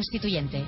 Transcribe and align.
Constituyente. 0.00 0.64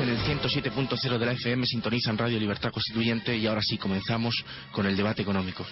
En 0.00 0.08
el 0.08 0.18
107.0 0.18 1.18
de 1.18 1.26
la 1.26 1.32
FM, 1.32 1.66
sintonizan 1.66 2.18
Radio 2.18 2.38
Libertad 2.38 2.72
Constituyente 2.72 3.36
y 3.36 3.46
ahora 3.46 3.62
sí 3.62 3.78
comenzamos 3.78 4.44
con 4.72 4.86
el 4.86 4.96
debate 4.96 5.22
económico. 5.22 5.64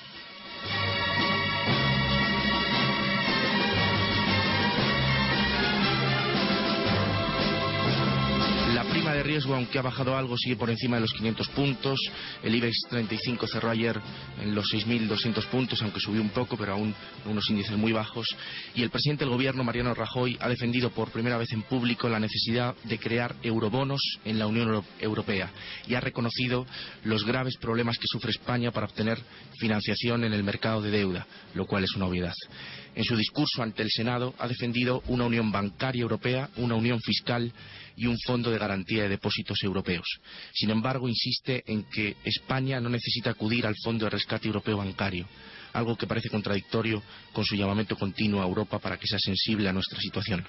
Riesgo, 9.32 9.54
aunque 9.54 9.78
ha 9.78 9.82
bajado 9.82 10.14
algo, 10.14 10.36
sigue 10.36 10.56
por 10.56 10.68
encima 10.68 10.96
de 10.96 11.02
los 11.02 11.14
500 11.14 11.48
puntos. 11.48 11.98
El 12.42 12.54
IBEX 12.54 12.82
35 12.90 13.46
cerró 13.46 13.70
ayer 13.70 13.98
en 14.42 14.54
los 14.54 14.66
6.200 14.70 15.46
puntos, 15.46 15.80
aunque 15.80 16.00
subió 16.00 16.20
un 16.20 16.28
poco, 16.28 16.58
pero 16.58 16.74
aún 16.74 16.94
unos 17.24 17.48
índices 17.48 17.74
muy 17.78 17.92
bajos. 17.92 18.26
Y 18.74 18.82
el 18.82 18.90
presidente 18.90 19.24
del 19.24 19.32
gobierno, 19.32 19.64
Mariano 19.64 19.94
Rajoy, 19.94 20.36
ha 20.38 20.50
defendido 20.50 20.90
por 20.90 21.10
primera 21.10 21.38
vez 21.38 21.50
en 21.52 21.62
público 21.62 22.10
la 22.10 22.20
necesidad 22.20 22.74
de 22.84 22.98
crear 22.98 23.34
eurobonos 23.42 24.02
en 24.26 24.38
la 24.38 24.46
Unión 24.46 24.84
Europea 25.00 25.50
y 25.88 25.94
ha 25.94 26.00
reconocido 26.00 26.66
los 27.04 27.24
graves 27.24 27.56
problemas 27.56 27.96
que 27.96 28.08
sufre 28.08 28.32
España 28.32 28.70
para 28.70 28.86
obtener 28.86 29.18
financiación 29.58 30.24
en 30.24 30.34
el 30.34 30.44
mercado 30.44 30.82
de 30.82 30.90
deuda, 30.90 31.26
lo 31.54 31.64
cual 31.64 31.84
es 31.84 31.94
una 31.96 32.04
obviedad. 32.04 32.34
En 32.94 33.04
su 33.04 33.16
discurso 33.16 33.62
ante 33.62 33.82
el 33.82 33.90
Senado 33.90 34.34
ha 34.38 34.46
defendido 34.46 35.02
una 35.06 35.24
unión 35.24 35.50
bancaria 35.50 36.02
europea, 36.02 36.50
una 36.56 36.74
unión 36.74 37.00
fiscal 37.00 37.50
y 37.96 38.06
un 38.06 38.18
fondo 38.18 38.50
de 38.50 38.58
garantía 38.58 39.04
de 39.04 39.10
depósitos 39.10 39.62
europeos. 39.62 40.06
Sin 40.52 40.70
embargo, 40.70 41.08
insiste 41.08 41.62
en 41.66 41.84
que 41.84 42.16
España 42.24 42.80
no 42.80 42.88
necesita 42.88 43.30
acudir 43.30 43.66
al 43.66 43.76
Fondo 43.82 44.06
de 44.06 44.10
Rescate 44.10 44.46
Europeo 44.46 44.76
Bancario, 44.76 45.26
algo 45.72 45.96
que 45.96 46.06
parece 46.06 46.28
contradictorio 46.28 47.02
con 47.32 47.44
su 47.44 47.56
llamamiento 47.56 47.96
continuo 47.96 48.42
a 48.42 48.46
Europa 48.46 48.78
para 48.78 48.98
que 48.98 49.06
sea 49.06 49.18
sensible 49.18 49.68
a 49.68 49.72
nuestra 49.72 50.00
situación. 50.00 50.46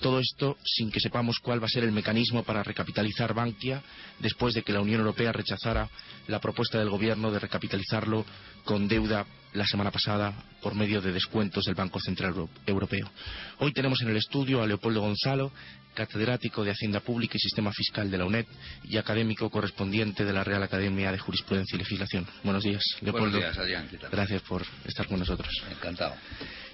Todo 0.00 0.20
esto 0.20 0.56
sin 0.64 0.92
que 0.92 1.00
sepamos 1.00 1.40
cuál 1.40 1.60
va 1.60 1.66
a 1.66 1.70
ser 1.70 1.82
el 1.82 1.90
mecanismo 1.90 2.44
para 2.44 2.62
recapitalizar 2.62 3.34
Bankia 3.34 3.82
después 4.20 4.54
de 4.54 4.62
que 4.62 4.72
la 4.72 4.80
Unión 4.80 5.00
Europea 5.00 5.32
rechazara 5.32 5.88
la 6.28 6.40
propuesta 6.40 6.78
del 6.78 6.90
Gobierno 6.90 7.32
de 7.32 7.40
recapitalizarlo 7.40 8.24
con 8.64 8.86
deuda 8.86 9.26
la 9.58 9.66
semana 9.66 9.90
pasada 9.90 10.32
por 10.62 10.74
medio 10.74 11.00
de 11.00 11.12
descuentos 11.12 11.64
del 11.64 11.74
Banco 11.74 11.98
Central 12.00 12.32
Europeo. 12.64 13.10
Hoy 13.58 13.72
tenemos 13.72 14.00
en 14.02 14.08
el 14.08 14.16
estudio 14.16 14.62
a 14.62 14.66
Leopoldo 14.66 15.00
Gonzalo, 15.00 15.52
catedrático 15.94 16.62
de 16.62 16.70
Hacienda 16.70 17.00
Pública 17.00 17.36
y 17.36 17.40
Sistema 17.40 17.72
Fiscal 17.72 18.08
de 18.08 18.18
la 18.18 18.24
UNED 18.24 18.46
y 18.84 18.98
académico 18.98 19.50
correspondiente 19.50 20.24
de 20.24 20.32
la 20.32 20.44
Real 20.44 20.62
Academia 20.62 21.10
de 21.10 21.18
Jurisprudencia 21.18 21.74
y 21.74 21.78
Legislación. 21.80 22.24
Buenos 22.44 22.62
días, 22.62 22.84
Leopoldo. 23.00 23.38
Buenos 23.38 23.56
días, 23.56 23.58
Adrián. 23.58 23.88
Gracias 24.12 24.42
por 24.42 24.64
estar 24.84 25.08
con 25.08 25.18
nosotros. 25.18 25.52
Encantado. 25.68 26.14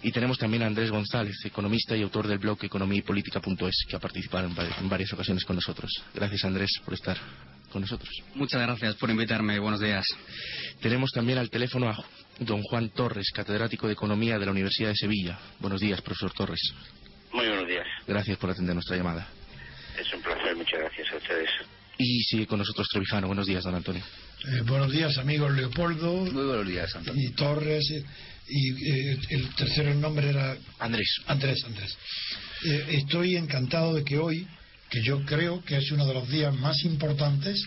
Y 0.02 0.12
tenemos 0.12 0.36
también 0.36 0.62
a 0.62 0.66
Andrés 0.66 0.90
González, 0.90 1.36
economista 1.46 1.96
y 1.96 2.02
autor 2.02 2.28
del 2.28 2.38
blog 2.38 2.62
economía 2.62 2.98
y 2.98 3.02
política.es, 3.02 3.86
que 3.88 3.96
ha 3.96 3.98
participado 3.98 4.46
en 4.46 4.88
varias 4.90 5.10
ocasiones 5.14 5.42
con 5.46 5.56
nosotros. 5.56 5.90
Gracias, 6.14 6.44
Andrés, 6.44 6.70
por 6.84 6.92
estar 6.92 7.16
con 7.74 7.82
nosotros. 7.82 8.08
Muchas 8.36 8.62
gracias 8.62 8.94
por 8.94 9.10
invitarme. 9.10 9.58
Buenos 9.58 9.80
días. 9.80 10.06
Tenemos 10.80 11.10
también 11.10 11.38
al 11.38 11.50
teléfono 11.50 11.90
a 11.90 11.96
don 12.38 12.62
Juan 12.62 12.90
Torres, 12.90 13.32
catedrático 13.34 13.88
de 13.88 13.94
Economía 13.94 14.38
de 14.38 14.46
la 14.46 14.52
Universidad 14.52 14.90
de 14.90 14.94
Sevilla. 14.94 15.36
Buenos 15.58 15.80
días, 15.80 16.00
profesor 16.00 16.32
Torres. 16.32 16.60
Muy 17.32 17.48
buenos 17.48 17.66
días. 17.66 17.84
Gracias 18.06 18.38
por 18.38 18.50
atender 18.50 18.74
nuestra 18.74 18.96
llamada. 18.96 19.26
Es 19.98 20.06
un 20.14 20.22
placer, 20.22 20.54
muchas 20.54 20.78
gracias 20.78 21.12
a 21.14 21.16
ustedes. 21.16 21.50
Y 21.98 22.22
sigue 22.22 22.46
con 22.46 22.60
nosotros 22.60 22.86
Trevijano. 22.92 23.26
Buenos 23.26 23.46
días, 23.46 23.64
don 23.64 23.74
Antonio. 23.74 24.04
Eh, 24.46 24.60
buenos 24.64 24.92
días, 24.92 25.18
amigos 25.18 25.52
Leopoldo. 25.52 26.12
Muy 26.30 26.44
buenos 26.44 26.68
días, 26.68 26.94
Antonio. 26.94 27.28
Y 27.28 27.32
Torres. 27.32 27.90
y 28.48 28.88
eh, 28.88 29.18
el 29.30 29.52
tercero 29.56 29.92
nombre 29.94 30.28
era... 30.28 30.56
Andrés. 30.78 31.08
Andrés, 31.26 31.64
Andrés. 31.64 31.98
Eh, 32.66 32.86
estoy 32.90 33.34
encantado 33.34 33.94
de 33.94 34.04
que 34.04 34.16
hoy 34.16 34.46
que 34.90 35.02
yo 35.02 35.24
creo 35.24 35.64
que 35.64 35.76
es 35.78 35.90
uno 35.90 36.06
de 36.06 36.14
los 36.14 36.28
días 36.28 36.54
más 36.54 36.84
importantes 36.84 37.62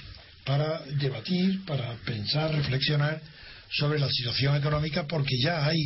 para 0.46 0.82
debatir, 1.00 1.66
para 1.66 1.96
pensar, 2.06 2.54
reflexionar 2.54 3.22
sobre 3.70 4.00
la 4.00 4.10
situación 4.10 4.56
económica, 4.56 5.06
porque 5.08 5.38
ya 5.38 5.66
hay 5.66 5.78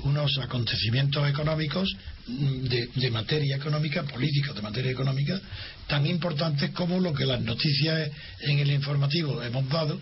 unos 0.00 0.38
acontecimientos 0.38 1.28
económicos 1.28 1.88
mm, 2.26 2.64
de, 2.94 3.10
materia 3.10 3.56
económica, 3.56 4.02
políticos 4.04 4.54
de 4.54 4.62
materia 4.62 4.92
económica, 4.92 5.40
tan 5.86 6.06
importantes 6.06 6.70
como 6.70 7.00
lo 7.00 7.12
que 7.12 7.26
las 7.26 7.40
noticias 7.40 8.10
en 8.40 8.58
el 8.60 8.70
informativo 8.70 9.42
hemos 9.42 9.68
dado, 9.68 10.00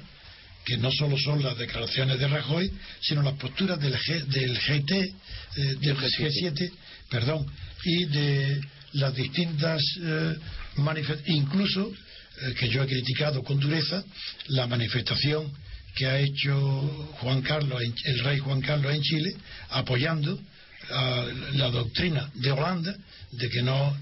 que 0.65 0.77
no 0.77 0.91
solo 0.91 1.17
son 1.17 1.43
las 1.43 1.57
declaraciones 1.57 2.19
de 2.19 2.29
Rajoy, 2.29 2.71
sino 3.01 3.23
las 3.23 3.35
posturas 3.35 3.79
del, 3.81 3.97
del 4.29 4.59
GT, 4.59 4.93
eh, 4.93 5.15
del 5.81 5.97
G7, 5.97 6.73
perdón, 7.09 7.47
y 7.85 8.05
de 8.07 8.61
las 8.93 9.15
distintas 9.15 9.81
eh, 10.03 10.35
incluso 11.27 11.93
eh, 12.43 12.55
que 12.55 12.69
yo 12.69 12.83
he 12.83 12.87
criticado 12.87 13.43
con 13.43 13.59
dureza 13.59 14.03
la 14.49 14.67
manifestación 14.67 15.53
que 15.95 16.07
ha 16.07 16.19
hecho 16.19 17.13
Juan 17.21 17.41
Carlos, 17.43 17.83
el 18.05 18.19
rey 18.21 18.39
Juan 18.39 18.61
Carlos 18.61 18.95
en 18.95 19.03
Chile, 19.03 19.35
apoyando 19.71 20.39
la 21.55 21.69
doctrina 21.71 22.31
de 22.35 22.53
Holanda 22.53 22.95
de 23.33 23.49
que 23.49 23.63
no, 23.63 23.97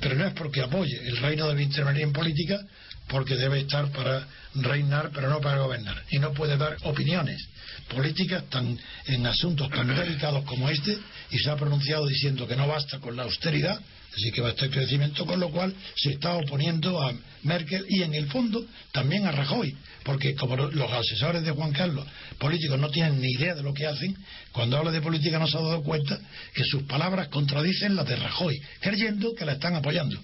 pero 0.00 0.16
no 0.16 0.26
es 0.26 0.34
porque 0.34 0.62
apoye, 0.62 0.98
el 1.06 1.16
rey 1.18 1.36
no 1.36 1.48
debe 1.48 1.62
intervenir 1.62 2.02
en 2.02 2.12
política 2.12 2.60
porque 3.08 3.36
debe 3.36 3.60
estar 3.60 3.90
para 3.92 4.26
reinar 4.54 5.10
pero 5.12 5.28
no 5.28 5.40
para 5.40 5.58
gobernar. 5.58 6.02
Y 6.10 6.18
no 6.18 6.32
puede 6.32 6.56
dar 6.56 6.76
opiniones 6.82 7.46
políticas 7.88 8.48
tan 8.50 8.78
en 9.06 9.26
asuntos 9.26 9.68
tan 9.70 9.86
delicados 9.94 10.44
como 10.44 10.68
este 10.70 10.96
y 11.30 11.38
se 11.38 11.50
ha 11.50 11.56
pronunciado 11.56 12.06
diciendo 12.06 12.46
que 12.46 12.56
no 12.56 12.66
basta 12.66 12.98
con 12.98 13.16
la 13.16 13.24
austeridad 13.24 13.78
Así 14.16 14.30
que 14.30 14.40
va 14.40 14.48
a 14.48 14.50
estar 14.52 14.70
crecimiento, 14.70 15.26
con 15.26 15.40
lo 15.40 15.50
cual 15.50 15.74
se 15.96 16.10
está 16.10 16.34
oponiendo 16.34 17.02
a 17.02 17.12
Merkel 17.42 17.84
y 17.88 18.02
en 18.02 18.14
el 18.14 18.26
fondo 18.26 18.64
también 18.92 19.26
a 19.26 19.32
Rajoy, 19.32 19.74
porque 20.04 20.34
como 20.34 20.56
los 20.56 20.92
asesores 20.92 21.42
de 21.42 21.50
Juan 21.50 21.72
Carlos 21.72 22.06
políticos 22.38 22.78
no 22.78 22.90
tienen 22.90 23.20
ni 23.20 23.32
idea 23.32 23.54
de 23.54 23.62
lo 23.62 23.74
que 23.74 23.86
hacen, 23.86 24.16
cuando 24.52 24.76
habla 24.76 24.92
de 24.92 25.00
política 25.00 25.38
no 25.38 25.48
se 25.48 25.58
ha 25.58 25.62
dado 25.62 25.82
cuenta 25.82 26.18
que 26.54 26.64
sus 26.64 26.84
palabras 26.84 27.28
contradicen 27.28 27.96
las 27.96 28.06
de 28.06 28.16
Rajoy, 28.16 28.60
creyendo 28.80 29.34
que 29.34 29.44
la 29.44 29.54
están 29.54 29.74
apoyando. 29.74 30.18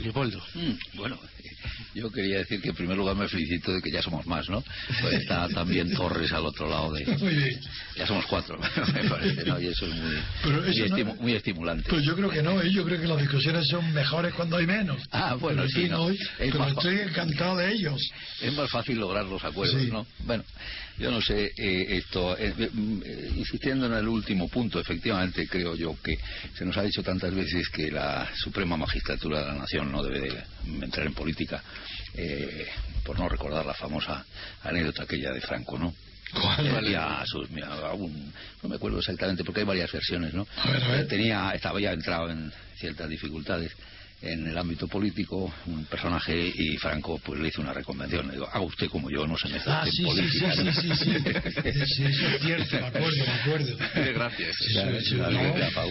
Leopoldo. 0.00 0.42
Mm, 0.54 0.96
bueno, 0.96 1.18
yo 1.94 2.10
quería 2.10 2.38
decir 2.38 2.60
que 2.60 2.70
en 2.70 2.74
primer 2.74 2.96
lugar 2.96 3.16
me 3.16 3.28
felicito 3.28 3.72
de 3.72 3.80
que 3.80 3.90
ya 3.90 4.02
somos 4.02 4.26
más, 4.26 4.48
¿no? 4.48 4.62
Pues 5.00 5.14
está 5.14 5.48
también 5.54 5.92
Torres 5.94 6.32
al 6.32 6.46
otro 6.46 6.68
lado 6.68 6.92
de... 6.92 7.58
Ya 7.96 8.06
somos 8.06 8.26
cuatro, 8.26 8.58
me 8.94 9.08
parece, 9.08 9.44
¿no? 9.44 9.60
Y 9.60 9.68
eso 9.68 9.86
es 9.86 9.94
muy, 9.94 11.04
muy, 11.20 11.34
estimulante. 11.34 11.88
Pues 11.88 12.04
yo 12.04 12.14
creo 12.14 12.30
que 12.30 12.42
no, 12.42 12.60
¿eh? 12.60 12.70
yo 12.70 12.84
creo 12.84 13.00
que 13.00 13.06
las 13.06 13.20
discusiones 13.20 13.68
son 13.68 13.92
mejores 13.92 14.34
cuando 14.34 14.56
hay 14.56 14.66
menos. 14.66 15.02
Ah, 15.10 15.34
bueno, 15.34 15.66
sí, 15.68 15.88
no. 15.88 16.04
Hoy, 16.04 16.18
pero 16.38 16.66
estoy 16.68 17.00
encantado 17.00 17.56
de 17.56 17.72
ellos. 17.72 18.00
Es 18.40 18.52
más 18.54 18.70
fácil 18.70 18.98
lograr 18.98 19.24
los 19.24 19.42
acuerdos, 19.44 19.82
¿no? 19.88 20.06
Bueno, 20.20 20.44
yo 20.98 21.10
no 21.10 21.20
sé, 21.20 21.52
eh, 21.56 21.96
esto, 21.98 22.36
eh, 22.38 22.54
eh, 22.58 23.30
insistiendo 23.36 23.86
en 23.86 23.92
el 23.92 24.08
último 24.08 24.48
punto, 24.48 24.80
efectivamente 24.80 25.46
creo 25.46 25.74
yo 25.74 25.96
que 26.02 26.18
se 26.54 26.64
nos 26.64 26.76
ha 26.76 26.82
dicho 26.82 27.02
tantas 27.02 27.34
veces 27.34 27.68
que 27.68 27.90
la 27.90 28.28
Suprema 28.34 28.76
Magistratura 28.76 29.40
de 29.40 29.46
la 29.46 29.54
Nación 29.54 29.92
no 29.92 30.02
debe 30.02 30.20
de 30.20 30.84
entrar 30.84 31.06
en 31.06 31.14
política, 31.14 31.62
por 33.04 33.18
no 33.18 33.28
recordar 33.28 33.66
la 33.66 33.74
famosa 33.74 34.24
anécdota 34.62 35.02
aquella 35.02 35.32
de 35.32 35.40
Franco, 35.40 35.78
¿no? 35.78 35.94
no 38.62 38.68
me 38.68 38.76
acuerdo 38.76 38.98
exactamente 38.98 39.44
porque 39.44 39.60
hay 39.60 39.66
varias 39.66 39.92
versiones, 39.92 40.34
¿no? 40.34 40.46
Tenía, 41.08 41.52
estaba 41.54 41.80
ya 41.80 41.92
entrado 41.92 42.30
en 42.30 42.52
ciertas 42.76 43.08
dificultades 43.08 43.72
en 44.22 44.46
el 44.46 44.56
ámbito 44.56 44.88
político 44.88 45.52
un 45.66 45.84
personaje 45.84 46.34
y 46.54 46.76
Franco 46.78 47.20
pues 47.24 47.40
le 47.40 47.48
hizo 47.48 47.60
una 47.60 47.72
reconvención. 47.72 48.26
Le 48.26 48.34
digo, 48.34 48.46
haga 48.46 48.60
usted 48.60 48.88
como 48.88 49.10
yo, 49.10 49.26
no 49.26 49.36
se 49.36 49.48
me 49.48 49.60
ah, 49.66 49.84
sí, 49.90 50.02
política. 50.04 50.52
Sí, 50.54 50.62
sí, 50.72 50.90
sí, 50.96 51.12
sí, 51.86 52.04
eso 52.04 52.26
es 52.28 52.42
cierto, 52.42 52.76
me 52.80 52.86
acuerdo, 52.86 53.24
me 53.24 53.32
acuerdo. 53.32 53.76
gracias. 54.14 54.56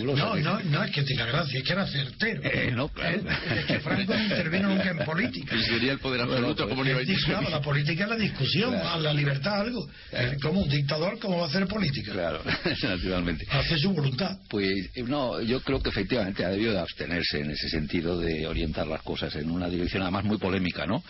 no, 0.03 0.35
no, 0.35 0.59
no, 0.59 0.83
es 0.83 0.91
que 0.91 1.03
tenga 1.03 1.25
gracia, 1.25 1.59
es 1.59 1.65
que 1.65 1.73
era 1.73 1.87
certero. 1.87 2.41
Eh, 2.43 2.71
no, 2.73 2.89
claro. 2.89 3.21
Es, 3.55 3.65
que 3.65 3.79
Franco 3.79 4.13
no 4.13 4.23
intervino 4.23 4.69
nunca 4.69 4.89
en 4.91 4.97
política. 5.05 5.55
Y 5.55 5.63
sería 5.63 5.91
el 5.91 5.99
poder 5.99 6.21
absoluto, 6.21 6.67
como 6.67 6.83
bueno, 6.83 6.99
pues, 7.05 7.49
La 7.49 7.61
política 7.61 8.03
es 8.05 8.09
la 8.09 8.17
discusión, 8.17 8.75
a 8.75 8.97
la 8.97 9.13
libertad 9.13 9.61
algo. 9.61 9.87
Como 10.41 10.61
un 10.61 10.69
dictador, 10.69 11.19
¿cómo 11.19 11.37
va 11.37 11.45
a 11.45 11.47
hacer 11.47 11.67
política? 11.67 12.11
Claro, 12.11 12.41
naturalmente. 12.83 13.45
Hace 13.51 13.77
su 13.77 13.91
voluntad. 13.91 14.37
Pues 14.49 14.89
no, 15.07 15.41
yo 15.41 15.61
creo 15.61 15.81
que 15.81 15.89
efectivamente 15.89 16.43
ha 16.43 16.49
debido 16.49 16.73
de 16.73 16.79
abstenerse 16.79 17.39
en 17.39 17.51
ese 17.51 17.69
sentido 17.69 18.19
de 18.19 18.24
orientar 18.47 18.87
las 18.87 19.01
cosas 19.01 19.35
en 19.35 19.49
una 19.49 19.69
dirección 19.69 20.03
además 20.03 20.25
muy 20.25 20.37
polémica, 20.37 20.85
¿no? 20.85 21.03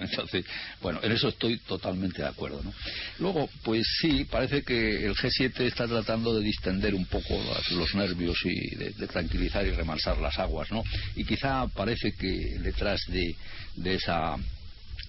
Entonces, 0.00 0.44
bueno, 0.80 1.00
en 1.02 1.12
eso 1.12 1.28
estoy 1.28 1.58
totalmente 1.58 2.22
de 2.22 2.28
acuerdo, 2.28 2.62
¿no? 2.62 2.72
Luego, 3.18 3.48
pues 3.62 3.86
sí, 4.00 4.24
parece 4.24 4.62
que 4.62 5.06
el 5.06 5.14
G7 5.14 5.60
está 5.60 5.86
tratando 5.86 6.34
de 6.34 6.44
distender 6.44 6.94
un 6.94 7.06
poco 7.06 7.40
los, 7.72 7.94
nervios 7.94 8.38
y 8.44 8.74
de, 8.76 8.92
tranquilizar 9.06 9.66
y 9.66 9.70
remansar 9.70 10.18
las 10.18 10.38
aguas, 10.38 10.70
¿no? 10.70 10.82
Y 11.16 11.24
quizá 11.24 11.66
parece 11.68 12.12
que 12.12 12.58
detrás 12.60 13.00
de, 13.08 13.34
de 13.76 13.94
esa 13.94 14.36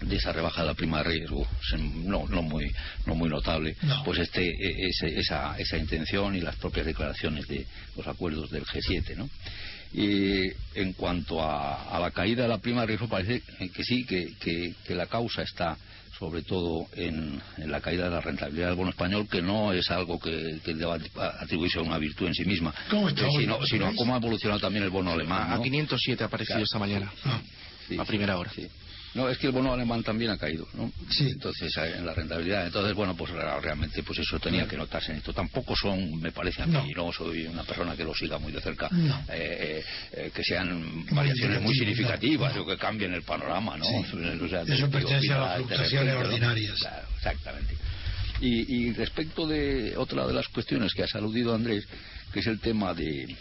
de 0.02 0.18
esa 0.18 0.34
rebaja 0.34 0.62
de 0.62 0.68
la 0.68 0.74
prima 0.74 0.98
de 0.98 1.06
riesgo 1.06 1.48
no, 1.78 2.28
no 2.28 2.42
muy 2.42 2.70
no 3.06 3.16
muy 3.16 3.30
notable 3.30 3.78
pues 4.04 4.20
este 4.20 4.46
e, 4.46 4.90
esa, 4.90 5.58
esa 5.58 5.78
intención 5.78 6.36
y 6.36 6.42
las 6.42 6.58
propias 6.58 6.86
declaraciones 6.86 7.48
de 7.48 7.66
los 7.96 8.06
acuerdos 8.06 8.52
del 8.52 8.66
G7 8.66 9.16
¿no? 9.16 9.30
Y 9.98 10.52
en 10.74 10.92
cuanto 10.92 11.42
a, 11.42 11.98
la 12.02 12.12
caída 12.12 12.44
de 12.44 12.50
la 12.50 12.58
prima 12.58 12.82
de 12.82 12.88
riesgo, 12.88 13.08
parece 13.08 13.42
que 13.74 13.84
sí, 13.84 14.04
que, 14.06 14.76
la 14.94 15.08
causa 15.08 15.42
está 15.42 15.78
sobre 16.20 16.42
todo 16.42 16.88
en, 16.98 17.42
la 17.58 17.80
caída 17.80 18.06
de 18.06 18.10
la 18.10 18.20
rentabilidad 18.20 18.68
del 18.68 18.76
bono 18.76 18.90
español, 18.90 19.26
que 19.30 19.42
no 19.42 19.72
es 19.72 19.90
algo 19.92 20.20
que, 20.20 20.60
que 20.66 20.74
deba 20.74 20.98
atribuirse 21.40 21.80
a 21.80 21.84
una 21.84 21.98
virtud 21.98 22.28
en 22.28 22.34
sí 22.34 22.44
misma, 22.44 22.74
sino, 23.38 23.66
sino 23.66 23.88
a 23.88 23.96
cómo 23.96 24.14
ha 24.14 24.18
evolucionado 24.18 24.60
también 24.60 24.84
el 24.84 24.90
bono 24.90 25.12
alemán. 25.12 25.54
A 25.54 25.62
507 25.62 26.24
ha 26.24 26.28
aparecido 26.28 26.60
esta 26.60 26.78
mañana, 26.78 27.10
ah. 27.24 27.40
a 27.98 28.04
primera 28.04 28.38
hora. 28.38 28.52
No, 29.16 29.30
es 29.30 29.38
que 29.38 29.48
el 29.48 29.54
bono 29.54 29.74
alemán 29.74 30.04
también 30.04 30.32
ha 30.32 30.38
caído, 30.38 30.68
¿no? 30.74 30.92
Sí. 31.10 31.30
Entonces, 31.30 31.76
eh, 31.78 31.96
en 31.98 32.06
la 32.06 32.14
rentabilidad. 32.14 32.66
Entonces, 32.66 32.94
bueno, 32.94 33.16
pues 33.16 33.32
realmente 33.32 34.04
pues 34.04 34.20
eso 34.20 34.38
tenía 34.40 34.68
que 34.68 34.76
notarse 34.76 35.14
en 35.14 35.20
esto. 35.20 35.34
Tampoco 35.34 35.74
son, 35.74 36.20
me 36.20 36.34
parece 36.34 36.64
a 36.64 36.66
mí, 36.66 36.92
no, 36.94 37.14
soy 37.14 37.48
una 37.48 37.64
persona 37.64 37.96
que 37.96 38.04
lo 38.04 38.14
siga 38.14 38.38
muy 38.38 38.52
de 38.52 38.60
cerca, 38.60 38.90
eh, 39.30 39.82
eh, 40.12 40.32
que 40.36 40.44
sean 40.44 41.06
variaciones 41.12 41.62
muy 41.62 41.74
significativas 41.74 42.58
o 42.58 42.66
que 42.66 42.78
cambien 42.78 43.14
el 43.14 43.24
panorama, 43.24 43.78
¿no? 43.78 43.86
eso 43.86 44.90
pertenece 44.90 45.32
a 45.32 45.40
las 45.40 45.58
fluctuaciones 45.58 46.16
ordinarias. 46.16 46.80
Claro, 46.80 47.08
exactamente. 47.16 47.78
Y, 48.42 48.76
y 48.76 48.94
respecto 48.94 49.48
de 49.48 49.96
otra 49.96 50.28
de 50.28 50.34
las 50.34 50.50
cuestiones 50.50 50.94
que 50.94 51.04
ha 51.04 51.08
aludido 51.14 51.56
Andrés, 51.56 51.88
que 52.34 52.42
es 52.42 52.48
el 52.48 52.60
tema 52.60 52.94
de 52.94 53.34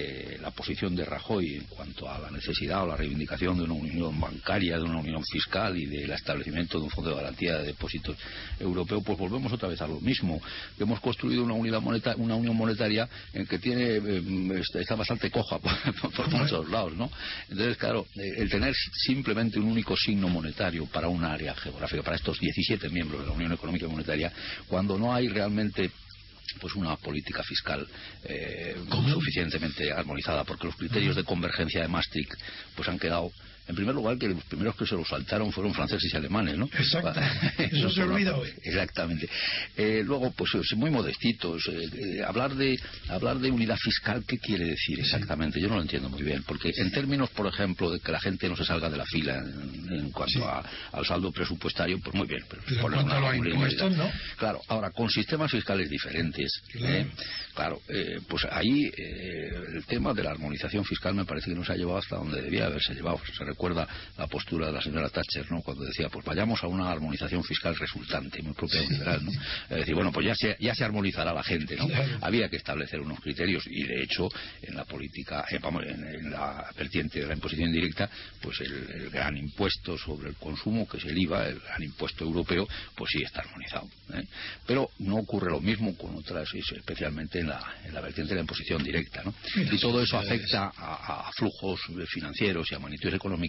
eh, 0.00 0.38
la 0.40 0.50
posición 0.52 0.94
de 0.94 1.04
Rajoy 1.04 1.56
en 1.56 1.64
cuanto 1.64 2.08
a 2.08 2.18
la 2.18 2.30
necesidad 2.30 2.84
o 2.84 2.86
la 2.86 2.96
reivindicación 2.96 3.56
de 3.58 3.64
una 3.64 3.74
unión 3.74 4.20
bancaria, 4.20 4.76
de 4.76 4.84
una 4.84 5.00
unión 5.00 5.22
fiscal 5.24 5.76
y 5.76 5.86
del 5.86 6.10
establecimiento 6.10 6.78
de 6.78 6.84
un 6.84 6.90
fondo 6.90 7.10
de 7.10 7.16
garantía 7.16 7.58
de 7.58 7.66
depósitos 7.66 8.16
europeo, 8.60 9.02
pues 9.02 9.18
volvemos 9.18 9.52
otra 9.52 9.68
vez 9.68 9.80
a 9.82 9.88
lo 9.88 10.00
mismo. 10.00 10.40
Hemos 10.78 11.00
construido 11.00 11.42
una, 11.42 11.54
unidad 11.54 11.82
una 12.16 12.36
unión 12.36 12.56
monetaria 12.56 13.08
en 13.32 13.46
que 13.46 13.58
tiene 13.58 13.96
eh, 13.96 14.62
está 14.74 14.94
bastante 14.94 15.30
coja 15.30 15.58
por, 16.14 16.30
muchos 16.30 16.68
lados, 16.68 16.94
¿no? 16.94 17.10
Entonces, 17.48 17.76
claro, 17.76 18.06
eh, 18.14 18.34
el 18.36 18.50
tener 18.50 18.74
simplemente 19.04 19.58
un 19.58 19.66
único 19.66 19.96
signo 19.96 20.28
monetario 20.28 20.86
para 20.86 21.08
un 21.08 21.24
área 21.24 21.54
geográfica, 21.54 22.02
para 22.02 22.16
estos 22.16 22.38
17 22.38 22.88
miembros 22.90 23.22
de 23.22 23.26
la 23.26 23.32
Unión 23.32 23.52
Económica 23.52 23.86
y 23.86 23.88
Monetaria, 23.88 24.32
cuando 24.68 24.98
no 24.98 25.12
hay 25.12 25.28
realmente 25.28 25.90
pues 26.60 26.74
una 26.74 26.96
política 26.96 27.42
fiscal 27.42 27.86
eh, 28.24 28.76
suficientemente 29.12 29.92
armonizada 29.92 30.44
porque 30.44 30.66
los 30.66 30.76
criterios 30.76 31.16
de 31.16 31.24
convergencia 31.24 31.82
de 31.82 31.88
Maastricht 31.88 32.32
pues 32.74 32.88
han 32.88 32.98
quedado 32.98 33.30
en 33.68 33.74
primer 33.74 33.94
lugar, 33.94 34.16
que 34.16 34.28
los 34.28 34.42
primeros 34.44 34.74
que 34.76 34.86
se 34.86 34.94
lo 34.94 35.04
saltaron 35.04 35.52
fueron 35.52 35.74
franceses 35.74 36.12
y 36.12 36.16
alemanes, 36.16 36.56
¿no? 36.56 36.64
Exacto. 36.66 37.20
Eso 37.58 37.90
se 37.90 38.02
olvida 38.02 38.34
hoy. 38.34 38.48
Exactamente. 38.62 39.28
Eh, 39.76 40.02
luego, 40.04 40.30
pues 40.32 40.52
muy 40.74 40.90
modestitos. 40.90 41.68
Eh, 41.68 41.88
eh, 41.92 42.22
hablar 42.26 42.54
de 42.54 42.80
hablar 43.08 43.38
de 43.38 43.50
unidad 43.50 43.76
fiscal, 43.76 44.24
¿qué 44.26 44.38
quiere 44.38 44.64
decir 44.64 44.98
exactamente? 44.98 45.60
Yo 45.60 45.68
no 45.68 45.76
lo 45.76 45.82
entiendo 45.82 46.08
muy 46.08 46.22
bien. 46.22 46.42
Porque 46.44 46.72
en 46.74 46.90
términos, 46.90 47.28
por 47.30 47.46
ejemplo, 47.46 47.90
de 47.90 48.00
que 48.00 48.10
la 48.10 48.20
gente 48.20 48.48
no 48.48 48.56
se 48.56 48.64
salga 48.64 48.88
de 48.88 48.96
la 48.96 49.04
fila 49.04 49.36
en, 49.36 50.10
cuanto 50.12 50.50
al 50.92 51.04
saldo 51.04 51.30
presupuestario, 51.30 51.98
pues 52.02 52.14
muy 52.16 52.26
bien. 52.26 52.44
Pero, 52.48 52.62
pero 52.66 52.78
en 52.78 52.92
cuanto 52.92 53.14
a 53.14 53.20
los 53.20 53.46
impuestos, 53.46 53.96
¿no? 53.96 54.10
Claro. 54.38 54.62
Ahora, 54.68 54.90
con 54.92 55.10
sistemas 55.10 55.50
fiscales 55.50 55.90
diferentes, 55.90 56.62
claro, 57.54 57.82
pues 58.26 58.46
ahí 58.50 58.90
el 58.96 59.84
tema 59.84 60.14
de 60.14 60.22
la 60.22 60.30
armonización 60.30 60.86
fiscal 60.86 61.14
me 61.14 61.26
parece 61.26 61.50
que 61.50 61.56
no 61.56 61.64
se 61.64 61.72
ha 61.72 61.76
llevado 61.76 61.98
hasta 61.98 62.16
donde 62.16 62.40
debía 62.40 62.64
haberse 62.64 62.94
llevado. 62.94 63.20
Se 63.36 63.44
recuerda 63.58 63.88
la 64.16 64.28
postura 64.28 64.66
de 64.66 64.72
la 64.72 64.80
señora 64.80 65.08
Thatcher, 65.08 65.50
¿no? 65.50 65.62
Cuando 65.62 65.84
decía, 65.84 66.08
pues 66.08 66.24
vayamos 66.24 66.62
a 66.62 66.68
una 66.68 66.88
armonización 66.92 67.42
fiscal 67.42 67.74
resultante, 67.74 68.40
muy 68.40 68.54
propia 68.54 68.82
liberal, 68.82 69.24
¿no? 69.24 69.32
Es 69.32 69.78
decir, 69.78 69.96
bueno, 69.96 70.12
pues 70.12 70.26
ya 70.26 70.34
se, 70.36 70.56
ya 70.60 70.76
se 70.76 70.84
armonizará 70.84 71.32
la 71.32 71.42
gente, 71.42 71.74
¿no? 71.74 71.88
Había 72.20 72.48
que 72.48 72.56
establecer 72.56 73.00
unos 73.00 73.18
criterios 73.18 73.64
y, 73.66 73.82
de 73.82 74.04
hecho, 74.04 74.28
en 74.62 74.76
la 74.76 74.84
política, 74.84 75.44
eh, 75.50 75.58
vamos, 75.60 75.82
en, 75.84 76.30
la 76.30 76.70
vertiente 76.76 77.18
de 77.18 77.26
la 77.26 77.34
imposición 77.34 77.72
directa, 77.72 78.08
pues 78.40 78.60
el, 78.60 79.10
gran 79.10 79.36
impuesto 79.36 79.98
sobre 79.98 80.28
el 80.28 80.36
consumo, 80.36 80.86
que 80.86 80.98
es 80.98 81.04
el 81.06 81.18
IVA, 81.18 81.48
el 81.48 81.58
gran 81.58 81.82
impuesto 81.82 82.24
europeo, 82.24 82.68
pues 82.94 83.10
sí 83.12 83.24
está 83.24 83.40
armonizado. 83.40 83.88
¿eh? 84.14 84.24
Pero 84.66 84.90
no 85.00 85.16
ocurre 85.16 85.50
lo 85.50 85.60
mismo 85.60 85.96
con 85.96 86.14
otras, 86.14 86.48
especialmente 86.54 87.40
en 87.40 87.48
la, 87.48 87.60
en 87.84 87.92
la 87.92 88.00
vertiente 88.00 88.30
de 88.30 88.36
la 88.36 88.42
imposición 88.42 88.84
directa, 88.84 89.22
¿no? 89.24 89.34
Y 89.56 89.78
todo 89.78 90.00
eso 90.00 90.16
afecta 90.16 90.70
a, 90.76 91.28
a 91.28 91.32
flujos 91.32 91.80
financieros 92.08 92.70
y 92.70 92.74
a 92.76 92.78
magnitudes 92.78 93.14
económicas 93.14 93.47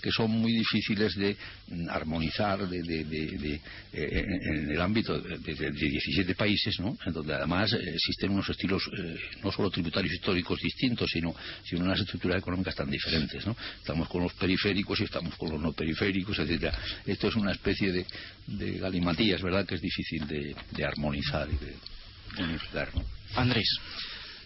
que 0.00 0.10
son 0.10 0.30
muy 0.30 0.52
difíciles 0.52 1.14
de 1.16 1.36
mm, 1.68 1.88
armonizar 1.88 2.68
de, 2.68 2.80
eh, 2.80 3.60
en 3.92 4.70
el 4.70 4.80
ámbito 4.80 5.18
de, 5.20 5.70
17 5.70 6.34
países, 6.34 6.78
¿no? 6.80 6.96
en 7.04 7.12
donde 7.12 7.34
además 7.34 7.72
eh, 7.72 7.78
existen 7.94 8.30
unos 8.30 8.48
estilos 8.48 8.82
eh, 8.98 9.16
no 9.42 9.50
solo 9.50 9.70
tributarios 9.70 10.14
históricos 10.14 10.60
distintos, 10.60 11.10
sino, 11.10 11.34
sino 11.64 11.84
unas 11.84 12.00
estructuras 12.00 12.38
económicas 12.38 12.74
tan 12.74 12.90
diferentes. 12.90 13.46
¿no? 13.46 13.56
Estamos 13.78 14.08
con 14.08 14.22
los 14.22 14.34
periféricos 14.34 15.00
y 15.00 15.04
estamos 15.04 15.34
con 15.36 15.50
los 15.50 15.60
no 15.60 15.72
periféricos, 15.72 16.38
etcétera. 16.38 16.78
Esto 17.04 17.28
es 17.28 17.36
una 17.36 17.52
especie 17.52 17.92
de, 17.92 18.06
de 18.46 18.78
galimatías, 18.78 19.42
¿verdad?, 19.42 19.66
que 19.66 19.76
es 19.76 19.80
difícil 19.80 20.26
de, 20.26 20.84
armonizar 20.84 21.48
y 21.48 21.56
de 21.64 22.44
unificar. 22.44 22.94
¿no? 22.94 23.04
Andrés. 23.34 23.68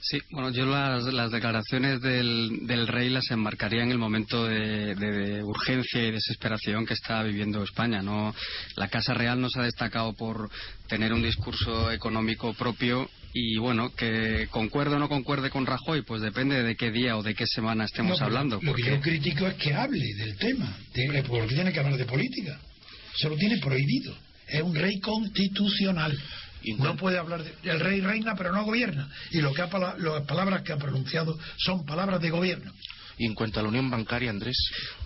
Sí, 0.02 0.19
bueno, 0.30 0.50
yo 0.50 0.64
las, 0.64 1.04
las 1.04 1.30
declaraciones 1.30 2.00
del, 2.00 2.66
del, 2.66 2.87
rey 2.87 3.11
las 3.11 3.30
enmarcaría 3.30 3.83
en 3.83 3.90
el 3.90 3.99
momento 3.99 4.47
de, 4.47 5.42
urgencia 5.42 6.02
y 6.02 6.11
desesperación 6.11 6.87
que 6.87 6.95
está 6.95 7.23
viviendo 7.23 7.62
España. 7.62 8.02
No, 8.02 8.35
la 8.76 8.88
Casa 8.88 9.12
Real 9.12 9.40
no 9.40 9.50
se 9.50 9.61
ha 9.61 9.64
destacado 9.64 10.14
por 10.14 10.50
tener 10.88 11.12
un 11.12 11.23
discurso 11.23 11.92
económico 11.92 12.54
propio 12.54 13.11
y 13.33 13.59
bueno, 13.59 13.90
que 13.95 14.49
concuerde 14.50 14.97
o 14.97 14.99
no 14.99 15.09
concuerde 15.09 15.50
con 15.50 15.66
Rajoy, 15.66 16.02
pues 16.02 16.23
depende 16.23 16.62
de 16.62 16.76
qué 16.76 16.90
día 16.90 17.16
o 17.16 17.23
de 17.23 17.35
qué 17.35 17.47
semana 17.47 17.85
estemos 17.85 18.21
hablando. 18.23 18.59
Lo 18.62 18.75
que 18.75 18.83
yo 18.83 19.00
critico 19.00 19.47
es 19.47 19.54
que 19.54 19.75
hable 19.75 20.04
del 20.16 20.37
tema, 20.37 20.76
porque 21.28 21.54
tiene 21.54 21.73
que 21.73 21.78
hablar 21.78 21.97
de 21.97 22.07
política. 22.07 22.59
Se 23.16 23.28
lo 23.28 23.37
tiene 23.37 23.59
prohibido. 23.59 24.16
Es 24.49 24.62
un 24.62 24.75
rey 24.75 24.99
constitucional. 24.99 26.19
No 26.79 26.97
puede 26.97 27.19
hablar 27.19 27.43
de, 27.43 27.55
el 27.71 27.81
rey 27.81 28.00
reina 28.00 28.35
pero 28.37 28.52
no 28.52 28.64
gobierna 28.64 29.09
y 29.31 29.40
lo 29.40 29.52
que 29.52 29.62
las 29.62 30.23
palabras 30.26 30.62
que 30.62 30.73
ha 30.73 30.76
pronunciado 30.76 31.38
son 31.57 31.85
palabras 31.85 32.21
de 32.21 32.31
gobierno 32.31 32.73
Y 33.19 33.26
en 33.26 33.35
cuanto 33.35 33.61
a 33.61 33.62
la 33.62 33.69
unión 33.69 33.90
bancaria, 33.90 34.31
Andrés. 34.31 34.57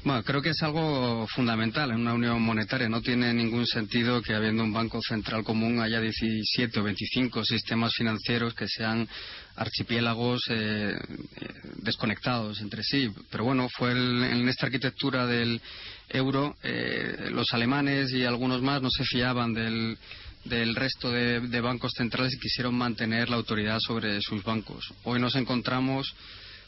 Bueno, 0.04 0.22
creo 0.22 0.40
que 0.40 0.50
es 0.50 0.62
algo 0.62 1.26
fundamental 1.28 1.90
en 1.90 2.00
una 2.00 2.14
unión 2.14 2.40
monetaria. 2.42 2.88
No 2.88 3.00
tiene 3.00 3.32
ningún 3.34 3.66
sentido 3.66 4.22
que 4.22 4.34
habiendo 4.34 4.62
un 4.62 4.72
banco 4.72 5.00
central 5.02 5.42
común 5.42 5.80
haya 5.80 6.00
17 6.00 6.78
o 6.78 6.82
25 6.84 7.44
sistemas 7.44 7.92
financieros 7.94 8.54
que 8.54 8.68
sean 8.68 9.08
archipiélagos 9.56 10.42
eh, 10.48 10.96
eh, 10.96 11.48
desconectados 11.76 12.60
entre 12.60 12.82
sí. 12.82 13.10
Pero 13.30 13.44
bueno, 13.44 13.68
fue 13.68 13.92
en 13.92 14.48
esta 14.48 14.66
arquitectura 14.66 15.26
del 15.26 15.60
euro, 16.08 16.56
eh, 16.62 17.30
los 17.30 17.52
alemanes 17.52 18.12
y 18.12 18.24
algunos 18.24 18.62
más 18.62 18.82
no 18.82 18.90
se 18.90 19.04
fiaban 19.04 19.54
del, 19.54 19.98
del 20.44 20.74
resto 20.74 21.10
de, 21.10 21.60
bancos 21.60 21.92
centrales 21.96 22.36
quisieron 22.40 22.74
mantener 22.74 23.30
la 23.30 23.36
autoridad 23.36 23.78
sobre 23.80 24.20
sus 24.20 24.42
bancos. 24.42 24.92
Hoy 25.04 25.20
nos 25.20 25.34
encontramos 25.36 26.14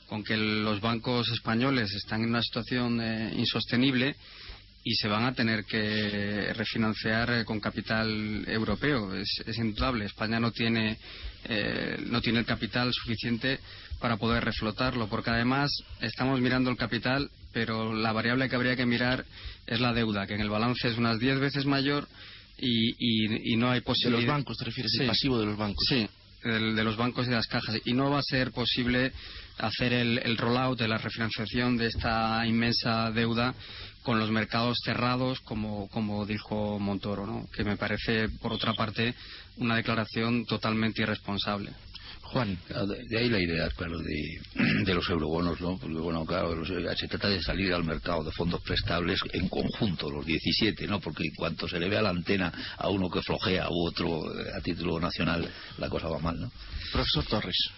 con 0.09 0.25
que 0.25 0.37
los 0.37 0.80
bancos 0.80 1.28
españoles 1.30 1.92
están 1.92 2.23
en 2.23 2.30
una 2.30 2.42
situación 2.42 3.00
eh, 3.00 3.35
insostenible 3.37 4.16
y 4.85 4.95
se 4.95 5.09
van 5.09 5.25
a 5.25 5.35
tener 5.35 5.64
que 5.64 6.52
refinanciar 6.54 7.30
eh, 7.30 7.45
con 7.45 7.61
capital 7.61 8.45
europeo. 8.47 9.14
Es, 9.14 9.42
es 9.45 9.59
indudable. 9.59 10.04
España 10.04 10.38
no 10.38 10.52
tiene, 10.52 10.97
eh, 11.45 11.99
no 12.06 12.21
tiene 12.21 12.38
el 12.38 12.47
capital 12.47 12.92
suficiente 12.95 13.59
para 14.00 14.16
poder 14.16 14.45
reflotarlo, 14.45 15.09
porque 15.09 15.30
además 15.30 15.71
estamos 16.00 16.40
mirando 16.40 16.71
el 16.71 16.76
capital, 16.76 17.28
pero 17.52 17.92
la 17.92 18.12
variable 18.12 18.49
que 18.49 18.56
habría 18.56 18.76
que 18.76 18.87
mirar 18.87 19.25
es 19.66 19.80
la 19.80 19.92
deuda, 19.92 20.26
que 20.26 20.35
en 20.35 20.40
el 20.40 20.50
balance 20.50 20.88
es 20.88 20.97
unas 20.97 21.18
diez 21.18 21.40
veces 21.40 21.66
mayor 21.66 22.06
y, 22.58 22.90
y, 22.98 23.52
y 23.52 23.56
no 23.56 23.70
hay 23.70 23.80
posibilidad. 23.80 24.20
De 24.20 24.26
los 24.26 24.34
bancos, 24.34 24.58
te 24.58 24.64
refieres, 24.64 24.92
sí. 24.92 25.02
el 25.02 25.08
pasivo 25.08 25.38
de 25.38 25.46
los 25.46 25.56
bancos. 25.56 25.84
Sí, 25.88 26.08
de 26.42 26.84
los 26.84 26.96
bancos 26.96 27.26
y 27.26 27.30
de 27.30 27.36
las 27.36 27.46
cajas. 27.46 27.76
Y 27.84 27.92
no 27.92 28.10
va 28.10 28.18
a 28.18 28.22
ser 28.22 28.52
posible 28.52 29.12
hacer 29.58 29.92
el, 29.92 30.18
el 30.18 30.36
rollout 30.36 30.78
de 30.78 30.88
la 30.88 30.98
refinanciación 30.98 31.76
de 31.76 31.86
esta 31.86 32.46
inmensa 32.46 33.10
deuda 33.10 33.54
con 34.02 34.20
los 34.20 34.30
mercados 34.30 34.78
cerrados, 34.84 35.40
como, 35.40 35.88
como 35.88 36.25
dijo 36.26 36.78
Montoro, 36.78 37.26
¿no? 37.26 37.48
que 37.52 37.64
me 37.64 37.76
parece, 37.76 38.28
por 38.40 38.52
otra 38.52 38.72
parte, 38.75 39.14
una 39.56 39.76
declaración 39.76 40.44
totalmente 40.44 41.02
irresponsable. 41.02 41.72
Juan. 42.33 42.59
De 43.09 43.18
ahí 43.18 43.28
la 43.28 43.40
idea, 43.40 43.68
claro, 43.71 43.99
de, 43.99 44.40
de 44.85 44.95
los 44.95 45.09
eurobonos, 45.09 45.61
¿no? 45.61 45.78
Porque, 45.78 45.99
bueno, 45.99 46.25
claro, 46.25 46.64
se 46.64 47.09
trata 47.09 47.28
de 47.28 47.42
salir 47.42 47.73
al 47.73 47.85
mercado 47.85 48.25
de 48.25 48.33
fondos 48.33 48.61
prestables 48.62 49.21
en 49.33 49.49
conjunto, 49.49 50.11
los 50.11 50.26
17, 50.26 50.87
¿no? 50.87 51.00
Porque 51.00 51.25
en 51.25 51.35
cuanto 51.35 51.68
se 51.68 51.78
le 51.78 51.88
ve 51.88 51.97
a 51.97 52.02
la 52.02 52.11
antena 52.11 52.52
a 52.76 52.88
uno 52.88 53.09
que 53.09 53.23
flojea 53.23 53.68
u 53.71 53.87
otro 53.87 54.25
a 54.54 54.61
título 54.61 54.99
nacional, 54.99 55.49
la 55.78 55.88
cosa 55.88 56.09
va 56.09 56.18
mal, 56.18 56.38
¿no? 56.40 56.50
Profesor 56.92 57.25
Torres. 57.26 57.71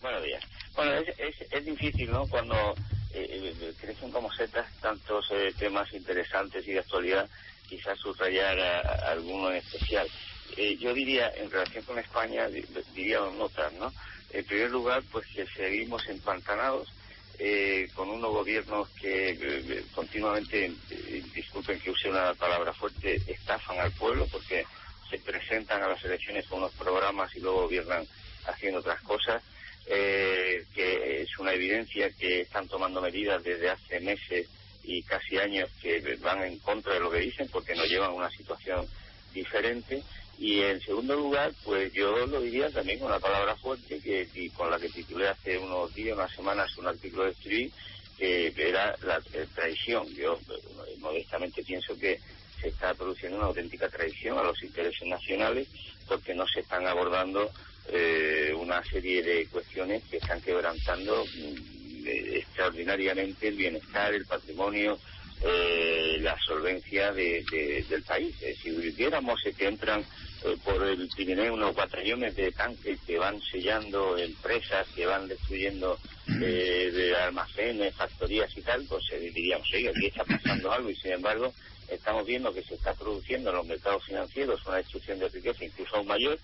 Buenos 0.00 0.24
días. 0.24 0.44
Bueno, 0.74 0.92
es, 0.94 1.08
es, 1.18 1.52
es 1.52 1.64
difícil, 1.64 2.10
¿no? 2.10 2.26
Cuando 2.26 2.74
eh, 3.14 3.54
crecen 3.80 4.10
como 4.10 4.32
setas 4.32 4.66
tantos 4.80 5.26
eh, 5.30 5.52
temas 5.58 5.92
interesantes 5.92 6.66
y 6.66 6.72
de 6.72 6.80
actualidad, 6.80 7.28
quizás 7.68 7.98
subrayar 7.98 8.58
a, 8.58 8.80
a 8.80 9.12
alguno 9.12 9.50
en 9.50 9.56
especial. 9.58 10.08
Eh, 10.56 10.76
yo 10.76 10.92
diría, 10.92 11.32
en 11.36 11.50
relación 11.50 11.84
con 11.84 11.98
España, 11.98 12.48
diría 12.94 13.18
dos 13.18 13.34
notas, 13.34 13.72
¿no? 13.74 13.92
En 14.32 14.44
primer 14.44 14.70
lugar, 14.70 15.02
pues 15.10 15.26
que 15.34 15.46
seguimos 15.46 16.06
empantanados 16.08 16.92
eh, 17.38 17.88
con 17.94 18.10
unos 18.10 18.30
gobiernos 18.30 18.88
que 18.90 19.30
eh, 19.30 19.84
continuamente, 19.94 20.72
eh, 20.90 21.22
disculpen 21.34 21.80
que 21.80 21.90
use 21.90 22.08
una 22.08 22.34
palabra 22.34 22.72
fuerte, 22.72 23.20
estafan 23.26 23.78
al 23.78 23.92
pueblo 23.92 24.26
porque 24.30 24.64
se 25.10 25.18
presentan 25.18 25.82
a 25.82 25.88
las 25.88 26.04
elecciones 26.04 26.46
con 26.46 26.60
unos 26.60 26.72
programas 26.72 27.34
y 27.34 27.40
luego 27.40 27.62
gobiernan 27.62 28.06
haciendo 28.46 28.80
otras 28.80 29.00
cosas. 29.02 29.42
Eh, 29.86 30.64
que 30.72 31.22
es 31.22 31.38
una 31.40 31.52
evidencia 31.54 32.08
que 32.10 32.42
están 32.42 32.68
tomando 32.68 33.00
medidas 33.00 33.42
desde 33.42 33.68
hace 33.68 33.98
meses 33.98 34.46
y 34.84 35.02
casi 35.02 35.38
años 35.38 35.68
que 35.80 36.00
van 36.20 36.44
en 36.44 36.58
contra 36.60 36.94
de 36.94 37.00
lo 37.00 37.10
que 37.10 37.18
dicen 37.18 37.48
porque 37.48 37.74
nos 37.74 37.88
llevan 37.88 38.10
a 38.10 38.14
una 38.14 38.30
situación 38.30 38.86
diferente. 39.34 40.02
Y 40.42 40.60
en 40.60 40.80
segundo 40.80 41.14
lugar, 41.14 41.52
pues 41.62 41.92
yo 41.92 42.26
lo 42.26 42.40
diría 42.40 42.68
también 42.68 42.98
con 42.98 43.12
la 43.12 43.20
palabra 43.20 43.54
fuerte, 43.54 44.00
que 44.00 44.28
y 44.34 44.50
con 44.50 44.68
la 44.68 44.78
que 44.80 44.88
titulé 44.88 45.28
hace 45.28 45.56
unos 45.56 45.94
días, 45.94 46.16
unas 46.16 46.32
semanas, 46.32 46.76
un 46.78 46.88
artículo 46.88 47.26
de 47.26 47.30
escribir, 47.30 47.70
que 48.18 48.52
era 48.56 48.96
la 49.04 49.22
eh, 49.34 49.46
traición. 49.54 50.04
Yo 50.16 50.34
eh, 50.34 50.96
modestamente 50.98 51.62
pienso 51.62 51.96
que 51.96 52.18
se 52.60 52.70
está 52.70 52.92
produciendo 52.92 53.38
una 53.38 53.46
auténtica 53.46 53.88
traición 53.88 54.36
a 54.36 54.42
los 54.42 54.60
intereses 54.64 55.06
nacionales 55.06 55.68
porque 56.08 56.34
no 56.34 56.44
se 56.48 56.58
están 56.58 56.88
abordando 56.88 57.48
eh, 57.92 58.52
una 58.56 58.82
serie 58.82 59.22
de 59.22 59.46
cuestiones 59.46 60.02
que 60.10 60.16
están 60.16 60.40
quebrantando 60.40 61.24
mm, 61.24 62.04
extraordinariamente 62.34 63.46
el 63.46 63.54
bienestar, 63.54 64.12
el 64.12 64.26
patrimonio, 64.26 64.98
eh, 65.40 66.18
la 66.20 66.36
solvencia 66.44 67.12
de, 67.12 67.44
de, 67.48 67.84
del 67.88 68.02
país. 68.02 68.34
Eh, 68.42 68.56
si 68.60 68.70
viéramos 68.70 69.40
que 69.56 69.66
entran 69.68 70.04
eh, 70.44 70.56
por 70.64 70.86
el 70.86 71.08
Pirineo 71.08 71.54
unos 71.54 71.74
batallones 71.74 72.34
de 72.36 72.52
tanques 72.52 72.98
que 73.06 73.18
van 73.18 73.40
sellando 73.40 74.16
empresas, 74.18 74.86
que 74.94 75.06
van 75.06 75.28
destruyendo 75.28 75.98
eh, 76.40 76.90
de 76.92 77.16
almacenes, 77.16 77.94
factorías 77.94 78.56
y 78.56 78.62
tal, 78.62 78.84
pues 78.88 79.04
diríamos, 79.18 79.68
oye, 79.74 79.88
aquí 79.88 80.06
está 80.06 80.24
pasando 80.24 80.72
algo 80.72 80.90
y 80.90 80.96
sin 80.96 81.12
embargo 81.12 81.52
estamos 81.88 82.26
viendo 82.26 82.54
que 82.54 82.62
se 82.62 82.74
está 82.74 82.94
produciendo 82.94 83.50
en 83.50 83.56
los 83.56 83.66
mercados 83.66 84.04
financieros 84.04 84.64
una 84.66 84.76
destrucción 84.76 85.18
de 85.18 85.28
riqueza 85.28 85.64
incluso 85.64 85.96
aún 85.96 86.06
mayor 86.06 86.38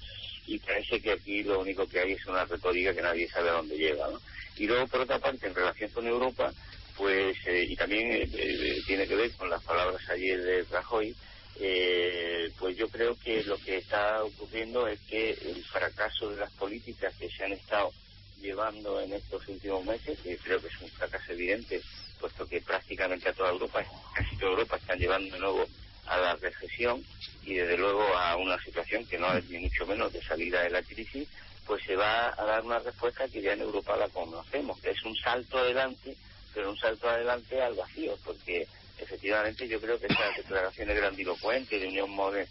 y 0.48 0.58
parece 0.58 1.00
que 1.00 1.12
aquí 1.12 1.42
lo 1.42 1.60
único 1.60 1.86
que 1.86 2.00
hay 2.00 2.12
es 2.12 2.26
una 2.26 2.44
retórica 2.44 2.94
que 2.94 3.02
nadie 3.02 3.28
sabe 3.28 3.50
a 3.50 3.52
dónde 3.52 3.76
llega. 3.76 4.08
¿no? 4.08 4.20
Y 4.56 4.66
luego, 4.66 4.86
por 4.88 5.00
otra 5.00 5.18
parte, 5.18 5.46
en 5.46 5.54
relación 5.54 5.90
con 5.90 6.06
Europa, 6.06 6.52
pues, 6.96 7.36
eh, 7.46 7.66
y 7.68 7.76
también 7.76 8.10
eh, 8.10 8.28
eh, 8.32 8.82
tiene 8.86 9.06
que 9.06 9.14
ver 9.14 9.30
con 9.32 9.48
las 9.50 9.62
palabras 9.62 10.00
ayer 10.08 10.42
de 10.42 10.64
Rajoy, 10.70 11.14
eh, 11.60 12.52
pues 12.58 12.76
yo 12.76 12.88
creo 12.88 13.16
que 13.18 13.42
lo 13.42 13.58
que 13.58 13.78
está 13.78 14.22
ocurriendo 14.22 14.86
es 14.86 15.00
que 15.00 15.30
el 15.30 15.64
fracaso 15.64 16.30
de 16.30 16.36
las 16.36 16.52
políticas 16.52 17.14
que 17.16 17.28
se 17.30 17.44
han 17.44 17.52
estado 17.52 17.92
llevando 18.40 19.00
en 19.00 19.12
estos 19.14 19.46
últimos 19.48 19.84
meses, 19.84 20.18
y 20.24 20.36
creo 20.36 20.60
que 20.60 20.68
es 20.68 20.80
un 20.80 20.90
fracaso 20.90 21.32
evidente, 21.32 21.82
puesto 22.20 22.46
que 22.46 22.60
prácticamente 22.60 23.28
a 23.28 23.32
toda 23.32 23.50
Europa, 23.50 23.84
casi 24.14 24.36
toda 24.36 24.52
Europa, 24.52 24.76
están 24.76 24.98
llevando 24.98 25.34
de 25.34 25.40
nuevo 25.40 25.66
a 26.06 26.18
la 26.18 26.36
recesión 26.36 27.04
y 27.42 27.54
desde 27.54 27.76
luego 27.76 28.02
a 28.16 28.36
una 28.36 28.58
situación 28.62 29.04
que 29.06 29.18
no 29.18 29.32
es 29.34 29.44
ni 29.48 29.58
mucho 29.58 29.86
menos 29.86 30.12
de 30.12 30.22
salida 30.22 30.62
de 30.62 30.70
la 30.70 30.82
crisis, 30.82 31.28
pues 31.66 31.82
se 31.84 31.96
va 31.96 32.34
a 32.36 32.44
dar 32.44 32.64
una 32.64 32.78
respuesta 32.78 33.28
que 33.28 33.42
ya 33.42 33.52
en 33.52 33.60
Europa 33.60 33.96
la 33.96 34.08
conocemos, 34.08 34.80
que 34.80 34.90
es 34.90 35.04
un 35.04 35.14
salto 35.16 35.58
adelante, 35.58 36.16
pero 36.54 36.70
un 36.70 36.78
salto 36.78 37.08
adelante 37.08 37.60
al 37.60 37.74
vacío, 37.74 38.16
porque 38.24 38.66
efectivamente 38.98 39.68
yo 39.68 39.80
creo 39.80 39.98
que 39.98 40.06
esas 40.06 40.36
declaraciones 40.36 40.96
grandilocuentes 40.96 41.80
de 41.80 41.88
unión 41.88 42.10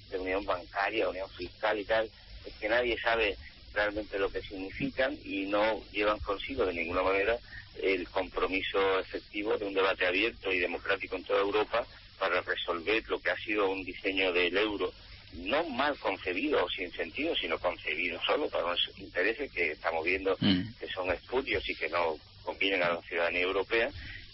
de 0.09 0.19
unión 0.19 0.45
bancaria, 0.45 1.09
unión 1.09 1.29
fiscal 1.31 1.79
y 1.79 1.85
tal, 1.85 2.09
es 2.45 2.53
que 2.55 2.69
nadie 2.69 2.97
sabe 2.99 3.37
realmente 3.73 4.17
lo 4.17 4.29
que 4.29 4.41
significan 4.41 5.17
y 5.23 5.45
no 5.45 5.83
llevan 5.91 6.19
consigo 6.19 6.65
de 6.65 6.73
ninguna 6.73 7.03
manera 7.03 7.37
el 7.81 8.07
compromiso 8.09 8.99
efectivo 8.99 9.57
de 9.57 9.65
un 9.65 9.73
debate 9.73 10.07
abierto 10.07 10.51
y 10.51 10.59
democrático 10.59 11.15
en 11.15 11.23
toda 11.23 11.41
Europa 11.41 11.85
para 12.17 12.41
resolver 12.41 13.03
lo 13.07 13.19
que 13.19 13.29
ha 13.29 13.37
sido 13.37 13.69
un 13.69 13.83
diseño 13.83 14.33
del 14.33 14.57
euro 14.57 14.91
no 15.33 15.63
mal 15.69 15.95
concebido 15.99 16.63
o 16.63 16.69
sin 16.69 16.91
sentido, 16.93 17.35
sino 17.35 17.59
concebido 17.59 18.19
solo 18.25 18.49
para 18.49 18.65
unos 18.65 18.89
intereses 18.97 19.51
que 19.51 19.71
estamos 19.71 20.03
viendo 20.03 20.35
mm. 20.39 20.73
que 20.79 20.87
son 20.87 21.11
espurios 21.11 21.67
y 21.69 21.75
que 21.75 21.89
no 21.89 22.17
convienen 22.43 22.81
a 22.81 22.93
la 22.93 23.01
ciudadanía 23.01 23.41
europea 23.41 23.89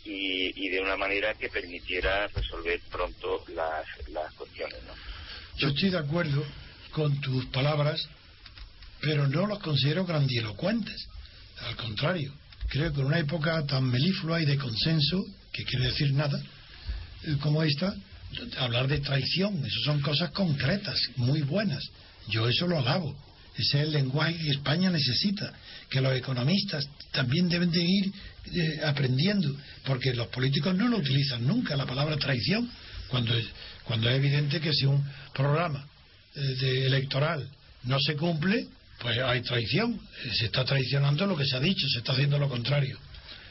y, 0.05 0.65
y 0.65 0.69
de 0.69 0.81
una 0.81 0.97
manera 0.97 1.33
que 1.35 1.49
permitiera 1.49 2.27
resolver 2.27 2.79
pronto 2.91 3.43
las, 3.55 3.85
las 4.09 4.33
cuestiones. 4.33 4.77
¿no? 4.85 4.93
Yo 5.57 5.69
estoy 5.69 5.89
de 5.89 5.97
acuerdo 5.97 6.43
con 6.91 7.19
tus 7.21 7.45
palabras, 7.47 8.07
pero 9.01 9.27
no 9.27 9.47
los 9.47 9.59
considero 9.59 10.05
grandilocuentes. 10.05 11.07
Al 11.61 11.75
contrario, 11.75 12.33
creo 12.69 12.91
que 12.91 13.01
en 13.01 13.07
una 13.07 13.19
época 13.19 13.65
tan 13.65 13.85
melíflua 13.89 14.41
y 14.41 14.45
de 14.45 14.57
consenso, 14.57 15.23
que 15.51 15.63
quiere 15.63 15.87
decir 15.87 16.13
nada, 16.13 16.41
como 17.41 17.63
esta, 17.63 17.93
hablar 18.57 18.87
de 18.87 18.99
traición, 18.99 19.63
eso 19.65 19.79
son 19.85 20.01
cosas 20.01 20.31
concretas, 20.31 20.99
muy 21.15 21.41
buenas. 21.41 21.83
Yo 22.27 22.47
eso 22.47 22.67
lo 22.67 22.79
alabo. 22.79 23.15
Ese 23.55 23.81
es 23.81 23.87
el 23.87 23.93
lenguaje 23.93 24.35
que 24.37 24.49
España 24.49 24.89
necesita, 24.89 25.53
que 25.89 26.01
los 26.01 26.15
economistas 26.15 26.87
también 27.11 27.47
deben 27.47 27.71
de 27.71 27.83
ir 27.83 28.11
eh, 28.53 28.81
aprendiendo, 28.83 29.55
porque 29.85 30.13
los 30.13 30.27
políticos 30.27 30.75
no 30.75 30.87
lo 30.87 30.97
utilizan 30.97 31.45
nunca, 31.45 31.75
la 31.75 31.85
palabra 31.85 32.17
traición, 32.17 32.69
cuando 33.07 33.37
es, 33.37 33.45
cuando 33.83 34.09
es 34.09 34.15
evidente 34.15 34.59
que 34.59 34.73
si 34.73 34.85
un 34.85 35.03
programa 35.33 35.85
eh, 36.35 36.83
electoral 36.87 37.47
no 37.83 37.99
se 37.99 38.15
cumple, 38.15 38.67
pues 38.99 39.19
hay 39.19 39.41
traición, 39.41 39.93
eh, 39.93 40.29
se 40.33 40.45
está 40.45 40.65
traicionando 40.65 41.27
lo 41.27 41.37
que 41.37 41.45
se 41.45 41.55
ha 41.55 41.59
dicho, 41.59 41.87
se 41.89 41.99
está 41.99 42.13
haciendo 42.13 42.39
lo 42.39 42.49
contrario. 42.49 42.97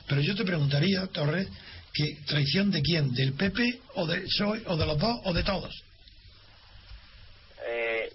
Pero 0.09 0.21
yo 0.21 0.35
te 0.35 0.45
preguntaría, 0.45 1.07
Torres, 1.07 1.47
que 1.93 2.19
traición 2.27 2.71
de 2.71 2.83
quién, 2.83 3.13
del 3.15 3.35
PP 3.35 3.81
o 3.95 4.07
de 4.07 4.23
PSOE 4.23 4.63
o 4.67 4.77
de 4.77 4.87
los 4.87 4.99
dos 4.99 5.21
o 5.25 5.33
de 5.33 5.43
todos. 5.45 5.73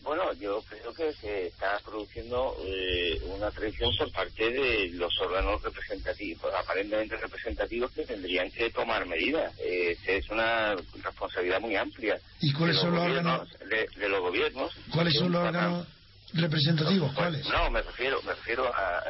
Eh, 0.07 0.15
bueno, 0.15 0.33
yo 0.33 0.63
creo 0.69 0.93
que 0.93 1.13
se 1.13 1.47
está 1.47 1.79
produciendo 1.83 2.55
eh, 2.65 3.21
una 3.35 3.51
traición 3.51 3.91
por 3.97 4.11
parte 4.11 4.49
de 4.49 4.89
los 4.93 5.13
órganos 5.19 5.61
representativos, 5.61 6.53
aparentemente 6.53 7.17
representativos, 7.17 7.91
que 7.91 8.05
tendrían 8.05 8.49
que 8.51 8.69
tomar 8.69 9.05
medidas. 9.05 9.53
Eh, 9.59 9.97
es 10.07 10.29
una 10.29 10.75
responsabilidad 11.03 11.59
muy 11.59 11.75
amplia. 11.75 12.19
¿Y 12.39 12.53
cuáles 12.53 12.77
son 12.77 12.95
los 12.95 13.03
órganos? 13.03 13.49
De, 13.69 14.09
los 14.09 14.21
gobiernos. 14.21 14.71
¿Cuáles 14.93 15.13
son 15.15 15.31
los 15.31 15.41
órganos 15.41 15.87
representativos? 16.33 17.13
¿Cuáles? 17.13 17.45
No, 17.49 17.69
me 17.69 17.81
refiero, 17.81 18.21
me 18.23 18.33
refiero 18.33 18.65
a, 18.73 19.03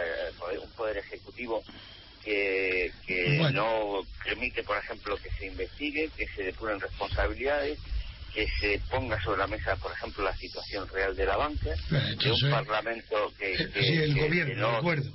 un 0.64 0.72
poder 0.72 0.98
ejecutivo 0.98 1.64
que, 2.24 2.92
no 3.54 4.02
permite, 4.24 4.64
por 4.64 4.78
ejemplo, 4.78 5.16
que 5.18 5.30
se 5.32 5.48
investigue, 5.48 6.10
que 6.18 6.28
se 6.36 6.44
depuren 6.44 6.80
responsabilidades 6.80 7.80
que 8.38 8.48
se 8.60 8.80
ponga 8.92 9.20
sobre 9.24 9.40
la 9.40 9.48
mesa, 9.48 9.76
por 9.78 9.92
ejemplo, 9.92 10.24
la 10.24 10.38
situación 10.38 10.88
real 10.90 11.16
de 11.16 11.26
la 11.26 11.38
banca, 11.38 11.72
de 11.90 12.32
un 12.32 12.52
parlamento 12.52 13.34
que... 13.36 13.54
Eh, 13.54 13.70
sí, 13.74 13.98
el 13.98 14.16
gobierno, 14.16 14.72
de 14.74 14.78
acuerdo. 14.78 15.12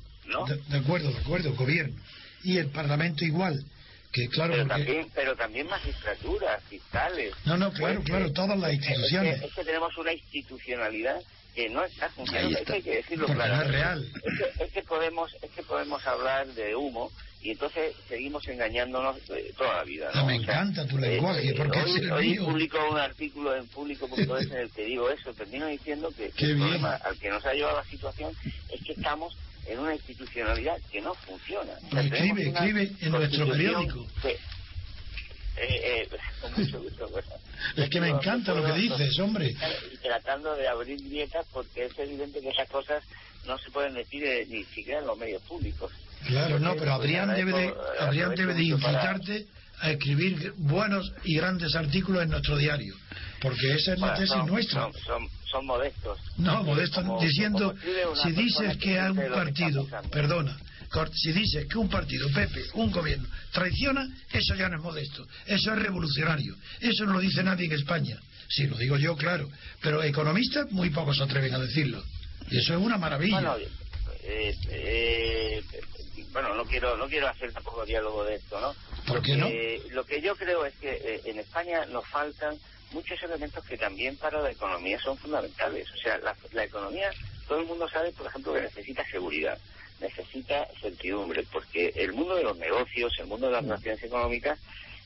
De, 0.69 0.79
acuerdo, 0.79 1.13
de 1.13 1.19
acuerdo, 1.21 1.55
gobierno. 1.55 2.03
Y 2.43 2.59
el 2.59 2.71
parlamento 2.71 3.25
igual. 3.25 3.65
Que, 4.11 4.29
claro, 4.29 4.55
pero, 4.55 4.67
también, 4.67 5.09
pero 5.15 5.37
también 5.37 5.69
magistraturas, 5.69 6.65
fiscales. 6.65 7.33
No, 7.45 7.57
no, 7.57 7.73
claro, 7.73 8.03
claro, 8.03 8.33
todas 8.33 8.59
las 8.59 8.73
instituciones. 8.73 9.41
Es 9.41 9.55
que, 9.55 9.65
tenemos 9.65 9.97
una 9.99 10.13
institucionalidad 10.13 11.23
que 11.55 11.69
no 11.69 11.85
está 11.85 12.09
funcionando. 12.09 12.59
Es 12.59 12.67
que 12.67 12.73
hay 12.73 12.83
que 12.83 12.97
decirlo 12.97 13.27
claro. 13.27 13.63
es 13.63 13.71
real. 13.71 14.13
Es 14.59 14.73
que, 14.73 14.83
podemos, 14.83 15.33
es 15.41 15.51
que 15.53 15.63
podemos 15.63 16.05
hablar 16.09 16.49
de 16.49 16.75
humo 16.75 17.13
y 17.43 17.51
entonces 17.51 17.95
seguimos 18.09 18.47
engañándonos 18.47 19.17
eh, 19.31 19.53
toda 19.57 19.79
la 19.79 19.85
vida. 19.85 20.11
¿no? 20.15 20.27
me 20.27 20.37
encanta 20.37 20.87
tu 20.87 20.97
lenguaje, 20.97 21.51
eh, 21.51 21.55
porque 21.57 21.81
hoy, 21.81 21.91
es 21.91 21.97
el 22.03 22.13
hoy 22.13 22.39
publico 22.39 22.79
un 22.91 22.99
artículo 22.99 23.57
en 23.57 23.67
público.es 23.67 24.47
en 24.51 24.57
el 24.57 24.71
que 24.71 24.85
digo 24.85 25.11
eso, 25.11 25.33
termino 25.35 25.67
diciendo 25.67 26.11
que 26.17 26.27
el 26.27 26.57
problema 26.57 26.95
al 26.95 27.19
que 27.19 27.31
nos 27.31 27.45
ha 27.45 27.53
llevado 27.53 27.79
la 27.79 27.85
situación 27.85 28.33
es 28.71 28.81
que 28.85 28.93
estamos 28.93 29.37
en 29.67 29.79
una 29.79 29.95
institucionalidad 29.95 30.77
que 30.91 31.01
no 31.01 31.15
funciona. 31.15 31.73
escribe, 31.93 32.49
escribe 32.49 32.93
en 33.01 33.11
nuestro 33.11 33.49
periódico. 33.49 34.07
eh, 35.57 36.09
con 36.41 36.53
mucho 36.57 36.81
gusto, 36.81 37.09
Es 37.77 37.91
que 37.91 38.01
me 38.01 38.09
encanta 38.09 38.55
lo 38.55 38.65
que 38.65 38.81
dices, 38.81 39.19
hombre. 39.19 39.55
Tratando 40.01 40.55
de 40.55 40.69
abrir 40.69 41.01
dietas 41.03 41.47
porque 41.53 41.87
es 41.87 41.99
evidente 41.99 42.41
que 42.41 42.51
esas 42.51 42.69
cosas 42.69 43.03
no 43.47 43.59
se 43.59 43.71
pueden 43.71 43.95
decir 43.95 44.25
eh, 44.25 44.47
ni 44.49 44.65
siquiera 44.65 45.01
en 45.01 45.07
los 45.07 45.19
medios 45.19 45.43
públicos. 45.43 45.91
Claro, 46.27 46.59
no, 46.59 46.75
pero 46.77 46.95
Adrián 46.95 47.35
debe 47.35 47.53
de, 47.53 47.75
Adrián 48.01 48.35
debe 48.35 48.55
de 48.55 48.63
incitarte 48.65 49.47
a 49.81 49.91
escribir 49.91 50.53
buenos 50.59 51.13
y 51.25 51.37
grandes 51.37 51.75
artículos 51.75 52.23
en 52.23 52.31
nuestro 52.31 52.57
diario, 52.57 52.95
porque 53.41 53.75
esa 53.75 53.95
es 53.95 53.99
la 53.99 54.15
tesis 54.15 54.45
nuestra. 54.47 54.89
Son, 55.51 55.67
modestos. 55.67 56.19
No, 56.39 56.63
modestos, 56.63 57.05
diciendo, 57.21 57.75
si 58.23 58.33
dices 58.33 58.77
que 58.79 58.99
hay 58.99 59.11
un 59.11 59.33
partido, 59.35 59.87
perdona, 60.11 60.57
si 61.15 61.33
dices 61.33 61.67
que 61.67 61.79
un 61.79 61.89
partido, 61.89 62.29
Pepe, 62.33 62.65
un 62.75 62.91
gobierno, 62.91 63.29
traiciona, 63.51 64.07
eso 64.33 64.55
ya 64.55 64.69
no 64.69 64.77
es 64.77 64.83
modesto, 64.83 65.27
eso 65.47 65.73
es 65.75 65.79
revolucionario, 65.79 66.55
eso 66.81 67.05
no 67.05 67.15
lo 67.15 67.21
dice 67.21 67.43
nadie 67.43 67.67
en 67.67 67.73
España. 67.73 68.19
Sí, 68.49 68.67
lo 68.67 68.77
digo 68.77 68.97
yo, 68.97 69.17
claro, 69.17 69.49
pero 69.81 70.03
economistas 70.03 70.71
muy 70.71 70.91
pocos 70.91 71.17
se 71.17 71.23
atreven 71.23 71.55
a 71.55 71.59
decirlo. 71.59 72.03
Y 72.51 72.59
eso 72.59 72.75
es 72.75 72.81
una 72.81 72.99
maravilla. 72.99 73.57
eh, 74.25 74.55
eh, 74.69 75.63
bueno, 76.33 76.55
no 76.55 76.65
quiero 76.65 76.97
no 76.97 77.09
quiero 77.09 77.29
hacer 77.29 77.53
tampoco 77.53 77.85
diálogo 77.85 78.25
de 78.25 78.37
esto, 78.37 78.61
¿no? 78.61 78.75
¿Por 79.07 79.23
qué 79.23 79.37
no? 79.37 79.49
Lo 79.95 80.05
que 80.05 80.21
yo 80.21 80.35
creo 80.37 80.65
es 80.65 80.75
que 80.75 80.91
eh, 80.93 81.21
en 81.27 81.39
España 81.39 81.85
nos 81.87 82.07
faltan 82.07 82.59
muchos 82.93 83.23
elementos 83.23 83.65
que 83.65 83.77
también 83.77 84.17
para 84.17 84.41
la 84.41 84.51
economía 84.51 84.99
son 85.01 85.17
fundamentales. 85.19 85.91
O 85.91 85.97
sea, 85.97 86.19
la, 86.53 86.65
economía, 86.65 87.11
todo 87.49 87.61
el 87.61 87.67
mundo 87.67 87.89
sabe, 87.89 88.13
por 88.13 88.27
ejemplo, 88.27 88.55
que 88.55 88.63
necesita 88.63 89.05
seguridad, 89.11 89.59
necesita 90.01 90.67
certidumbre, 90.81 91.45
porque 91.51 91.93
el 91.97 92.13
mundo 92.13 92.37
de 92.37 92.45
los 92.45 92.57
negocios, 92.59 93.13
el 93.19 93.27
mundo 93.27 93.47
de 93.47 93.53
las 93.53 93.65
relaciones 93.65 94.03
económicas, 94.03 94.59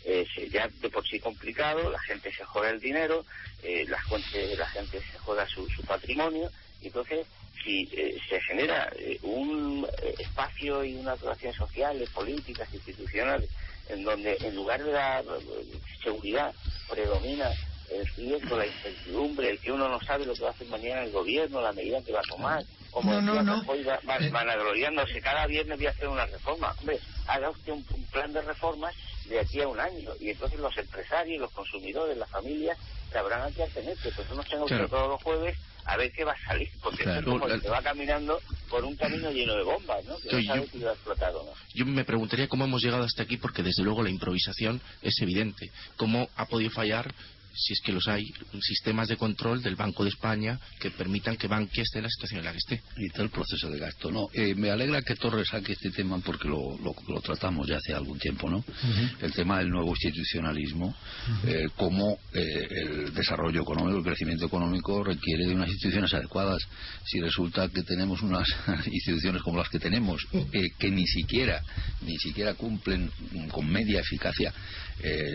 eh, 0.05 0.27
ya 0.51 0.69
de 0.69 0.91
por 0.91 1.07
sí 1.07 1.19
complicado, 1.19 1.91
la 1.91 1.99
gente 2.01 2.33
se 2.33 2.45
juega 2.45 2.71
el 2.71 2.81
dinero, 2.81 3.25
eh, 3.63 3.85
la, 3.89 4.01
gente, 4.03 4.57
la 4.57 4.69
gente 4.69 5.01
se 5.01 5.19
juega 5.19 5.47
su, 5.49 5.69
su 5.71 5.83
patrimonio, 5.83 6.51
y 6.81 6.89
entonces 6.89 7.27
si 7.63 7.89
eh, 7.93 8.19
se 8.29 8.41
genera 8.43 8.91
eh, 8.99 9.19
un 9.23 9.87
eh, 10.03 10.15
espacio 10.19 10.85
y 10.85 10.95
unas 10.97 11.21
relaciones 11.21 11.57
sociales, 11.57 12.09
políticas, 12.11 12.73
institucionales, 12.73 13.51
en 13.89 14.05
donde 14.05 14.37
en 14.41 14.55
lugar 14.55 14.83
de 14.83 14.93
la 14.93 15.23
seguridad 16.03 16.55
predomina 16.89 17.51
el 17.91 18.07
riesgo, 18.17 18.57
la 18.57 18.67
incertidumbre, 18.67 19.51
el 19.51 19.61
que 19.61 19.73
uno 19.73 19.89
no 19.89 20.01
sabe 20.01 20.27
lo 20.27 20.35
que 20.35 20.43
va 20.43 20.49
a 20.49 20.53
hacer 20.53 20.67
mañana 20.69 21.05
el 21.05 21.13
gobierno, 21.13 21.61
la 21.61 21.73
medida 21.73 22.03
que 22.03 22.13
va 22.13 22.21
a 22.21 22.29
tomar, 22.29 22.65
como 22.91 23.21
no, 23.21 23.21
no, 23.21 23.43
no. 23.43 23.63
van, 24.05 24.33
vanagloriándose, 24.33 25.21
cada 25.21 25.47
viernes 25.47 25.77
voy 25.77 25.87
a 25.87 25.91
hacer 25.91 26.09
una 26.09 26.27
reforma. 26.27 26.75
Hombre, 26.81 26.99
haga 27.27 27.51
usted 27.51 27.73
un, 27.73 27.85
plan 28.11 28.33
de 28.33 28.41
reformas 28.41 28.95
de 29.27 29.39
aquí 29.39 29.61
a 29.61 29.69
un 29.69 29.79
año 29.79 30.13
y 30.19 30.31
entonces 30.31 30.59
los 30.59 30.77
empresarios, 30.79 31.41
los 31.41 31.53
consumidores, 31.53 32.17
las 32.17 32.31
familias 32.31 32.79
sabrán 33.13 33.43
a 33.43 33.51
qué 33.51 33.65
atenerse. 33.65 34.11
Pues 34.13 34.31
uno 34.31 34.43
tengo 34.45 34.65
que 34.65 34.89
todos 34.89 35.09
los 35.11 35.23
jueves 35.23 35.59
a 35.87 35.97
ver 35.97 36.13
qué 36.13 36.25
va 36.25 36.33
a 36.33 36.47
salir, 36.47 36.69
porque 36.83 37.05
es 37.05 37.25
como 37.25 37.49
se 37.49 37.69
va 37.69 37.81
caminando 37.81 38.41
por 38.69 38.85
un 38.85 38.97
camino 38.97 39.31
lleno 39.31 39.55
de 39.55 39.63
bombas, 39.63 40.05
¿no? 40.05 40.17
Que 40.19 40.43
no 40.43 40.43
sabe 40.43 40.69
si 40.69 40.79
va 40.81 40.91
a 40.91 40.95
explotar 40.95 41.35
o 41.35 41.45
no. 41.45 41.53
Yo 41.75 41.87
me 41.87 42.05
preguntaría 42.05 42.49
cómo 42.49 42.65
hemos 42.65 42.83
llegado 42.83 43.05
hasta 43.05 43.23
aquí, 43.23 43.37
porque 43.37 43.63
desde 43.63 43.85
luego 43.85 44.03
la 44.03 44.11
improvisación 44.11 44.81
es 45.03 45.15
evidente. 45.21 45.71
¿Cómo 45.97 46.29
ha 46.37 46.47
podido 46.47 46.71
fallar 46.71 47.15
si 47.57 47.73
es 47.73 47.81
que 47.81 47.93
los 47.93 48.07
hay, 48.09 48.33
sistemas 48.61 49.09
de 49.09 49.17
control 49.17 49.63
del 49.63 49.77
Banco 49.77 50.05
de 50.05 50.11
España 50.11 50.61
que 50.79 50.91
permitan 50.91 51.37
que 51.37 51.49
Bankia 51.49 51.83
esté 51.83 51.99
en 51.99 52.05
la 52.05 52.11
situación 52.11 52.41
en 52.41 52.45
la 52.45 52.53
que 52.53 52.59
esté. 52.59 52.83
Y 52.99 53.09
todo 53.11 53.23
el 53.23 53.31
proceso 53.31 53.71
de 53.71 53.79
gasto. 53.79 54.11
No, 54.11 54.29
eh, 54.33 54.55
me 54.55 54.71
alegra 54.71 55.03
que 55.03 55.17
Torres 55.17 55.49
saque 55.49 55.73
este 55.73 55.91
tema 55.91 56.19
porque 56.19 56.49
lo, 56.49 56.79
lo, 56.79 57.21
tratamos 57.21 57.67
ya 57.67 57.79
hace 57.79 57.95
algún 57.95 58.19
tiempo, 58.19 58.51
¿no? 58.51 58.63
El 59.21 59.33
tema 59.33 59.59
del 59.59 59.71
nuevo 59.71 59.91
institucionalismo, 59.91 60.95
eh, 61.47 61.67
cómo 61.77 62.19
eh, 62.33 62.69
el 62.71 63.15
desarrollo 63.15 63.63
económico, 63.63 63.99
el 63.99 64.05
crecimiento 64.05 64.47
económico 64.47 65.03
requiere 65.03 65.47
de 65.47 65.55
unas 65.55 65.69
instituciones 65.69 66.13
adecuadas. 66.13 66.63
Si 67.05 67.21
resulta 67.21 67.69
que 67.69 67.83
tenemos 67.83 68.21
unas 68.23 68.49
instituciones 68.87 69.43
como 69.43 69.59
las 69.59 69.69
que 69.71 69.79
tenemos, 69.79 70.27
que 70.79 70.91
ni 70.91 71.07
siquiera, 71.07 71.63
ni 72.03 72.17
siquiera 72.19 72.55
cumplen 72.55 73.11
con 73.51 73.67
media 73.69 74.01
eficacia 74.01 74.53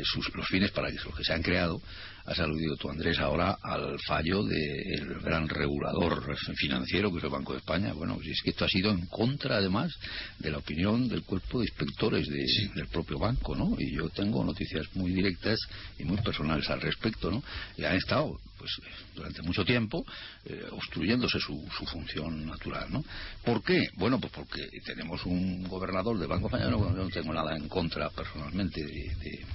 sus, 0.03 0.33
los 0.33 0.47
fines 0.47 0.71
para 0.71 0.89
los 0.89 1.15
que 1.15 1.23
se 1.23 1.33
han 1.33 1.41
creado, 1.41 1.81
has 2.25 2.39
aludido 2.39 2.75
tú, 2.75 2.89
Andrés, 2.89 3.19
ahora 3.19 3.57
al 3.61 3.99
fallo 3.99 4.43
del 4.43 5.19
gran 5.21 5.47
regulador 5.47 6.35
financiero 6.55 7.11
que 7.11 7.17
es 7.17 7.23
el 7.23 7.29
Banco 7.29 7.53
de 7.53 7.59
España. 7.59 7.93
Bueno, 7.93 8.19
si 8.23 8.31
es 8.31 8.41
que 8.43 8.51
esto 8.51 8.65
ha 8.65 8.69
sido 8.69 8.91
en 8.91 9.05
contra, 9.07 9.57
además, 9.57 9.91
de 10.39 10.51
la 10.51 10.59
opinión 10.59 11.07
del 11.07 11.23
cuerpo 11.23 11.59
de 11.59 11.65
inspectores 11.65 12.27
del 12.27 12.87
propio 12.87 13.19
banco, 13.19 13.55
¿no? 13.55 13.75
Y 13.77 13.95
yo 13.95 14.09
tengo 14.09 14.43
noticias 14.43 14.85
muy 14.93 15.11
directas 15.11 15.59
y 15.97 16.03
muy 16.03 16.17
personales 16.17 16.69
al 16.69 16.81
respecto, 16.81 17.31
¿no? 17.31 17.43
Y 17.77 17.83
han 17.83 17.95
estado 17.95 18.39
pues 18.61 18.79
durante 19.15 19.41
mucho 19.41 19.65
tiempo 19.65 20.05
eh, 20.45 20.65
obstruyéndose 20.71 21.39
su, 21.39 21.67
su, 21.75 21.85
función 21.87 22.45
natural, 22.45 22.91
¿no? 22.91 23.03
¿Por 23.43 23.63
qué? 23.63 23.89
Bueno, 23.95 24.19
pues 24.19 24.31
porque 24.31 24.69
tenemos 24.85 25.25
un 25.25 25.63
gobernador 25.63 26.19
del 26.19 26.27
Banco 26.27 26.47
Español, 26.47 26.95
no 26.95 27.09
tengo 27.09 27.33
nada 27.33 27.55
en 27.57 27.67
contra 27.67 28.09
personalmente 28.11 28.85
de, 28.85 29.45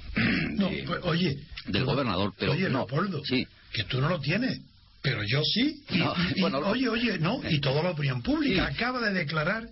pues, 0.87 1.01
oye, 1.03 1.39
del 1.67 1.85
gobernador, 1.85 2.35
pero 2.37 2.53
oye, 2.53 2.65
no, 2.69 2.79
Leopoldo, 2.79 3.23
sí. 3.25 3.47
que 3.73 3.85
tú 3.85 4.01
no 4.01 4.09
lo 4.09 4.19
tienes. 4.19 4.61
Pero 5.03 5.23
yo 5.23 5.41
sí. 5.45 5.85
oye, 6.65 6.89
oye, 6.89 7.19
no, 7.21 7.41
y 7.49 7.61
toda 7.61 7.81
la 7.85 7.91
opinión 7.91 8.23
pública 8.23 8.67
acaba 8.67 9.01
de 9.01 9.13
declarar 9.13 9.69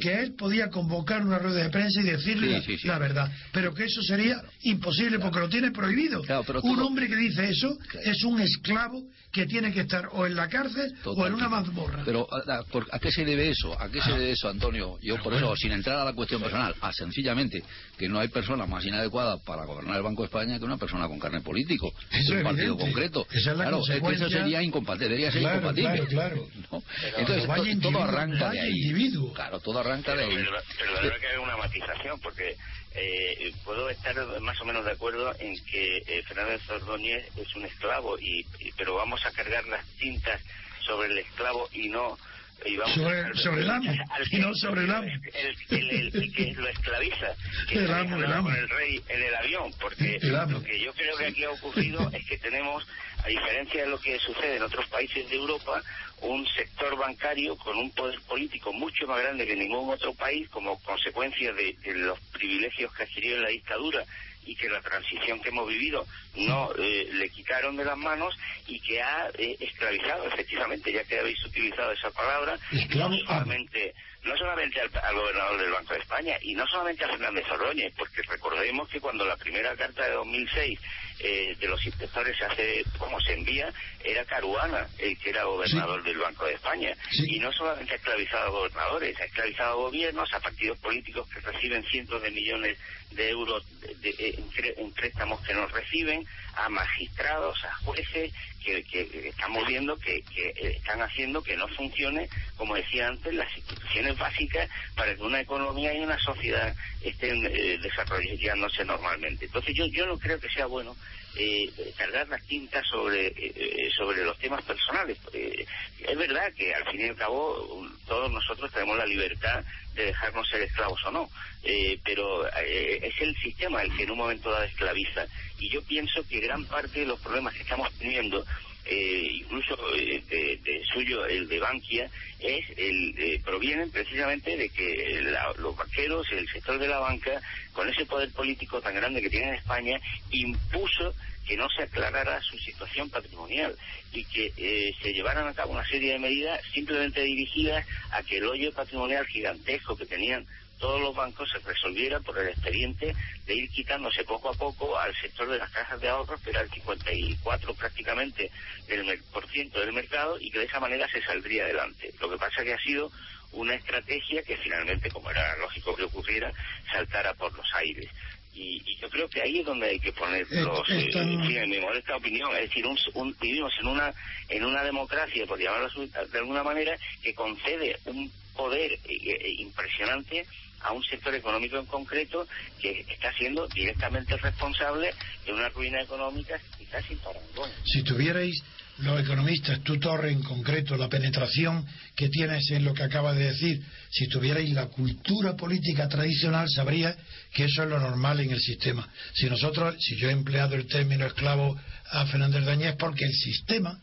que 0.00 0.20
él 0.20 0.34
podía 0.34 0.68
convocar 0.68 1.22
una 1.22 1.38
rueda 1.38 1.64
de 1.64 1.70
prensa 1.70 2.00
y 2.00 2.04
decirle 2.04 2.62
la 2.84 2.98
verdad, 2.98 3.30
pero 3.52 3.74
que 3.74 3.84
eso 3.84 4.02
sería 4.02 4.42
imposible 4.62 5.18
porque 5.18 5.40
lo 5.40 5.48
tiene 5.48 5.70
prohibido. 5.70 6.22
un 6.62 6.80
hombre 6.80 7.08
que 7.08 7.16
dice 7.16 7.48
eso 7.48 7.76
es 8.04 8.22
un 8.24 8.40
esclavo 8.40 9.02
que 9.32 9.46
tiene 9.46 9.72
que 9.72 9.80
estar 9.80 10.08
o 10.12 10.26
en 10.26 10.34
la 10.34 10.48
cárcel 10.48 10.92
o 11.04 11.26
en 11.26 11.34
una 11.34 11.48
mazmorra. 11.48 12.02
Pero 12.04 12.26
¿a, 12.32 12.98
qué 12.98 13.12
se 13.12 13.24
debe 13.24 13.50
eso? 13.50 13.80
¿A 13.80 13.88
qué 13.88 14.00
se 14.00 14.10
ah. 14.10 14.16
debe 14.16 14.32
eso, 14.32 14.48
Antonio? 14.48 14.98
Yo 15.02 15.16
por 15.22 15.34
eso, 15.34 15.54
sin 15.56 15.72
entrar 15.72 15.98
a 15.98 16.04
la 16.04 16.12
cuestión 16.12 16.40
personal, 16.42 16.74
a 16.80 16.92
sencillamente 16.92 17.62
que 17.96 18.08
no 18.08 18.18
hay 18.18 18.28
persona 18.28 18.66
más 18.66 18.84
inadecuada 18.84 19.38
para 19.38 19.64
gobernar 19.64 19.96
el 19.96 20.02
Banco 20.02 20.22
de 20.22 20.26
España 20.26 20.58
que 20.58 20.64
una 20.64 20.78
persona 20.78 21.06
con 21.06 21.18
carne 21.18 21.40
político, 21.40 21.92
es 22.10 22.28
un 22.30 22.42
partido 22.42 22.76
concreto. 22.76 23.26
claro, 23.54 23.80
es 23.88 24.00
que 24.00 24.12
eso 24.14 24.28
sería 24.28 24.62
incompatible, 24.62 25.08
debería 25.08 25.32
ser 25.32 25.42
incompatible. 25.42 26.06
Claro, 26.06 26.48
Entonces 27.16 27.80
todo 27.80 28.02
arranca 28.02 28.50
de 28.50 28.60
ahí. 28.60 28.82
Individuo. 28.82 29.32
Claro, 29.32 29.60
todo 29.60 29.78
arranca 29.80 30.14
de 30.14 30.24
ahí. 30.24 30.46
Pero, 30.78 31.00
debe 31.02 31.20
que 31.20 31.26
hay 31.26 31.36
una 31.36 31.56
matización 31.56 32.20
porque 32.20 32.56
eh, 32.94 33.52
puedo 33.64 33.88
estar 33.90 34.14
más 34.40 34.60
o 34.60 34.64
menos 34.64 34.84
de 34.84 34.92
acuerdo 34.92 35.34
en 35.38 35.62
que 35.66 35.98
eh, 35.98 36.22
Fernández 36.26 36.68
Ordóñez 36.70 37.26
es 37.36 37.54
un 37.56 37.64
esclavo, 37.64 38.18
y, 38.18 38.44
pero 38.76 38.94
vamos 38.94 39.24
a 39.24 39.32
cargar 39.32 39.66
las 39.66 39.84
tintas 39.98 40.40
sobre 40.80 41.08
el 41.08 41.18
esclavo 41.18 41.68
y 41.72 41.88
no 41.88 42.18
y 42.64 42.76
vamos 42.76 42.94
sobre, 43.42 43.62
el 43.62 43.70
amo, 43.70 43.90
al 44.10 44.26
y 44.30 44.36
no 44.38 44.54
sobre 44.54 44.82
el 44.84 44.90
amo. 44.90 45.08
el, 45.08 45.56
el- 45.70 45.90
el- 45.90 46.22
el 46.22 46.32
que 46.34 46.52
lo 46.56 46.68
esclaviza, 46.68 47.26
que 47.68 47.78
El 47.78 47.92
amo, 47.92 48.16
el 48.16 48.32
amo. 48.32 48.48
con 48.48 48.56
el 48.56 48.68
rey 48.68 49.02
en 49.08 49.22
el 49.22 49.34
avión, 49.34 49.74
porque 49.80 50.18
lo 50.22 50.62
que 50.62 50.80
yo 50.80 50.92
creo 50.94 51.16
que 51.16 51.26
aquí 51.26 51.44
ha 51.44 51.50
ocurrido 51.50 52.10
es 52.12 52.24
que 52.26 52.38
tenemos, 52.38 52.84
a 53.24 53.28
diferencia 53.28 53.82
de 53.84 53.88
lo 53.90 53.98
que 54.00 54.18
sucede 54.18 54.56
en 54.56 54.62
otros 54.62 54.86
países 54.88 55.28
de 55.28 55.36
Europa, 55.36 55.82
un 56.22 56.46
sector 56.48 56.96
bancario 56.98 57.56
con 57.56 57.76
un 57.76 57.90
poder 57.92 58.20
político 58.28 58.72
mucho 58.72 59.06
más 59.06 59.20
grande 59.22 59.46
que 59.46 59.56
ningún 59.56 59.88
otro 59.90 60.14
país 60.14 60.48
como 60.50 60.78
consecuencia 60.80 61.52
de, 61.52 61.74
de 61.82 61.94
los 61.94 62.18
privilegios 62.32 62.92
que 62.94 63.02
adquirió 63.04 63.36
en 63.36 63.42
la 63.42 63.48
dictadura 63.48 64.04
y 64.50 64.56
que 64.56 64.68
la 64.68 64.80
transición 64.80 65.40
que 65.40 65.50
hemos 65.50 65.68
vivido 65.68 66.04
no 66.34 66.72
eh, 66.76 67.08
le 67.12 67.28
quitaron 67.30 67.76
de 67.76 67.84
las 67.84 67.96
manos 67.96 68.36
y 68.66 68.80
que 68.80 69.00
ha 69.00 69.28
eh, 69.38 69.56
esclavizado 69.60 70.26
efectivamente, 70.26 70.92
ya 70.92 71.04
que 71.04 71.20
habéis 71.20 71.44
utilizado 71.44 71.92
esa 71.92 72.10
palabra, 72.10 72.58
Esclavo 72.72 73.10
no 73.10 73.18
solamente, 73.18 73.94
no 74.24 74.36
solamente 74.36 74.80
al, 74.80 74.90
al 75.04 75.14
gobernador 75.14 75.60
del 75.60 75.70
Banco 75.70 75.94
de 75.94 76.00
España 76.00 76.36
y 76.42 76.54
no 76.56 76.66
solamente 76.66 77.04
a 77.04 77.08
Fernández 77.08 77.44
Ordóñez, 77.48 77.94
porque 77.96 78.22
recordemos 78.22 78.88
que 78.88 79.00
cuando 79.00 79.24
la 79.24 79.36
primera 79.36 79.76
carta 79.76 80.04
de 80.04 80.14
2006 80.14 80.80
eh, 81.22 81.56
de 81.60 81.68
los 81.68 81.84
inspectores 81.84 82.36
se 82.36 82.44
hace, 82.44 82.86
como 82.98 83.20
se 83.20 83.34
envía, 83.34 83.72
era 84.04 84.24
Caruana, 84.24 84.88
el 84.98 85.18
que 85.18 85.30
era 85.30 85.44
gobernador 85.44 86.02
del 86.02 86.18
Banco 86.18 86.46
de 86.46 86.54
España. 86.54 86.96
Sí. 87.10 87.36
Y 87.36 87.38
no 87.38 87.52
solamente 87.52 87.92
ha 87.92 87.96
esclavizado 87.96 88.46
a 88.46 88.50
gobernadores, 88.50 89.20
ha 89.20 89.24
esclavizado 89.24 89.70
a 89.72 89.82
gobiernos, 89.82 90.32
a 90.32 90.40
partidos 90.40 90.78
políticos 90.78 91.28
que 91.28 91.40
reciben 91.40 91.84
cientos 91.84 92.22
de 92.22 92.30
millones 92.30 92.78
de 93.10 93.28
euros 93.30 93.64
de- 93.80 93.94
de- 93.94 94.34
en, 94.38 94.50
cre- 94.50 94.74
en 94.76 94.92
préstamos 94.92 95.40
que 95.42 95.54
no 95.54 95.66
reciben, 95.66 96.24
a 96.54 96.68
magistrados, 96.68 97.62
a 97.64 97.72
jueces, 97.84 98.32
que, 98.64 98.82
que 98.84 99.28
estamos 99.28 99.66
viendo 99.66 99.96
que, 99.98 100.22
que 100.34 100.48
eh, 100.50 100.76
están 100.76 101.00
haciendo 101.02 101.42
que 101.42 101.56
no 101.56 101.66
funcione, 101.68 102.28
como 102.56 102.74
decía 102.76 103.08
antes, 103.08 103.32
las 103.34 103.48
instituciones 103.56 104.16
básicas 104.18 104.68
para 104.94 105.14
que 105.14 105.22
una 105.22 105.40
economía 105.40 105.94
y 105.94 106.00
una 106.00 106.18
sociedad 106.18 106.74
estén 107.00 107.44
eh, 107.46 107.78
desarrollándose 107.80 108.84
normalmente. 108.84 109.46
Entonces 109.46 109.74
yo, 109.74 109.86
yo 109.86 110.06
no 110.06 110.18
creo 110.18 110.38
que 110.38 110.48
sea 110.50 110.66
bueno 110.66 110.94
eh, 111.36 111.70
cargar 111.96 112.28
las 112.28 112.44
tintas 112.46 112.86
sobre 112.86 113.28
eh, 113.28 113.90
sobre 113.96 114.24
los 114.24 114.38
temas 114.38 114.62
personales. 114.64 115.18
Eh, 115.32 115.64
es 116.00 116.16
verdad 116.16 116.52
que 116.56 116.74
al 116.74 116.84
fin 116.90 117.00
y 117.00 117.08
al 117.08 117.16
cabo 117.16 117.86
todos 118.06 118.30
nosotros 118.30 118.72
tenemos 118.72 118.96
la 118.98 119.06
libertad 119.06 119.62
de 119.94 120.06
dejarnos 120.06 120.48
ser 120.48 120.62
esclavos 120.62 121.00
o 121.04 121.10
no, 121.10 121.30
eh, 121.62 121.98
pero 122.04 122.46
es 122.48 123.20
el 123.20 123.36
sistema 123.36 123.82
el 123.82 123.94
que 123.96 124.04
en 124.04 124.12
un 124.12 124.18
momento 124.18 124.50
dado 124.50 124.64
esclaviza. 124.64 125.26
Y 125.58 125.70
yo 125.70 125.82
pienso 125.82 126.26
que 126.28 126.40
gran 126.40 126.64
parte 126.64 127.00
de 127.00 127.06
los 127.06 127.20
problemas 127.20 127.54
que 127.54 127.62
estamos 127.62 127.92
teniendo 127.98 128.44
eh, 128.86 129.22
incluso 129.32 129.76
eh, 129.96 130.22
de, 130.28 130.56
de 130.62 130.84
suyo 130.92 131.26
el 131.26 131.48
de 131.48 131.58
Bankia 131.60 132.10
es 132.38 132.60
el 132.76 133.14
eh, 133.18 133.40
provienen 133.44 133.90
precisamente 133.90 134.56
de 134.56 134.68
que 134.70 135.20
la- 135.22 135.52
los 135.58 135.76
banqueros 135.76 136.26
el 136.32 136.48
sector 136.48 136.78
de 136.78 136.88
la 136.88 136.98
banca 136.98 137.40
con 137.72 137.88
ese 137.88 138.06
poder 138.06 138.32
político 138.32 138.80
tan 138.80 138.94
grande 138.94 139.20
que 139.20 139.30
tiene 139.30 139.48
en 139.48 139.54
España 139.54 140.00
impuso 140.30 141.14
que 141.46 141.56
no 141.56 141.68
se 141.76 141.82
aclarara 141.82 142.40
su 142.42 142.56
situación 142.58 143.10
patrimonial 143.10 143.76
y 144.12 144.24
que 144.26 144.52
eh, 144.56 144.92
se 145.02 145.12
llevaran 145.12 145.48
a 145.48 145.54
cabo 145.54 145.72
una 145.72 145.84
serie 145.84 146.12
de 146.12 146.18
medidas 146.18 146.60
simplemente 146.72 147.22
dirigidas 147.22 147.84
a 148.12 148.22
que 148.22 148.36
el 148.38 148.44
hoyo 148.46 148.72
patrimonial 148.72 149.26
gigantesco 149.26 149.96
que 149.96 150.06
tenían 150.06 150.46
todos 150.80 151.00
los 151.00 151.14
bancos 151.14 151.48
se 151.50 151.58
resolviera 151.60 152.18
por 152.20 152.38
el 152.38 152.48
expediente 152.48 153.14
de 153.46 153.54
ir 153.54 153.70
quitándose 153.70 154.24
poco 154.24 154.48
a 154.50 154.54
poco 154.54 154.98
al 154.98 155.14
sector 155.16 155.48
de 155.50 155.58
las 155.58 155.70
cajas 155.70 156.00
de 156.00 156.08
ahorros, 156.08 156.40
que 156.40 156.50
era 156.50 156.62
el 156.62 156.70
54 156.70 157.74
prácticamente 157.74 158.50
del 158.88 159.22
por 159.32 159.48
ciento 159.50 159.78
del 159.80 159.92
mercado, 159.92 160.38
y 160.40 160.50
que 160.50 160.58
de 160.60 160.64
esa 160.64 160.80
manera 160.80 161.06
se 161.08 161.22
saldría 161.22 161.64
adelante. 161.64 162.12
Lo 162.20 162.30
que 162.30 162.38
pasa 162.38 162.64
que 162.64 162.72
ha 162.72 162.78
sido 162.78 163.12
una 163.52 163.74
estrategia 163.74 164.42
que 164.42 164.56
finalmente, 164.58 165.10
como 165.10 165.30
era 165.30 165.56
lógico 165.58 165.94
que 165.96 166.04
ocurriera, 166.04 166.52
saltara 166.90 167.34
por 167.34 167.52
los 167.56 167.66
aires. 167.74 168.08
Y, 168.52 168.82
y 168.84 168.96
yo 169.00 169.08
creo 169.10 169.28
que 169.28 169.42
ahí 169.42 169.60
es 169.60 169.66
donde 169.66 169.88
hay 169.88 170.00
que 170.00 170.12
poner 170.12 170.44
los, 170.50 170.88
eh, 170.90 171.06
están- 171.08 171.28
en 171.62 171.70
mi 171.70 171.78
modesta 171.78 172.16
opinión, 172.16 172.50
es 172.56 172.62
decir, 172.62 172.84
un- 172.86 172.98
un- 173.14 173.36
vivimos 173.40 173.72
en 173.80 173.86
una 173.86 174.12
en 174.48 174.64
una 174.64 174.82
democracia, 174.82 175.46
por 175.46 175.58
llamarlo 175.60 175.88
de 176.06 176.38
alguna 176.38 176.64
manera, 176.64 176.98
que 177.22 177.32
concede 177.34 177.96
un 178.06 178.32
poder 178.56 178.90
eh, 178.92 178.98
eh, 179.06 179.54
impresionante 179.58 180.46
a 180.82 180.92
un 180.92 181.02
sector 181.04 181.34
económico 181.34 181.78
en 181.78 181.86
concreto 181.86 182.46
que 182.80 183.04
está 183.08 183.32
siendo 183.34 183.66
directamente 183.68 184.36
responsable 184.36 185.12
de 185.44 185.52
una 185.52 185.68
ruina 185.68 186.00
económica 186.02 186.58
quizás 186.78 187.04
sin 187.06 187.18
parangón. 187.18 187.70
Si 187.84 188.02
tuvierais 188.02 188.62
los 188.98 189.20
economistas, 189.20 189.80
tú 189.82 189.98
Torre 189.98 190.30
en 190.30 190.42
concreto, 190.42 190.96
la 190.96 191.08
penetración 191.08 191.86
que 192.14 192.28
tienes 192.28 192.70
en 192.70 192.84
lo 192.84 192.92
que 192.92 193.02
acabas 193.02 193.36
de 193.36 193.44
decir, 193.46 193.82
si 194.10 194.28
tuvierais 194.28 194.70
la 194.70 194.86
cultura 194.86 195.56
política 195.56 196.08
tradicional, 196.08 196.68
sabrías 196.68 197.16
que 197.52 197.64
eso 197.64 197.82
es 197.82 197.88
lo 197.88 197.98
normal 197.98 198.40
en 198.40 198.50
el 198.50 198.60
sistema. 198.60 199.08
Si 199.34 199.48
nosotros, 199.48 199.96
si 199.98 200.16
yo 200.16 200.28
he 200.28 200.32
empleado 200.32 200.74
el 200.74 200.86
término 200.86 201.26
esclavo 201.26 201.80
a 202.10 202.26
Fernández 202.26 202.64
Dañez, 202.64 202.96
porque 202.96 203.24
el 203.24 203.32
sistema 203.32 203.98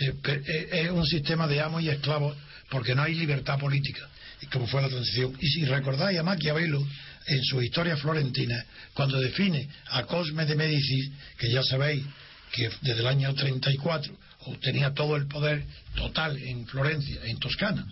eh, 0.00 0.12
eh, 0.24 0.68
es 0.72 0.90
un 0.90 1.06
sistema 1.06 1.46
de 1.46 1.60
amos 1.60 1.82
y 1.82 1.90
esclavos, 1.90 2.36
porque 2.70 2.94
no 2.94 3.02
hay 3.02 3.14
libertad 3.14 3.58
política, 3.58 4.08
como 4.52 4.66
fue 4.66 4.82
la 4.82 4.88
transición. 4.88 5.36
Y 5.40 5.48
si 5.48 5.64
recordáis 5.64 6.18
a 6.18 6.22
Maquiavelo, 6.22 6.84
en 7.26 7.42
su 7.42 7.60
historia 7.62 7.96
florentina, 7.96 8.64
cuando 8.92 9.18
define 9.18 9.68
a 9.90 10.04
Cosme 10.04 10.44
de 10.44 10.54
Medici, 10.54 11.12
que 11.38 11.50
ya 11.50 11.62
sabéis 11.62 12.04
que 12.52 12.70
desde 12.82 13.00
el 13.00 13.06
año 13.06 13.34
34 13.34 14.16
obtenía 14.46 14.92
todo 14.92 15.16
el 15.16 15.26
poder 15.26 15.64
total 15.94 16.36
en 16.36 16.66
Florencia, 16.66 17.20
en 17.24 17.38
Toscana, 17.38 17.86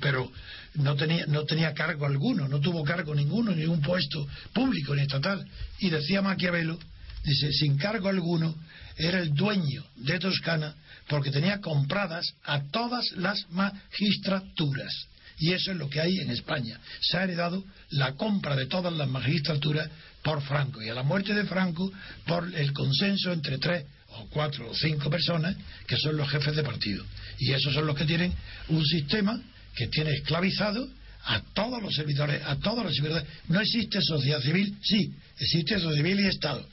pero 0.00 0.30
no 0.74 0.96
tenía, 0.96 1.26
no 1.26 1.44
tenía 1.44 1.74
cargo 1.74 2.06
alguno, 2.06 2.48
no 2.48 2.58
tuvo 2.60 2.82
cargo 2.84 3.14
ninguno, 3.14 3.54
ningún 3.54 3.82
puesto 3.82 4.26
público 4.52 4.94
ni 4.94 5.02
estatal. 5.02 5.46
Y 5.78 5.90
decía 5.90 6.22
Maquiavelo, 6.22 6.78
dice, 7.24 7.52
sin 7.52 7.76
cargo 7.76 8.08
alguno, 8.08 8.56
era 8.96 9.20
el 9.20 9.34
dueño 9.34 9.84
de 9.96 10.18
Toscana 10.18 10.74
porque 11.06 11.30
tenía 11.30 11.60
compradas 11.60 12.34
a 12.44 12.62
todas 12.70 13.12
las 13.12 13.48
magistraturas. 13.50 15.08
Y 15.38 15.52
eso 15.52 15.70
es 15.70 15.76
lo 15.76 15.88
que 15.88 16.00
hay 16.00 16.18
en 16.18 16.30
España. 16.30 16.80
Se 17.00 17.16
ha 17.16 17.24
heredado 17.24 17.64
la 17.90 18.14
compra 18.14 18.56
de 18.56 18.66
todas 18.66 18.92
las 18.92 19.08
magistraturas 19.08 19.88
por 20.22 20.42
Franco. 20.42 20.82
Y 20.82 20.88
a 20.88 20.94
la 20.94 21.02
muerte 21.02 21.34
de 21.34 21.44
Franco, 21.44 21.90
por 22.26 22.52
el 22.54 22.72
consenso 22.72 23.32
entre 23.32 23.58
tres 23.58 23.84
o 24.08 24.26
cuatro 24.30 24.68
o 24.70 24.74
cinco 24.74 25.10
personas 25.10 25.56
que 25.86 25.96
son 25.96 26.16
los 26.16 26.28
jefes 26.28 26.56
de 26.56 26.62
partido. 26.62 27.04
Y 27.38 27.52
esos 27.52 27.72
son 27.72 27.86
los 27.86 27.96
que 27.96 28.04
tienen 28.04 28.32
un 28.68 28.84
sistema 28.84 29.40
que 29.76 29.86
tiene 29.88 30.10
esclavizado 30.12 30.88
a 31.24 31.40
todos 31.54 31.82
los 31.82 31.94
servidores, 31.94 32.42
a 32.44 32.56
todos 32.56 32.84
los 32.84 32.94
servidores. 32.94 33.28
No 33.48 33.60
existe 33.60 34.00
sociedad 34.02 34.40
civil, 34.40 34.76
sí, 34.82 35.12
existe 35.38 35.78
sociedad 35.78 36.04
civil 36.04 36.20
y 36.20 36.26
Estado. 36.26 36.66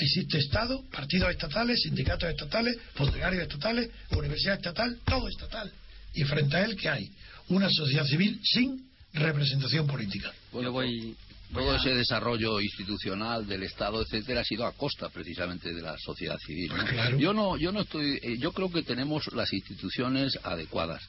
Existe 0.00 0.38
Estado, 0.38 0.82
partidos 0.90 1.30
estatales, 1.30 1.80
sindicatos 1.82 2.28
estatales, 2.28 2.76
funcionarios 2.94 3.44
estatales, 3.44 3.90
universidad 4.10 4.56
estatal, 4.56 4.98
todo 5.04 5.28
estatal. 5.28 5.72
Y 6.14 6.24
frente 6.24 6.56
a 6.56 6.64
él, 6.64 6.76
¿qué 6.76 6.88
hay? 6.88 7.10
Una 7.48 7.68
sociedad 7.70 8.04
civil 8.06 8.40
sin 8.42 8.88
representación 9.12 9.86
política. 9.86 10.32
Bueno, 10.52 10.72
voy- 10.72 11.14
todo 11.52 11.64
voy 11.64 11.74
a- 11.74 11.76
ese 11.78 11.94
desarrollo 11.94 12.60
institucional 12.60 13.46
del 13.46 13.62
Estado, 13.64 14.02
etcétera, 14.02 14.40
ha 14.40 14.44
sido 14.44 14.66
a 14.66 14.72
costa 14.72 15.08
precisamente 15.08 15.72
de 15.72 15.82
la 15.82 15.96
sociedad 15.98 16.38
civil. 16.38 16.68
¿no? 16.68 16.76
Pues 16.76 16.90
claro. 16.90 17.18
Yo 17.18 17.32
no, 17.32 17.56
yo 17.56 17.70
no 17.72 17.82
estoy, 17.82 18.18
eh, 18.22 18.38
yo 18.38 18.52
creo 18.52 18.70
que 18.70 18.82
tenemos 18.82 19.32
las 19.34 19.52
instituciones 19.52 20.38
adecuadas. 20.42 21.02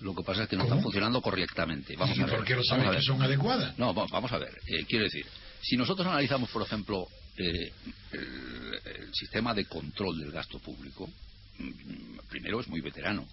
Lo 0.00 0.14
que 0.14 0.22
pasa 0.22 0.44
es 0.44 0.48
que 0.48 0.56
no 0.56 0.62
¿Cómo? 0.62 0.74
están 0.76 0.82
funcionando 0.84 1.20
correctamente. 1.20 1.94
Vamos 1.96 2.16
¿Y 2.16 2.22
a 2.22 2.26
ver. 2.26 2.36
por 2.36 2.44
qué 2.46 2.56
lo 2.56 2.64
sabes 2.64 2.96
que 2.96 3.02
son 3.02 3.20
adecuadas? 3.22 3.78
No, 3.78 3.92
va- 3.92 4.06
vamos 4.10 4.32
a 4.32 4.38
ver. 4.38 4.52
Eh, 4.66 4.84
quiero 4.88 5.04
decir, 5.04 5.26
si 5.62 5.76
nosotros 5.76 6.06
analizamos, 6.06 6.48
por 6.50 6.62
ejemplo, 6.62 7.06
eh, 7.36 7.72
el, 8.12 9.02
el 9.02 9.14
sistema 9.14 9.52
de 9.52 9.66
control 9.66 10.18
del 10.18 10.30
gasto 10.30 10.58
público, 10.60 11.10
mm, 11.58 12.18
primero 12.30 12.60
es 12.60 12.68
muy 12.68 12.80
veterano. 12.80 13.26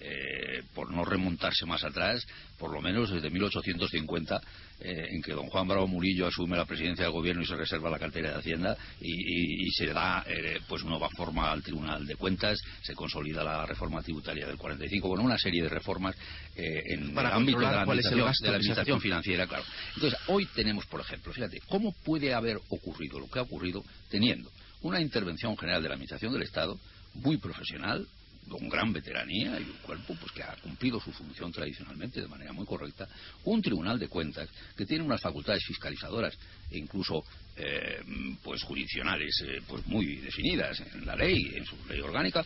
Eh, 0.00 0.62
por 0.74 0.90
no 0.90 1.04
remontarse 1.04 1.64
más 1.66 1.84
atrás, 1.84 2.26
por 2.58 2.72
lo 2.72 2.82
menos 2.82 3.10
desde 3.12 3.30
1850, 3.30 4.40
eh, 4.80 5.06
en 5.10 5.22
que 5.22 5.32
don 5.32 5.46
Juan 5.46 5.68
Bravo 5.68 5.86
Murillo 5.86 6.26
asume 6.26 6.56
la 6.56 6.64
presidencia 6.64 7.04
del 7.04 7.12
gobierno 7.12 7.42
y 7.42 7.46
se 7.46 7.54
reserva 7.54 7.88
la 7.90 7.98
cartera 7.98 8.30
de 8.32 8.38
Hacienda 8.38 8.76
y, 9.00 9.12
y- 9.12 9.66
y 9.66 9.70
se 9.70 9.86
da 9.86 10.24
eh, 10.26 10.58
pues 10.68 10.84
nueva 10.84 11.08
forma 11.10 11.52
al 11.52 11.62
Tribunal 11.62 12.04
de 12.06 12.16
Cuentas, 12.16 12.58
se 12.82 12.94
consolida 12.94 13.44
la 13.44 13.64
reforma 13.66 14.02
tributaria 14.02 14.46
del 14.48 14.56
45, 14.56 15.06
bueno, 15.08 15.22
una 15.22 15.38
serie 15.38 15.62
de 15.62 15.68
reformas 15.68 16.16
eh, 16.56 16.82
en 16.88 17.14
Para 17.14 17.28
el 17.28 17.34
ámbito 17.36 17.58
de 17.60 17.64
la 17.64 17.82
administración, 17.82 18.18
de 18.42 18.50
la 18.50 19.00
financiera, 19.00 19.46
claro. 19.46 19.64
Entonces, 19.94 20.18
hoy 20.26 20.46
tenemos, 20.56 20.86
por 20.86 21.00
ejemplo, 21.02 21.32
fíjate, 21.32 21.60
¿cómo 21.68 21.92
puede 22.04 22.34
haber 22.34 22.58
ocurrido 22.68 23.20
lo 23.20 23.30
que 23.30 23.38
ha 23.38 23.42
ocurrido 23.42 23.84
teniendo 24.10 24.50
una 24.82 25.00
intervención 25.00 25.56
general 25.56 25.82
de 25.82 25.88
la 25.88 25.94
Administración 25.94 26.32
del 26.32 26.42
Estado 26.42 26.78
muy 27.14 27.36
profesional, 27.38 28.06
con 28.48 28.68
gran 28.68 28.92
veteranía 28.92 29.58
y 29.58 29.64
un 29.64 29.78
cuerpo 29.82 30.14
pues 30.20 30.32
que 30.32 30.42
ha 30.42 30.56
cumplido 30.62 31.00
su 31.00 31.12
función 31.12 31.50
tradicionalmente 31.52 32.20
de 32.20 32.28
manera 32.28 32.52
muy 32.52 32.66
correcta, 32.66 33.08
un 33.44 33.62
Tribunal 33.62 33.98
de 33.98 34.08
Cuentas 34.08 34.48
que 34.76 34.86
tiene 34.86 35.04
unas 35.04 35.20
facultades 35.20 35.64
fiscalizadoras 35.66 36.36
e 36.70 36.78
incluso 36.78 37.24
eh, 37.56 38.00
pues 38.42 38.62
jurisdiccionales 38.62 39.42
eh, 39.46 39.60
pues 39.66 39.86
muy 39.86 40.16
definidas 40.16 40.80
en 40.80 41.06
la 41.06 41.16
ley, 41.16 41.52
en 41.54 41.64
su 41.64 41.76
ley 41.88 42.00
orgánica, 42.00 42.44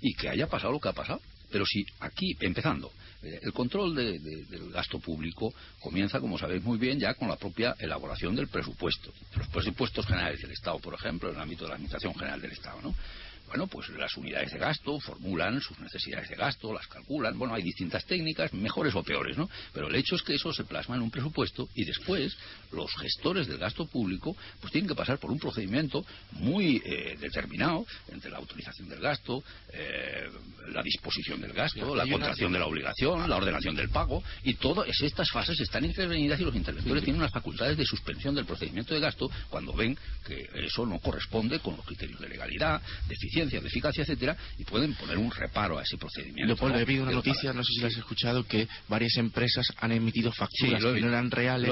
y 0.00 0.14
que 0.14 0.28
haya 0.28 0.46
pasado 0.46 0.72
lo 0.72 0.80
que 0.80 0.88
ha 0.88 0.92
pasado. 0.92 1.20
Pero 1.50 1.64
si 1.64 1.84
aquí, 2.00 2.36
empezando, 2.40 2.90
Eh, 3.24 3.40
el 3.42 3.52
control 3.52 3.94
del 3.94 4.70
gasto 4.70 4.98
público 4.98 5.52
comienza, 5.80 6.20
como 6.20 6.36
sabéis 6.36 6.62
muy 6.62 6.78
bien, 6.78 6.98
ya 7.00 7.14
con 7.14 7.28
la 7.28 7.36
propia 7.36 7.74
elaboración 7.78 8.36
del 8.36 8.48
presupuesto. 8.48 9.12
Los 9.36 9.48
presupuestos 9.48 10.06
generales 10.06 10.40
del 10.42 10.52
Estado, 10.52 10.78
por 10.78 10.94
ejemplo, 10.94 11.30
en 11.30 11.36
el 11.36 11.40
ámbito 11.40 11.64
de 11.64 11.70
la 11.70 11.76
Administración 11.76 12.14
General 12.14 12.40
del 12.40 12.52
Estado, 12.52 12.82
¿no? 12.82 12.94
Bueno, 13.54 13.68
pues 13.68 13.88
las 13.90 14.16
unidades 14.16 14.50
de 14.50 14.58
gasto 14.58 14.98
formulan 14.98 15.60
sus 15.60 15.78
necesidades 15.78 16.28
de 16.28 16.34
gasto, 16.34 16.72
las 16.72 16.88
calculan. 16.88 17.38
Bueno, 17.38 17.54
hay 17.54 17.62
distintas 17.62 18.04
técnicas, 18.04 18.52
mejores 18.52 18.92
o 18.96 19.04
peores, 19.04 19.38
¿no? 19.38 19.48
Pero 19.72 19.86
el 19.86 19.94
hecho 19.94 20.16
es 20.16 20.22
que 20.22 20.34
eso 20.34 20.52
se 20.52 20.64
plasma 20.64 20.96
en 20.96 21.02
un 21.02 21.10
presupuesto 21.12 21.68
y 21.76 21.84
después 21.84 22.36
los 22.72 22.90
gestores 22.96 23.46
del 23.46 23.58
gasto 23.58 23.86
público 23.86 24.36
pues 24.60 24.72
tienen 24.72 24.88
que 24.88 24.96
pasar 24.96 25.18
por 25.18 25.30
un 25.30 25.38
procedimiento 25.38 26.04
muy 26.32 26.82
eh, 26.84 27.16
determinado 27.20 27.86
entre 28.08 28.28
la 28.28 28.38
autorización 28.38 28.88
del 28.88 28.98
gasto, 28.98 29.44
eh, 29.72 30.28
la 30.72 30.82
disposición 30.82 31.40
del 31.40 31.52
gasto, 31.52 31.94
la 31.94 32.08
contracción 32.08 32.52
de 32.52 32.58
la 32.58 32.66
obligación, 32.66 33.30
la 33.30 33.36
ordenación 33.36 33.76
del 33.76 33.90
pago 33.90 34.20
y 34.42 34.54
todas 34.54 34.88
estas 35.00 35.30
fases 35.30 35.60
están 35.60 35.84
intervenidas 35.84 36.40
y 36.40 36.44
los 36.44 36.56
interventores 36.56 37.04
tienen 37.04 37.20
unas 37.20 37.30
facultades 37.30 37.76
de 37.76 37.86
suspensión 37.86 38.34
del 38.34 38.46
procedimiento 38.46 38.94
de 38.94 39.00
gasto 39.00 39.30
cuando 39.48 39.74
ven 39.74 39.96
que 40.26 40.48
eso 40.54 40.84
no 40.84 40.98
corresponde 40.98 41.60
con 41.60 41.76
los 41.76 41.86
criterios 41.86 42.18
de 42.18 42.28
legalidad, 42.28 42.82
de 43.06 43.14
eficiencia 43.14 43.43
de 43.50 43.68
eficacia, 43.68 44.02
etcétera, 44.02 44.36
y 44.58 44.64
pueden 44.64 44.94
poner 44.94 45.18
un 45.18 45.30
reparo 45.30 45.78
a 45.78 45.82
ese 45.82 45.96
procedimiento. 45.96 46.46
Leopoldo, 46.46 46.78
he 46.78 46.82
habido 46.82 47.02
una 47.04 47.12
noticia, 47.12 47.52
no 47.52 47.62
sé 47.62 47.72
si 47.74 47.80
la 47.80 47.88
has 47.88 47.96
escuchado, 47.96 48.44
que 48.44 48.68
varias 48.88 49.16
empresas 49.16 49.66
han 49.80 49.92
emitido 49.92 50.32
facturas 50.32 50.82
que 50.82 51.00
no 51.00 51.08
eran 51.08 51.30
reales, 51.30 51.70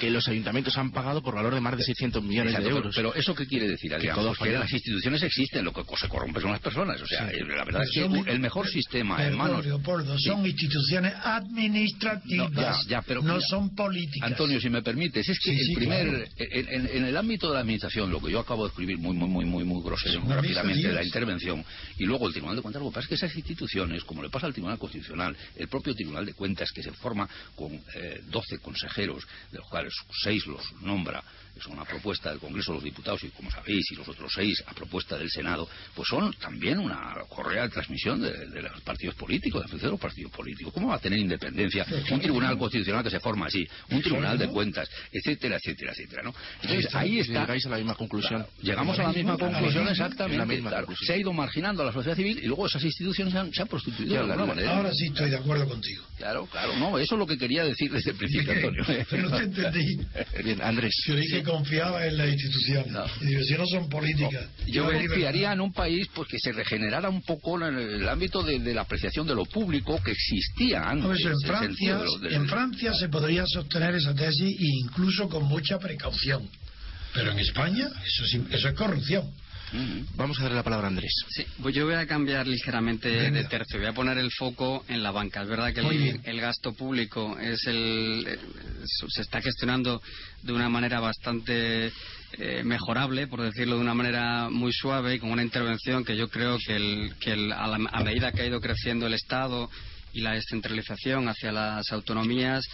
que 0.00 0.10
los 0.10 0.26
ayuntamientos 0.28 0.76
han 0.76 0.90
pagado 0.90 1.22
por 1.22 1.34
valor 1.34 1.54
de 1.54 1.60
más 1.60 1.76
de 1.76 1.84
600 1.84 2.22
millones 2.22 2.58
de 2.58 2.68
euros. 2.68 2.94
Pero, 2.94 3.14
¿eso 3.14 3.34
qué 3.34 3.46
quiere 3.46 3.68
decir? 3.68 3.92
Que, 3.92 4.08
que 4.08 4.50
las 4.52 4.72
instituciones 4.72 5.22
existen, 5.22 5.64
lo 5.64 5.72
que 5.72 5.82
se 5.96 6.08
corrompe 6.08 6.40
son 6.40 6.52
las 6.52 6.60
personas. 6.60 7.00
O 7.00 7.06
sea, 7.06 7.28
eh, 7.30 7.44
la 7.44 7.64
verdad 7.64 7.82
es 7.84 7.90
que 7.90 8.30
el 8.30 8.40
mejor 8.40 8.68
sistema, 8.68 9.22
hermano... 9.22 9.62
Leopoldo, 9.62 10.18
son 10.18 10.44
instituciones 10.46 11.14
administrativas, 11.22 12.50
no, 12.88 13.02
pero, 13.06 13.22
no 13.22 13.40
son 13.40 13.74
políticas. 13.74 14.30
Antonio, 14.30 14.60
si 14.60 14.70
me 14.70 14.82
permites, 14.82 15.28
es 15.28 15.38
que 15.38 15.52
el 15.52 15.74
primer... 15.74 16.28
En, 16.36 17.04
el 17.04 17.16
ámbito 17.16 17.48
de 17.48 17.54
la 17.54 17.60
administración, 17.60 18.10
lo 18.10 18.20
que 18.20 18.30
yo 18.30 18.40
acabo 18.40 18.64
de 18.64 18.70
escribir 18.70 18.98
muy, 18.98 19.16
muy, 19.16 19.28
muy, 19.28 19.44
muy, 19.44 19.64
muy 19.64 19.82
grosero, 19.82 20.20
muy 20.20 20.34
rápidamente, 20.34 20.92
la 20.92 21.02
intervención. 21.04 21.64
Y 21.98 22.04
luego 22.04 22.26
el 22.26 22.32
Tribunal 22.32 22.56
de 22.56 22.62
Cuentas, 22.62 22.82
lo 22.82 22.90
que 22.90 22.94
pasa 22.94 23.04
es 23.04 23.08
que 23.08 23.14
esas 23.26 23.36
instituciones, 23.36 24.04
como 24.04 24.22
le 24.22 24.30
pasa 24.30 24.46
al 24.46 24.52
Tribunal 24.52 24.78
Constitucional, 24.78 25.36
el 25.56 25.68
propio 25.68 25.94
Tribunal 25.94 26.26
de 26.26 26.34
Cuentas, 26.34 26.70
que 26.72 26.82
se 26.82 26.92
forma 26.92 27.28
con 27.54 27.72
eh, 27.72 28.22
12 28.26 28.58
consejeros, 28.58 29.26
de 29.50 29.58
los 29.58 29.68
cuales 29.68 29.92
seis 30.22 30.46
los 30.46 30.72
nombra 30.82 31.22
es 31.56 31.66
una 31.66 31.84
propuesta 31.84 32.30
del 32.30 32.38
Congreso 32.38 32.72
de 32.72 32.76
los 32.76 32.84
Diputados 32.84 33.22
y 33.24 33.28
como 33.30 33.50
sabéis 33.50 33.90
y 33.92 33.94
los 33.94 34.08
otros 34.08 34.32
seis 34.34 34.62
a 34.66 34.74
propuesta 34.74 35.16
del 35.16 35.30
Senado 35.30 35.68
pues 35.94 36.08
son 36.08 36.32
también 36.34 36.78
una 36.78 37.14
correa 37.28 37.62
de 37.62 37.68
transmisión 37.68 38.20
de, 38.20 38.62
los 38.62 38.80
partidos 38.82 39.14
políticos 39.14 39.64
de 39.70 39.88
los 39.88 40.00
partidos 40.00 40.32
políticos. 40.32 40.72
¿cómo 40.72 40.88
va 40.88 40.96
a 40.96 40.98
tener 40.98 41.18
independencia 41.18 41.86
un 42.10 42.20
tribunal 42.20 42.58
constitucional 42.58 43.04
que 43.04 43.10
se 43.10 43.20
forma 43.20 43.46
así 43.46 43.66
un 43.90 44.02
tribunal 44.02 44.38
de 44.38 44.48
cuentas 44.48 44.88
etcétera 45.12 45.56
etcétera 45.56 45.92
etcétera 45.92 46.22
¿no? 46.22 46.34
entonces 46.62 46.94
ahí 46.94 47.20
está 47.20 47.44
llegáis 47.44 47.66
a 47.66 47.68
la 47.70 47.76
misma 47.76 47.94
conclusión. 47.94 48.46
Llegamos 48.62 48.98
a 48.98 49.04
la 49.04 49.12
misma 49.12 49.38
conclusión 49.38 49.88
exactamente 49.88 50.62
se 51.00 51.12
ha 51.12 51.16
ido 51.16 51.32
marginando 51.32 51.82
a 51.82 51.86
la 51.86 51.92
sociedad 51.92 52.16
civil 52.16 52.38
y 52.42 52.46
luego 52.46 52.66
esas 52.66 52.82
instituciones 52.82 53.32
se 53.32 53.38
han, 53.38 53.52
se 53.52 53.62
han 53.62 53.68
prostituido 53.68 54.14
de 54.14 54.20
alguna 54.20 54.46
manera. 54.46 54.76
ahora 54.76 54.92
sí 54.92 55.06
estoy 55.06 55.30
de 55.30 55.36
acuerdo 55.36 55.68
contigo. 55.68 56.04
Claro 56.16 56.46
claro 56.46 56.76
no 56.76 56.98
eso 56.98 57.14
es 57.14 57.18
lo 57.18 57.26
que 57.26 57.36
quería 57.36 57.64
decir 57.64 57.90
desde 57.90 58.10
el 58.10 58.16
principio 58.16 58.52
Antonio. 58.52 58.84
pero 59.10 59.28
no 59.28 59.36
te 59.36 59.44
entendí. 59.44 59.98
Bien 60.44 60.62
Andrés 60.62 60.94
confiaba 61.44 62.06
en 62.06 62.16
la 62.16 62.26
institución. 62.26 62.92
No 62.92 63.66
son 63.66 63.88
políticas. 63.88 64.46
yo 64.66 64.84
confiaría 64.84 65.52
en 65.52 65.60
un 65.60 65.72
país 65.72 66.08
pues 66.14 66.28
que 66.28 66.38
se 66.38 66.52
regenerara 66.52 67.08
un 67.08 67.22
poco 67.22 67.56
en 67.64 67.78
el, 67.78 68.08
ámbito 68.08 68.42
de, 68.42 68.58
la 68.74 68.82
apreciación 68.82 69.26
de 69.26 69.34
lo 69.34 69.44
público 69.44 70.00
que 70.02 70.12
existía 70.12 70.82
antes. 70.82 71.24
en 71.24 71.40
Francia, 71.40 72.00
en 72.30 72.48
Francia 72.48 72.94
se 72.94 73.08
podría 73.08 73.44
sostener 73.46 73.94
esa 73.94 74.14
tesis 74.14 74.56
e 74.58 74.66
incluso 74.80 75.28
con 75.28 75.44
mucha 75.44 75.78
precaución. 75.78 76.48
Pero 77.12 77.30
en 77.30 77.38
España 77.38 77.88
eso 78.04 78.24
eso 78.50 78.68
es 78.68 78.74
corrupción. 78.74 79.30
Vamos 80.16 80.38
a 80.38 80.44
darle 80.44 80.56
la 80.56 80.62
palabra 80.62 80.86
a 80.86 80.90
Andrés. 80.90 81.12
Sí, 81.30 81.44
pues 81.60 81.74
yo 81.74 81.84
voy 81.84 81.94
a 81.94 82.06
cambiar 82.06 82.46
ligeramente 82.46 83.08
de 83.08 83.44
tercio. 83.44 83.78
Voy 83.78 83.88
a 83.88 83.92
poner 83.92 84.18
el 84.18 84.30
foco 84.30 84.84
en 84.88 85.02
la 85.02 85.10
banca. 85.10 85.42
Es 85.42 85.48
verdad 85.48 85.72
que 85.72 86.20
el, 86.22 86.40
gasto 86.40 86.72
público 86.74 87.36
es 87.40 87.66
el, 87.66 88.24
eh, 88.26 88.38
se 89.08 89.22
está 89.22 89.40
gestionando 89.40 90.00
de 90.42 90.52
una 90.52 90.68
manera 90.68 91.00
bastante 91.00 91.90
eh, 92.38 92.62
mejorable, 92.64 93.26
por 93.26 93.42
decirlo 93.42 93.76
de 93.76 93.80
una 93.80 93.94
manera 93.94 94.48
muy 94.48 94.72
suave 94.72 95.16
y 95.16 95.18
con 95.18 95.32
una 95.32 95.42
intervención 95.42 96.04
que 96.04 96.16
yo 96.16 96.28
creo 96.28 96.56
que, 96.64 96.76
el, 96.76 97.14
que 97.18 97.32
a 97.32 98.02
medida 98.04 98.30
que 98.30 98.42
ha 98.42 98.46
ido 98.46 98.60
creciendo 98.60 99.06
el 99.06 99.14
Estado 99.14 99.68
y 100.12 100.20
la 100.20 100.32
descentralización 100.32 101.28
hacia 101.28 101.50
las 101.50 101.90
autonomías, 101.90 102.64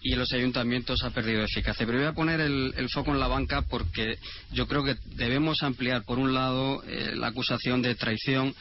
y 0.00 0.14
los 0.14 0.32
ayuntamientos 0.32 1.02
ha 1.02 1.10
perdido 1.10 1.42
eficacia. 1.42 1.86
Pero 1.86 1.98
voy 1.98 2.06
a 2.06 2.12
poner 2.12 2.40
el, 2.40 2.88
foco 2.90 3.12
en 3.12 3.20
la 3.20 3.28
banca 3.28 3.62
porque 3.62 4.18
yo 4.52 4.66
creo 4.66 4.84
que 4.84 4.96
debemos 5.16 5.62
ampliar, 5.62 6.04
por 6.04 6.18
un 6.18 6.34
lado, 6.34 6.82
eh, 6.84 7.12
la 7.14 7.28
acusación 7.28 7.82
de 7.82 7.94
traición 7.94 8.54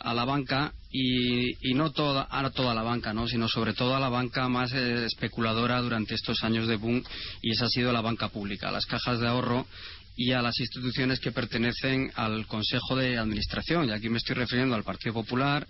a 0.00 0.12
la 0.12 0.24
banca 0.24 0.72
y, 0.90 1.74
no 1.74 1.90
toda, 1.90 2.28
a 2.30 2.50
toda 2.50 2.74
la 2.74 2.82
banca, 2.82 3.14
¿no? 3.14 3.26
sino 3.26 3.48
sobre 3.48 3.72
todo 3.72 3.96
a 3.96 4.00
la 4.00 4.10
banca 4.10 4.48
más 4.48 4.72
eh, 4.72 5.06
especuladora 5.06 5.80
durante 5.80 6.14
estos 6.14 6.44
años 6.44 6.68
de 6.68 6.76
boom 6.76 7.02
y 7.40 7.52
esa 7.52 7.66
ha 7.66 7.68
sido 7.68 7.92
la 7.92 8.02
banca 8.02 8.28
pública, 8.28 8.70
las 8.70 8.86
cajas 8.86 9.18
de 9.20 9.28
ahorro 9.28 9.66
y 10.16 10.32
a 10.32 10.42
las 10.42 10.60
instituciones 10.60 11.20
que 11.20 11.32
pertenecen 11.32 12.12
al 12.14 12.46
Consejo 12.46 12.96
de 12.96 13.18
Administración. 13.18 13.88
Y 13.88 13.92
aquí 13.92 14.08
me 14.08 14.18
estoy 14.18 14.36
refiriendo 14.36 14.74
al 14.74 14.84
Partido 14.84 15.14
Popular, 15.14 15.66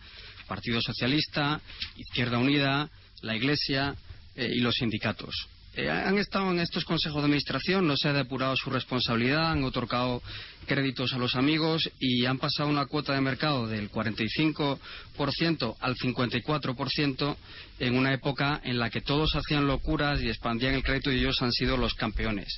Partido 0.46 0.83
Socialista, 0.83 1.61
Izquierda 1.96 2.38
Unida, 2.38 2.90
la 3.22 3.37
Iglesia, 3.37 3.94
eh, 4.37 4.51
y 4.55 4.61
los 4.61 4.75
sindicatos. 4.75 5.49
Eh, 5.77 5.90
han 5.90 6.18
estado 6.18 6.53
en 6.53 6.61
estos 6.61 6.85
consejos 6.85 7.20
de 7.20 7.27
administración, 7.27 7.87
no 7.87 7.97
se 7.97 8.09
ha 8.09 8.12
depurado 8.12 8.55
su 8.55 8.70
responsabilidad, 8.70 9.51
han 9.51 9.64
otorgado 9.64 10.23
créditos 10.66 11.12
a 11.12 11.18
los 11.18 11.35
amigos 11.35 11.90
y 11.99 12.27
han 12.27 12.38
pasado 12.38 12.68
una 12.68 12.87
cuota 12.87 13.12
de 13.12 13.20
mercado 13.20 13.66
del 13.66 13.90
45% 13.90 15.77
al 15.81 15.97
54% 15.97 17.37
en 17.81 17.97
una 17.97 18.14
época 18.14 18.61
en 18.62 18.79
la 18.79 18.88
que 18.88 19.01
todos 19.01 19.35
hacían 19.35 19.66
locuras 19.66 20.23
y 20.23 20.29
expandían 20.29 20.75
el 20.75 20.85
crédito 20.85 21.11
y 21.11 21.18
ellos 21.18 21.42
han 21.42 21.53
sido 21.53 21.77
los 21.77 21.94
campeones 21.94 22.57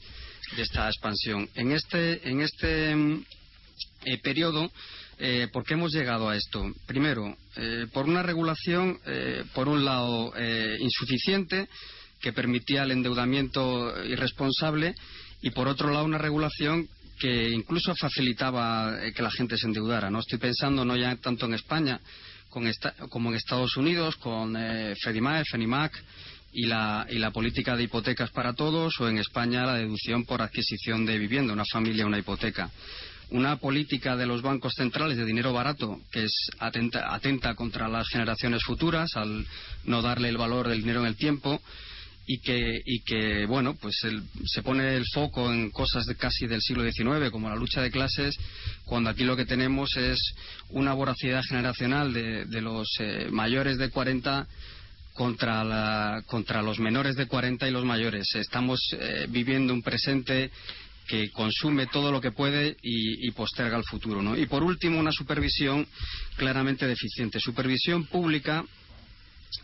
de 0.54 0.62
esta 0.62 0.86
expansión. 0.86 1.48
En 1.54 1.72
este, 1.72 2.28
en 2.28 2.42
este 2.42 2.94
mm, 2.94 3.24
eh, 4.04 4.18
periodo 4.18 4.70
eh, 5.18 5.48
¿Por 5.50 5.64
qué 5.64 5.74
hemos 5.74 5.92
llegado 5.92 6.28
a 6.28 6.36
esto? 6.36 6.70
Primero, 6.86 7.36
eh, 7.56 7.86
por 7.92 8.06
una 8.06 8.22
regulación, 8.22 8.98
eh, 9.06 9.44
por 9.54 9.68
un 9.68 9.84
lado, 9.84 10.32
insuficiente, 10.78 11.68
que 12.20 12.32
permitía 12.32 12.82
el 12.82 12.90
endeudamiento 12.90 14.04
irresponsable, 14.04 14.94
y 15.40 15.50
por 15.50 15.68
otro 15.68 15.90
lado, 15.90 16.04
una 16.04 16.18
regulación 16.18 16.88
que 17.18 17.50
incluso 17.50 17.94
facilitaba 17.94 18.98
que 19.14 19.22
la 19.22 19.30
gente 19.30 19.56
se 19.56 19.66
endeudara. 19.66 20.10
No 20.10 20.20
estoy 20.20 20.38
pensando 20.38 20.84
no 20.84 20.96
ya 20.96 21.16
tanto 21.16 21.46
en 21.46 21.54
España 21.54 22.00
como 22.50 23.30
en 23.30 23.34
Estados 23.36 23.76
Unidos, 23.76 24.16
con 24.16 24.54
Freddie 25.00 25.20
Mac, 25.20 25.44
Fenimac 25.50 25.92
y 26.52 26.66
la 26.66 27.30
política 27.32 27.76
de 27.76 27.84
hipotecas 27.84 28.30
para 28.30 28.54
todos, 28.54 28.98
o 29.00 29.08
en 29.08 29.18
España 29.18 29.66
la 29.66 29.74
deducción 29.74 30.24
por 30.24 30.42
adquisición 30.42 31.04
de 31.06 31.18
vivienda, 31.18 31.52
una 31.52 31.64
familia, 31.70 32.06
una 32.06 32.18
hipoteca 32.18 32.70
una 33.30 33.56
política 33.56 34.16
de 34.16 34.26
los 34.26 34.42
bancos 34.42 34.74
centrales 34.74 35.16
de 35.16 35.24
dinero 35.24 35.52
barato 35.52 36.00
que 36.12 36.24
es 36.24 36.50
atenta, 36.58 37.54
contra 37.54 37.88
las 37.88 38.08
generaciones 38.08 38.62
futuras 38.64 39.16
al 39.16 39.46
no 39.84 40.02
darle 40.02 40.28
el 40.28 40.36
valor 40.36 40.68
del 40.68 40.80
dinero 40.80 41.00
en 41.00 41.06
el 41.06 41.16
tiempo 41.16 41.60
y 42.28 42.38
que, 42.38 42.82
y 42.84 43.00
que 43.00 43.46
bueno, 43.46 43.76
pues 43.80 44.04
se 44.46 44.62
pone 44.62 44.96
el 44.96 45.04
foco 45.12 45.52
en 45.52 45.70
cosas 45.70 46.06
de 46.06 46.16
casi 46.16 46.46
del 46.46 46.60
siglo 46.60 46.82
XIX, 46.82 47.30
como 47.30 47.48
la 47.48 47.54
lucha 47.54 47.80
de 47.80 47.90
clases, 47.90 48.36
cuando 48.84 49.10
aquí 49.10 49.22
lo 49.22 49.36
que 49.36 49.46
tenemos 49.46 49.96
es 49.96 50.18
una 50.70 50.92
voracidad 50.92 51.42
generacional 51.44 52.12
de, 52.12 52.60
los 52.60 52.88
eh, 52.98 53.28
mayores 53.30 53.78
de 53.78 53.90
40 53.90 54.46
contra, 55.14 55.62
la, 55.64 56.22
contra 56.26 56.62
los 56.62 56.80
menores 56.80 57.14
de 57.14 57.26
40 57.26 57.68
y 57.68 57.70
los 57.70 57.84
mayores. 57.84 58.34
Estamos 58.34 58.80
eh, 58.98 59.26
viviendo 59.28 59.72
un 59.72 59.82
presente 59.82 60.50
que 61.06 61.30
consume 61.30 61.86
todo 61.86 62.10
lo 62.10 62.20
que 62.20 62.32
puede 62.32 62.76
y, 62.82 63.30
posterga 63.32 63.76
el 63.76 63.84
futuro. 63.84 64.22
¿no? 64.22 64.36
Y 64.36 64.46
por 64.46 64.62
último, 64.62 64.98
una 64.98 65.12
supervisión 65.12 65.86
claramente 66.36 66.86
deficiente. 66.86 67.40
Supervisión 67.40 68.06
pública 68.06 68.64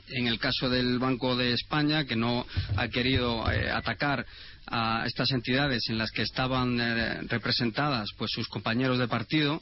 en 0.09 0.27
el 0.27 0.39
caso 0.39 0.69
del 0.69 0.99
Banco 0.99 1.37
de 1.37 1.53
España, 1.53 2.05
que 2.05 2.17
no 2.17 2.47
ha 2.77 2.89
querido 2.89 3.51
eh, 3.51 3.71
atacar 3.71 4.25
a 4.67 5.05
estas 5.07 5.31
entidades 5.33 5.89
en 5.89 5.99
las 5.99 6.11
que 6.11 6.23
estaban 6.23 6.81
eh, 6.81 7.23
representadas 7.23 8.11
pues 8.17 8.31
sus 8.31 8.49
compañeros 8.49 8.99
de 8.99 9.09
partido 9.09 9.61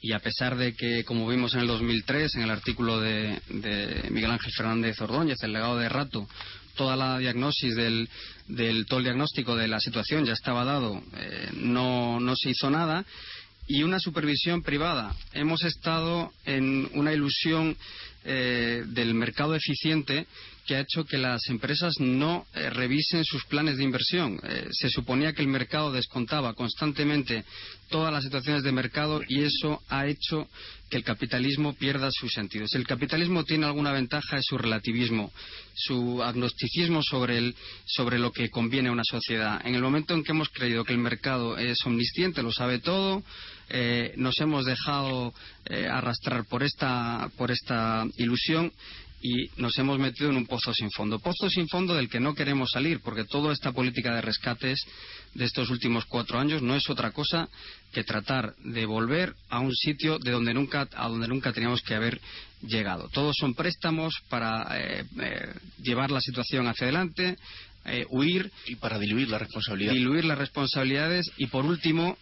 y 0.00 0.12
a 0.12 0.18
pesar 0.18 0.56
de 0.56 0.74
que, 0.74 1.02
como 1.04 1.26
vimos 1.26 1.54
en 1.54 1.60
el 1.60 1.66
2003, 1.66 2.34
en 2.34 2.42
el 2.42 2.50
artículo 2.50 3.00
de, 3.00 3.40
de 3.48 4.08
Miguel 4.10 4.32
Ángel 4.32 4.52
Fernández 4.52 5.00
Ordóñez, 5.00 5.42
el 5.42 5.54
legado 5.54 5.78
de 5.78 5.88
Rato, 5.88 6.28
toda 6.74 6.96
la 6.96 7.18
diagnosis 7.18 7.74
del, 7.74 8.08
del 8.48 8.86
todo 8.86 8.98
el 8.98 9.04
diagnóstico 9.04 9.56
de 9.56 9.68
la 9.68 9.80
situación 9.80 10.24
ya 10.24 10.32
estaba 10.32 10.64
dado, 10.64 11.02
eh, 11.16 11.50
no, 11.54 12.20
no 12.20 12.34
se 12.36 12.50
hizo 12.50 12.70
nada 12.70 13.04
y 13.66 13.82
una 13.82 13.98
supervisión 13.98 14.62
privada. 14.62 15.14
Hemos 15.32 15.64
estado 15.64 16.32
en 16.44 16.88
una 16.94 17.12
ilusión 17.12 17.76
eh, 18.24 18.84
del 18.86 19.14
mercado 19.14 19.54
eficiente 19.54 20.26
que 20.66 20.76
ha 20.76 20.80
hecho 20.80 21.04
que 21.04 21.18
las 21.18 21.46
empresas 21.48 21.94
no 22.00 22.46
eh, 22.54 22.70
revisen 22.70 23.24
sus 23.24 23.44
planes 23.44 23.76
de 23.76 23.84
inversión. 23.84 24.40
Eh, 24.42 24.68
se 24.72 24.88
suponía 24.88 25.32
que 25.32 25.42
el 25.42 25.48
mercado 25.48 25.92
descontaba 25.92 26.54
constantemente 26.54 27.44
todas 27.90 28.12
las 28.12 28.24
situaciones 28.24 28.62
de 28.62 28.72
mercado 28.72 29.20
y 29.28 29.42
eso 29.42 29.82
ha 29.88 30.06
hecho 30.06 30.48
que 30.88 30.96
el 30.96 31.04
capitalismo 31.04 31.74
pierda 31.74 32.10
su 32.10 32.28
sentido. 32.28 32.66
Si 32.66 32.78
el 32.78 32.86
capitalismo 32.86 33.44
tiene 33.44 33.66
alguna 33.66 33.92
ventaja 33.92 34.38
es 34.38 34.46
su 34.46 34.56
relativismo, 34.56 35.32
su 35.74 36.22
agnosticismo 36.22 37.02
sobre, 37.02 37.38
el, 37.38 37.54
sobre 37.84 38.18
lo 38.18 38.32
que 38.32 38.48
conviene 38.48 38.88
a 38.88 38.92
una 38.92 39.04
sociedad. 39.04 39.60
En 39.66 39.74
el 39.74 39.82
momento 39.82 40.14
en 40.14 40.24
que 40.24 40.32
hemos 40.32 40.48
creído 40.48 40.84
que 40.84 40.92
el 40.92 40.98
mercado 40.98 41.58
es 41.58 41.78
omnisciente, 41.84 42.42
lo 42.42 42.52
sabe 42.52 42.78
todo, 42.78 43.22
eh, 43.68 44.14
nos 44.16 44.40
hemos 44.40 44.64
dejado 44.64 45.34
arrastrar 45.90 46.44
por 46.44 46.62
esta, 46.62 47.30
por 47.38 47.50
esta 47.50 48.06
ilusión 48.18 48.70
y 49.26 49.48
nos 49.56 49.78
hemos 49.78 49.98
metido 49.98 50.28
en 50.28 50.36
un 50.36 50.46
pozo 50.46 50.74
sin 50.74 50.90
fondo. 50.90 51.18
Pozo 51.18 51.48
sin 51.48 51.66
fondo 51.66 51.94
del 51.94 52.10
que 52.10 52.20
no 52.20 52.34
queremos 52.34 52.70
salir, 52.70 53.00
porque 53.00 53.24
toda 53.24 53.54
esta 53.54 53.72
política 53.72 54.14
de 54.14 54.20
rescates 54.20 54.84
de 55.32 55.46
estos 55.46 55.70
últimos 55.70 56.04
cuatro 56.04 56.38
años 56.38 56.60
no 56.60 56.76
es 56.76 56.90
otra 56.90 57.10
cosa 57.10 57.48
que 57.90 58.04
tratar 58.04 58.54
de 58.56 58.84
volver 58.84 59.34
a 59.48 59.60
un 59.60 59.74
sitio 59.74 60.18
de 60.18 60.30
donde 60.30 60.52
nunca, 60.52 60.86
a 60.94 61.08
donde 61.08 61.26
nunca 61.26 61.54
teníamos 61.54 61.80
que 61.80 61.94
haber 61.94 62.20
llegado. 62.60 63.08
Todos 63.08 63.34
son 63.40 63.54
préstamos 63.54 64.12
para 64.28 64.78
eh, 64.78 65.06
eh, 65.18 65.54
llevar 65.78 66.10
la 66.10 66.20
situación 66.20 66.66
hacia 66.68 66.84
adelante, 66.84 67.38
eh, 67.86 68.04
huir 68.10 68.52
y 68.66 68.76
para 68.76 68.98
diluir 68.98 69.30
la 69.30 69.38
responsabilidad 69.38 69.94
diluir 69.94 70.26
las 70.26 70.38
responsabilidades 70.38 71.30
y 71.38 71.46
por 71.46 71.64
último 71.64 72.16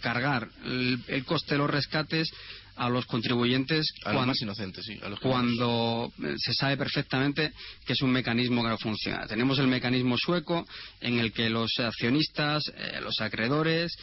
cargar 0.00 0.48
el, 0.64 1.24
coste 1.24 1.54
de 1.54 1.58
los 1.58 1.70
rescates 1.70 2.28
a 2.76 2.88
los 2.88 3.06
contribuyentes 3.06 3.86
cuando, 4.02 4.26
más 4.26 4.40
inocentes, 4.40 4.84
sí, 4.84 5.00
cuando 5.20 6.12
se 6.36 6.52
sabe 6.52 6.76
perfectamente 6.76 7.52
que 7.84 7.94
es 7.94 8.02
un 8.02 8.10
mecanismo 8.10 8.62
que 8.62 8.68
no 8.68 8.78
funciona. 8.78 9.26
Tenemos 9.26 9.58
el 9.58 9.66
mecanismo 9.66 10.16
sueco 10.18 10.66
en 11.00 11.18
el 11.18 11.32
que 11.32 11.50
los 11.50 11.70
accionistas, 11.78 12.62
eh, 12.76 13.00
los 13.02 13.20
acreedores 13.20 13.96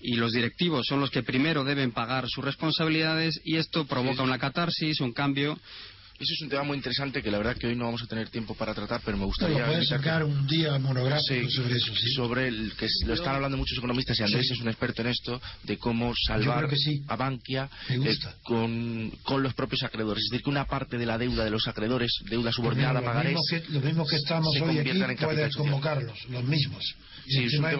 y 0.00 0.14
los 0.14 0.32
directivos 0.32 0.86
son 0.86 1.00
los 1.00 1.10
que 1.10 1.22
primero 1.22 1.64
deben 1.64 1.92
pagar 1.92 2.26
sus 2.28 2.44
responsabilidades 2.44 3.40
y 3.44 3.56
esto 3.56 3.86
provoca 3.86 4.22
una 4.22 4.38
catarsis, 4.38 5.00
un 5.00 5.12
cambio 5.12 5.58
eso 6.20 6.34
es 6.34 6.42
un 6.42 6.50
tema 6.50 6.62
muy 6.64 6.76
interesante 6.76 7.22
que 7.22 7.30
la 7.30 7.38
verdad 7.38 7.56
que 7.56 7.66
hoy 7.66 7.74
no 7.74 7.86
vamos 7.86 8.02
a 8.02 8.06
tener 8.06 8.28
tiempo 8.28 8.54
para 8.54 8.74
tratar, 8.74 9.00
pero 9.02 9.16
me 9.16 9.24
gustaría... 9.24 9.64
puedes 9.64 9.88
sacar 9.88 10.22
un 10.22 10.46
día 10.46 10.78
monográfico 10.78 11.48
sobre 11.48 11.76
eso, 11.76 11.94
sí. 11.96 12.12
Sobre 12.12 12.48
el 12.48 12.74
que 12.76 12.86
lo 13.06 13.14
están 13.14 13.36
hablando 13.36 13.56
muchos 13.56 13.78
economistas 13.78 14.20
y 14.20 14.24
Andrés 14.24 14.50
es 14.50 14.60
un 14.60 14.68
experto 14.68 15.00
en 15.00 15.08
esto, 15.08 15.40
de 15.62 15.78
cómo 15.78 16.12
salvar 16.26 16.68
a 17.08 17.16
Bankia 17.16 17.70
eh, 17.88 18.14
con, 18.42 19.10
con, 19.22 19.42
los 19.42 19.54
propios 19.54 19.82
acreedores. 19.82 20.24
Es 20.24 20.30
decir, 20.30 20.44
que 20.44 20.50
una 20.50 20.66
parte 20.66 20.98
de 20.98 21.06
la 21.06 21.16
deuda 21.16 21.42
de 21.42 21.50
los 21.50 21.66
acreedores, 21.66 22.12
deuda 22.28 22.52
subordinada, 22.52 23.00
pagarés... 23.00 23.38
Lo 23.70 23.80
mismo 23.80 24.06
que, 24.06 24.16
estamos 24.16 24.54
hoy 24.60 24.78
aquí, 24.78 25.00
puedes 25.24 25.56
convocarlos, 25.56 26.28
los 26.28 26.44
mismos. 26.44 26.84
Sí, 27.26 27.44
es 27.44 27.54
un 27.54 27.64
tema 27.64 27.72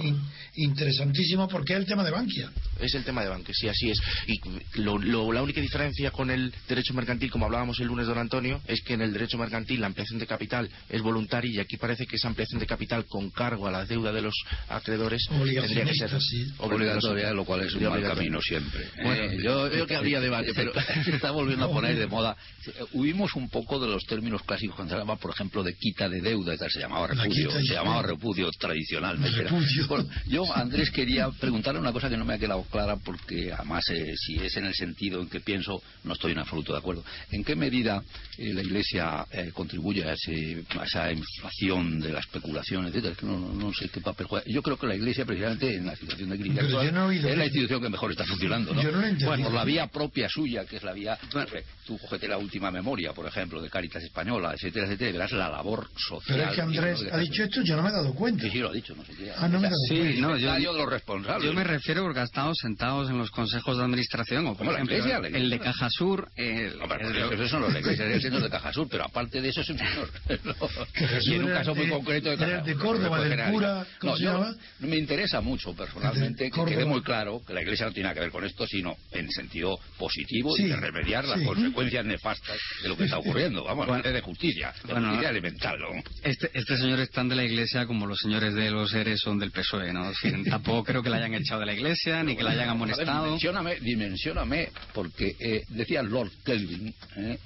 interesantísimo 0.55 1.49
porque 1.49 1.75
es 1.75 1.81
el 1.81 1.87
tema 1.87 2.05
de 2.05 2.11
Bankia. 2.11 2.51
Es 2.79 2.95
el 2.95 3.05
tema 3.05 3.23
de 3.23 3.29
Bankia, 3.29 3.55
sí, 3.55 3.69
así 3.69 3.91
es. 3.91 4.01
Y 4.27 4.41
la 4.81 5.43
única 5.43 5.61
diferencia 5.61 6.11
con 6.11 6.31
el 6.31 6.55
derecho 6.69 6.95
mercantil, 6.95 7.31
como 7.31 7.47
hablábamos 7.47 7.79
el 7.81 7.89
lunes, 7.89 8.07
don 8.07 8.19
Antonio, 8.31 8.61
es 8.69 8.81
que 8.83 8.95
en 8.95 9.01
el 9.01 9.13
derecho 9.13 9.39
mercantil 9.39 9.81
la 9.81 9.89
ampliación 9.89 10.21
de 10.21 10.27
capital 10.27 10.71
es 10.89 11.03
voluntaria 11.03 11.51
y 11.53 11.59
aquí 11.59 11.77
parece 11.77 12.07
que 12.07 12.15
esa 12.15 12.29
ampliación 12.29 12.61
de 12.61 12.67
capital 12.67 13.05
con 13.07 13.29
cargo 13.31 13.67
a 13.67 13.73
la 13.73 13.85
deuda 13.85 14.13
de 14.13 14.23
los 14.23 14.35
acreedores 14.69 15.27
tendría 15.29 15.85
que 15.85 15.95
ser 15.95 16.11
obligatoria, 16.59 17.33
lo 17.33 17.45
cual 17.45 17.63
es 17.63 17.75
un 17.75 17.83
mal 17.89 18.01
camino 18.01 18.41
siempre. 18.41 18.87
Bueno, 19.03 19.25
eh, 19.25 19.39
yo 19.43 19.69
creo 19.69 19.85
que 19.85 19.97
habría 19.97 20.21
debate, 20.21 20.53
pero 20.55 20.73
se 21.05 21.11
está 21.11 21.33
volviendo 21.33 21.65
a 21.65 21.73
poner 21.73 21.99
de 21.99 22.07
moda. 22.07 22.37
Huimos 22.93 23.35
un 23.35 23.49
poco 23.51 23.81
de 23.81 23.89
los 23.89 24.05
términos 24.05 24.43
clásicos 24.45 24.77
cuando 24.77 24.95
se 24.95 25.01
llamaba, 25.01 25.19
por 25.19 25.33
ejemplo, 25.33 25.65
de 25.65 25.75
quita 25.75 26.09
de 26.09 26.21
deuda, 26.21 26.57
se 26.57 26.79
llamaba 26.79 27.09
repudio, 27.09 27.51
se 27.51 27.75
llamaba 27.75 28.03
repudio 28.03 28.49
tradicionalmente. 28.53 29.45
Bueno, 29.89 30.09
yo, 30.29 30.45
Andrés, 30.55 30.93
quería 30.93 31.29
preguntarle 31.31 31.81
una 31.81 31.93
cosa 31.93 32.09
que 32.09 32.17
no 32.17 32.25
me 32.25 32.35
ha 32.35 32.39
quedado 32.39 32.63
clara, 32.71 32.95
porque 32.97 33.53
además, 33.53 33.83
eh, 33.91 34.13
si 34.17 34.37
es 34.37 34.57
en 34.57 34.67
el 34.67 34.75
sentido 34.75 35.21
en 35.21 35.29
que 35.29 35.41
pienso, 35.41 35.83
no 36.05 36.13
estoy 36.13 36.31
en 36.31 36.39
absoluto 36.39 36.73
de 36.73 36.79
acuerdo. 36.79 37.05
¿En 37.33 37.43
qué 37.43 37.57
medida 37.57 38.05
eh, 38.39 38.55
la 38.55 38.63
Iglesia 38.63 39.27
eh, 39.31 39.51
contribuye 39.53 40.05
a, 40.05 40.15
esa 40.15 41.13
inflación 41.13 42.01
de 42.01 42.13
la 42.13 42.21
especulación, 42.21 42.87
etcétera? 42.87 43.15
que 43.15 43.27
no, 43.27 43.73
sé 43.73 43.89
qué 43.89 44.01
papel 44.01 44.27
juega. 44.27 44.45
Yo 44.49 44.63
creo 44.63 44.79
que 44.79 44.87
la 44.87 44.95
Iglesia, 44.95 45.25
precisamente 45.25 45.75
en 45.75 45.87
la 45.87 45.97
situación 45.97 46.31
de 46.31 46.39
crisis 46.39 46.59
actual, 46.59 47.13
es 47.13 47.37
la 47.37 47.45
institución 47.45 47.83
que 47.83 47.89
mejor 47.89 48.11
está 48.11 48.25
funcionando, 48.25 48.73
¿no? 48.73 48.83
bueno, 49.25 49.45
por 49.45 49.53
la 49.53 49.65
vía 49.65 49.87
propia 49.89 50.29
suya, 50.29 50.65
que 50.65 50.77
es 50.77 50.83
la 50.83 50.93
vía. 50.93 51.19
tú 51.87 51.99
cogete 51.99 52.29
la 52.29 52.39
última 52.39 52.71
memoria, 52.71 53.13
por 53.13 53.27
ejemplo, 53.27 53.61
de 53.61 53.69
Caritas 53.69 54.03
Española, 54.03 54.53
etcétera, 54.55 54.87
etcétera, 54.87 55.13
verás 55.13 55.33
la 55.33 55.49
labor 55.49 55.89
social. 55.97 56.39
Pero 56.39 56.51
es 56.51 56.55
que 56.55 56.63
Andrés 56.63 57.07
ha 57.13 57.19
dicho 57.19 57.43
esto, 57.45 57.63
yo 57.63 57.77
no 57.77 57.83
me 57.83 57.89
he 57.89 57.93
dado 57.93 58.15
cuenta. 58.15 58.45
Sí, 58.45 58.51
sí, 58.51 58.59
lo 58.59 58.71
ha 58.71 58.73
dicho, 58.73 58.95
no 58.95 59.05
sé 59.05 59.15
qué. 59.15 59.33
Ah, 59.37 59.49
no 59.49 59.61
me 59.61 59.69
sí, 59.89 60.21
no, 60.21 60.37
yo, 60.37 60.73
de 60.73 60.79
los 60.79 60.89
responsables. 60.89 61.45
Yo 61.45 61.53
me 61.53 61.65
refiero 61.65 62.03
porque 62.03 62.21
ha 62.21 62.25
estado 62.25 62.55
sentados 62.55 63.11
en 63.11 63.19
los 63.19 63.31
consejos 63.31 63.77
de 63.77 63.85
administración, 63.85 64.47
o 64.47 64.57
por 64.57 64.67
ejemplo, 64.67 64.97
iglesia, 64.97 65.19
el 65.19 65.51
de 65.51 65.59
Caja 65.59 65.89
Sur. 65.91 66.29
Eh, 66.37 66.73
eso 67.33 67.49
son 67.49 67.63
los 67.63 67.73
de 67.73 67.81
iglesia, 67.81 68.07
de 68.19 68.51
Caja 68.51 68.73
Sur, 68.73 68.89
pero 68.91 69.05
aparte 69.05 69.41
de 69.41 69.49
eso 69.49 69.61
es 69.61 69.71
un 69.71 69.79
señor. 69.79 70.11
y 71.23 71.35
en 71.35 71.45
un 71.45 71.51
caso 71.53 71.75
muy 71.75 71.89
concreto 71.89 72.31
de 72.31 72.37
Caja 72.37 72.63
de 72.63 72.75
Córdoba, 72.75 73.23
del 73.23 73.53
cura, 73.53 73.87
¿cómo 73.99 74.17
se 74.17 74.25
llama? 74.25 74.55
Me 74.81 74.97
interesa 74.97 75.41
mucho 75.41 75.75
personalmente 75.75 76.51
que 76.51 76.65
quede 76.65 76.85
muy 76.85 77.03
claro 77.03 77.43
que 77.47 77.55
la 77.55 77.63
iglesia 77.63 77.87
no 77.87 77.93
tiene 77.93 78.05
nada 78.05 78.15
que 78.15 78.21
ver 78.21 78.31
con 78.31 78.45
esto, 78.45 78.67
sino 78.67 78.97
en 79.13 79.31
sentido 79.31 79.79
positivo 79.99 80.57
y 80.57 80.65
de 80.65 80.77
remediar 80.77 81.25
las 81.25 81.43
consecuencias 81.43 82.05
nefastas 82.05 82.59
de 82.83 82.89
lo 82.89 82.97
que 82.97 83.05
está 83.05 83.19
ocurriendo. 83.19 83.65
Vamos, 83.65 83.87
bueno, 83.87 84.03
de 84.03 84.21
justicia, 84.21 84.73
de 84.85 84.95
justicia 84.95 85.31
elemental. 85.31 85.79
Este, 86.23 86.51
este 86.53 86.77
señor 86.77 87.01
es 87.01 87.11
tan 87.11 87.29
de 87.29 87.37
la 87.37 87.45
iglesia 87.45 87.87
como 87.87 88.07
los 88.07 88.19
señores 88.19 88.55
de 88.55 88.71
los 88.71 88.91
seres 88.91 89.21
son 89.21 89.39
del 89.39 89.51
PSOE, 89.51 89.93
¿no? 89.93 90.13
tampoco 90.49 90.85
creo 90.85 91.03
que 91.03 91.11
la 91.11 91.19
hayan 91.19 91.35
echado 91.35 91.61
de 91.61 91.67
la 91.67 91.75
iglesia, 91.75 92.23
ni 92.23 92.37
que 92.37 92.43
la 92.43 92.51
hayan 92.51 92.71
amonestado. 92.71 93.37
dimensioname, 93.81 94.71
porque 94.93 95.37
eh, 95.39 95.63
decía 95.69 96.03
Lord 96.03 96.31
Kelvin, 96.45 96.95
eh, 97.17 97.39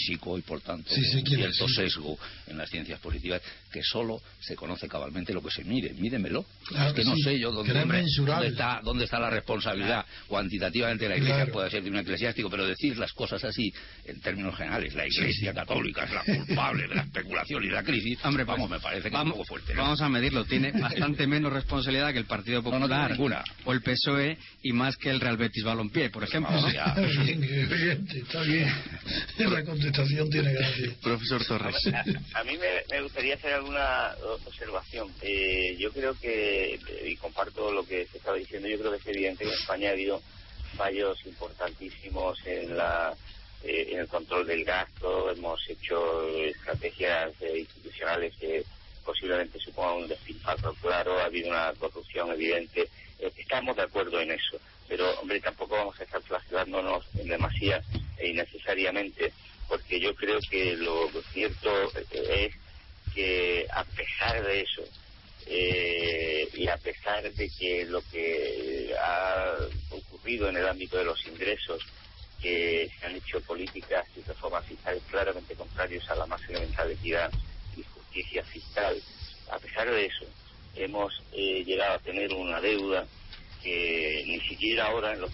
físico 0.00 0.38
y 0.38 0.42
por 0.42 0.60
tanto 0.60 0.90
con 0.90 1.26
cierto 1.26 1.68
sesgo 1.68 2.18
en 2.46 2.58
las 2.58 2.68
ciencias 2.68 2.98
positivas, 3.00 3.40
que 3.70 3.82
solo 3.82 4.20
se 4.40 4.56
conoce 4.56 4.88
cabalmente 4.88 5.32
lo 5.32 5.42
que 5.42 5.50
se 5.50 5.64
mide. 5.64 5.92
Mídemelo. 5.94 6.44
es 6.70 6.92
que, 6.92 7.04
no 7.04 7.14
sé 7.16 7.38
yo 7.38 7.52
dónde, 7.52 8.48
está, 8.48 8.80
dónde 8.82 9.04
está 9.04 9.18
la 9.20 9.30
responsabilidad 9.30 10.04
cuantitativamente 10.26 11.04
de 11.04 11.10
la 11.10 11.16
iglesia, 11.16 11.46
puede 11.52 11.70
ser 11.70 11.82
de 11.82 11.90
un 11.90 11.98
eclesiástico, 11.98 12.50
pero 12.50 12.66
decir 12.66 12.96
las 12.98 13.12
cosas 13.12 13.42
así, 13.44 13.72
en 14.04 14.20
términos 14.20 14.56
generales, 14.56 14.94
la 14.94 15.06
iglesia 15.06 15.52
católica 15.54 16.04
es 16.04 16.12
la 16.12 16.24
culpable 16.46 16.88
de 16.88 16.94
la 16.94 17.02
especulación 17.02 17.64
y 17.64 17.68
de 17.68 17.74
la 17.74 17.82
crisis, 17.82 18.18
Hombre, 18.24 18.44
vamos, 18.44 18.70
me 18.70 18.80
parece 18.80 19.10
que 19.10 19.16
vamos, 19.16 19.34
es 19.34 19.34
un 19.34 19.38
poco 19.38 19.48
fuerte. 19.48 19.74
Vamos 19.74 20.00
a 20.00 20.08
medirlo, 20.08 20.44
tiene 20.44 20.72
bastante 20.80 21.26
menos 21.26 21.52
responsabilidad 21.52 22.12
que 22.12 22.18
el 22.18 22.26
Partido 22.26 22.62
Popular 22.62 23.16
o 23.64 23.72
el 23.72 23.82
PSOE 23.82 24.38
y 24.62 24.72
más 24.72 24.96
que 24.96 25.10
el 25.10 25.20
Real 25.20 25.36
Betis 25.36 25.64
Balompié, 25.64 26.10
por 26.10 26.24
ejemplo. 26.24 26.56
está 26.68 27.00
bien, 27.00 28.08
está 28.10 28.42
bien. 28.42 28.72
La 29.90 29.96
contestación 29.96 30.30
tiene 30.30 30.52
gracia. 30.52 30.94
Profesor 31.02 31.44
Torres. 31.44 31.76
A, 32.34 32.44
mí 32.44 32.58
me, 32.58 33.02
gustaría 33.02 33.34
hacer 33.34 33.54
alguna 33.54 34.14
observación. 34.46 35.12
Eh, 35.20 35.76
yo 35.78 35.90
creo 35.92 36.14
que, 36.18 36.78
y 37.04 37.16
comparto 37.16 37.72
lo 37.72 37.84
que 37.84 38.06
se 38.06 38.18
estaba 38.18 38.36
diciendo, 38.36 38.68
yo 38.68 38.78
creo 38.78 38.92
que 38.92 38.98
es 38.98 39.06
evidente 39.06 39.44
que 39.44 39.50
en 39.50 39.56
España 39.56 39.88
ha 39.88 39.92
habido 39.92 40.22
fallos 40.76 41.18
importantísimos 41.26 42.38
en 42.46 42.76
la 42.76 43.14
eh, 43.62 43.88
en 43.92 43.98
el 44.00 44.08
control 44.08 44.46
del 44.46 44.64
gasto, 44.64 45.30
hemos 45.30 45.60
hecho 45.68 46.26
estrategias 46.38 47.30
eh, 47.42 47.58
institucionales 47.58 48.34
que 48.36 48.64
posiblemente 49.04 49.58
suponga 49.58 49.94
un 49.94 50.08
despilfarro 50.08 50.72
claro, 50.80 51.18
ha 51.18 51.24
habido 51.24 51.50
una 51.50 51.72
corrupción 51.74 52.30
evidente. 52.30 52.88
Eh, 53.18 53.30
estamos 53.36 53.76
de 53.76 53.82
acuerdo 53.82 54.18
en 54.20 54.30
eso, 54.30 54.58
pero 54.88 55.10
hombre, 55.20 55.40
tampoco 55.40 55.76
vamos 55.76 56.00
a 56.00 56.04
estar 56.04 56.22
flagelándonos 56.22 57.04
en 57.18 57.28
demasía 57.28 57.82
e 58.16 58.28
innecesariamente, 58.28 59.32
porque 59.70 60.00
yo 60.00 60.14
creo 60.16 60.40
que 60.50 60.76
lo 60.76 61.08
cierto 61.32 61.70
eh, 62.10 62.50
es 62.50 63.14
que 63.14 63.66
a 63.72 63.84
pesar 63.84 64.44
de 64.44 64.62
eso, 64.62 64.82
eh, 65.46 66.48
y 66.54 66.66
a 66.66 66.76
pesar 66.76 67.22
de 67.32 67.48
que 67.48 67.84
lo 67.86 68.02
que 68.10 68.92
ha 69.00 69.54
ocurrido 69.90 70.48
en 70.48 70.56
el 70.56 70.66
ámbito 70.66 70.98
de 70.98 71.04
los 71.04 71.24
ingresos, 71.24 71.86
que 72.42 72.90
se 72.98 73.06
han 73.06 73.14
hecho 73.14 73.40
políticas 73.42 74.06
y 74.16 74.22
reformas 74.22 74.66
fiscales 74.66 75.02
claramente 75.08 75.54
contrarios 75.54 76.08
a 76.10 76.16
la 76.16 76.26
más 76.26 76.42
elemental 76.48 76.90
equidad 76.90 77.30
justicia 77.94 78.42
fiscal. 78.44 79.00
A 79.52 79.58
pesar 79.60 79.88
de 79.88 80.06
eso, 80.06 80.24
hemos 80.74 81.22
eh, 81.32 81.62
llegado 81.64 81.94
a 81.94 81.98
tener 82.00 82.32
una 82.32 82.60
deuda 82.60 83.06
que 83.62 84.24
ni 84.26 84.40
siquiera 84.40 84.86
ahora, 84.86 85.12
en 85.12 85.20
los, 85.20 85.30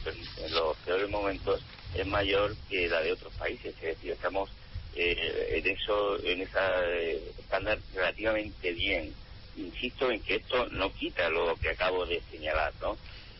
peores 0.84 1.08
momentos, 1.08 1.62
es 1.94 2.06
mayor 2.06 2.54
que 2.68 2.88
la 2.88 3.00
de 3.00 3.12
otros 3.12 3.32
países. 3.34 3.74
Es 3.76 3.96
decir, 3.96 4.12
estamos 4.12 4.50
eh, 4.94 5.62
en 5.62 5.66
eso, 5.66 6.22
en 6.24 6.42
esa 6.42 6.84
eh, 6.86 7.22
estándar 7.38 7.78
relativamente 7.94 8.72
bien. 8.72 9.12
Insisto 9.56 10.10
en 10.10 10.20
que 10.20 10.36
esto 10.36 10.66
no 10.66 10.92
quita 10.92 11.30
lo 11.30 11.56
que 11.56 11.70
acabo 11.70 12.04
de 12.04 12.20
señalar, 12.30 12.72
¿no? 12.82 12.96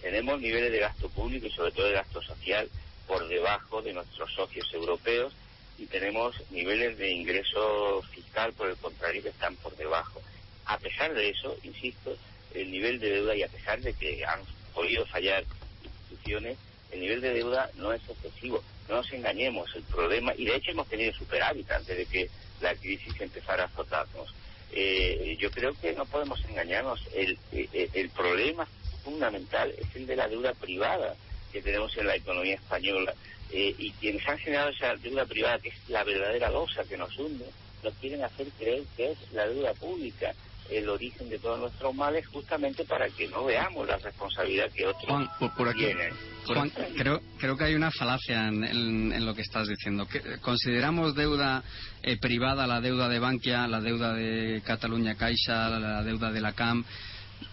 tenemos 0.07 0.41
niveles 0.41 0.71
de 0.71 0.79
gasto 0.79 1.09
público 1.09 1.47
y 1.47 1.51
sobre 1.51 1.73
todo 1.73 1.87
de 1.87 1.95
gasto 1.95 2.23
social 2.23 2.69
por 3.09 3.27
debajo 3.27 3.83
de 3.83 3.93
nuestros 3.93 4.33
socios 4.33 4.73
europeos 4.73 5.33
y 5.79 5.87
tenemos 5.87 6.35
niveles 6.51 6.97
de 6.97 7.11
ingreso 7.11 8.03
fiscal, 8.15 8.53
por 8.53 8.69
el 8.69 8.77
contrario, 8.77 9.23
que 9.23 9.31
están 9.31 9.57
por 9.57 9.77
debajo. 9.77 10.23
A 10.67 10.79
pesar 10.79 11.13
de 11.13 11.31
eso, 11.31 11.57
insisto, 11.65 12.17
el 12.55 12.71
nivel 12.71 13.01
de 13.01 13.11
deuda 13.11 13.35
y 13.35 13.43
a 13.43 13.49
pesar 13.49 13.81
de 13.81 13.93
que 13.95 14.25
han 14.25 14.41
podido 14.77 15.07
fallar 15.07 15.43
instituciones, 15.83 16.59
el 16.93 17.01
nivel 17.01 17.21
de 17.23 17.33
deuda 17.33 17.71
no 17.77 17.93
es 17.93 18.03
excesivo. 18.09 18.63
No 18.89 18.97
nos 18.97 19.13
engañemos, 19.13 19.75
el 19.75 19.83
problema, 19.85 20.35
y 20.37 20.45
de 20.45 20.55
hecho 20.55 20.71
hemos 20.71 20.87
tenido 20.89 21.13
superávit 21.15 21.69
antes 21.73 21.97
de 21.97 22.07
que 22.07 22.31
la 22.61 22.75
crisis 22.75 23.19
empezara 23.19 23.65
a 23.65 23.67
azotarnos. 23.67 24.33
Eh, 24.73 25.37
yo 25.41 25.51
creo 25.51 25.73
que 25.81 25.95
no 25.95 26.05
podemos 26.05 26.39
engañarnos. 26.45 27.01
El, 27.15 27.39
el, 27.53 27.91
el 27.93 28.11
problema 28.11 28.69
fundamental 29.03 29.73
es 29.77 29.97
el 29.97 30.07
de 30.07 30.17
la 30.17 30.29
deuda 30.29 30.53
privada 30.53 31.17
que 31.53 31.63
tenemos 31.63 31.97
en 31.97 32.07
la 32.07 32.17
economía 32.17 32.57
española. 32.57 33.15
Eh, 33.51 33.75
y 33.79 33.91
quienes 33.93 34.27
han 34.29 34.39
generado 34.39 34.71
esa 34.71 34.95
deuda 34.97 35.25
privada, 35.25 35.59
que 35.59 35.71
es 35.71 35.89
la 35.89 36.05
verdadera 36.05 36.51
losa 36.51 36.85
que 36.85 36.97
nos 36.97 37.17
hunde, 37.19 37.47
nos 37.83 37.95
quieren 37.95 38.23
hacer 38.23 38.49
creer 38.59 38.83
que 38.97 39.13
es 39.13 39.19
la 39.33 39.49
deuda 39.49 39.73
pública 39.75 40.35
el 40.71 40.89
origen 40.89 41.29
de 41.29 41.39
todos 41.39 41.59
nuestros 41.59 41.95
males 41.95 42.27
justamente 42.27 42.85
para 42.85 43.09
que 43.11 43.29
no 43.29 43.45
veamos 43.45 43.87
la 43.87 43.97
responsabilidad 43.99 44.71
que 44.73 44.87
otros 44.87 45.05
Juan, 45.07 45.29
por 45.57 45.69
aquí. 45.69 45.81
tienen. 45.81 46.13
Juan, 46.47 46.71
creo, 46.97 47.21
creo 47.39 47.57
que 47.57 47.65
hay 47.65 47.75
una 47.75 47.91
falacia 47.91 48.49
en, 48.49 48.63
en- 48.65 49.13
en 49.13 49.27
lo 49.27 49.35
que 49.35 49.43
estás 49.43 49.69
diciendo. 49.69 50.07
Que- 50.07 50.39
¿Consideramos 50.41 51.15
deuda 51.15 51.63
eh, 52.03 52.17
privada 52.19 52.67
la 52.67 52.81
deuda 52.81 53.09
de 53.09 53.19
Bankia, 53.19 53.67
la 53.67 53.81
deuda 53.81 54.15
de 54.15 54.63
Cataluña 54.65 55.17
Caixa, 55.17 55.69
la 55.79 56.03
deuda 56.03 56.31
de 56.33 56.41
la 56.41 56.53
CAM? 56.53 56.85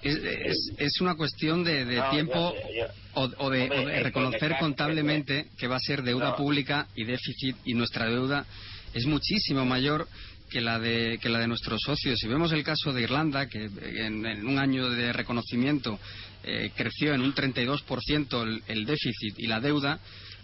Es, 0.02 0.16
es- 0.16 0.72
es 0.78 1.02
una 1.02 1.16
cuestión 1.16 1.64
de, 1.64 1.86
de 1.86 1.96
No, 1.98 2.10
tiempo 2.10 2.54
yo- 2.56 2.86
yo- 2.86 2.94
o, 3.16 3.46
o 3.46 3.50
de, 3.50 3.64
Hombre, 3.64 3.80
o 3.80 3.88
de 3.88 4.00
reconocer 4.04 4.56
contablemente 4.60 5.48
que 5.58 5.68
va 5.68 5.76
a 5.76 5.80
ser 5.80 6.04
deuda 6.04 6.30
No. 6.32 6.36
pública 6.38 6.88
y 6.96 7.04
déficit 7.04 7.58
y 7.66 7.74
nuestra 7.74 8.08
deuda 8.08 8.46
es 8.94 9.06
muchísimo 9.06 9.66
mayor 9.66 10.08
que 10.54 10.62
la 10.62 10.78
de 10.80 11.18
que 11.20 11.30
la 11.30 11.40
de 11.40 11.48
nuestros 11.48 11.82
socios. 11.82 12.20
Si 12.20 12.28
vemos 12.28 12.52
el 12.52 12.64
caso 12.64 12.94
de 12.94 13.02
Irlanda, 13.02 13.48
que 13.48 13.66
en, 13.66 14.46
un 14.46 14.60
año 14.60 14.88
de 14.90 15.12
reconocimiento 15.12 16.00
eh, 16.44 16.72
creció 16.76 17.14
en 17.16 17.22
un 17.22 17.34
32% 17.34 18.44
el, 18.44 18.62
el 18.68 18.86
déficit 18.86 19.34
y 19.40 19.48
la 19.48 19.60
deuda, 19.60 20.00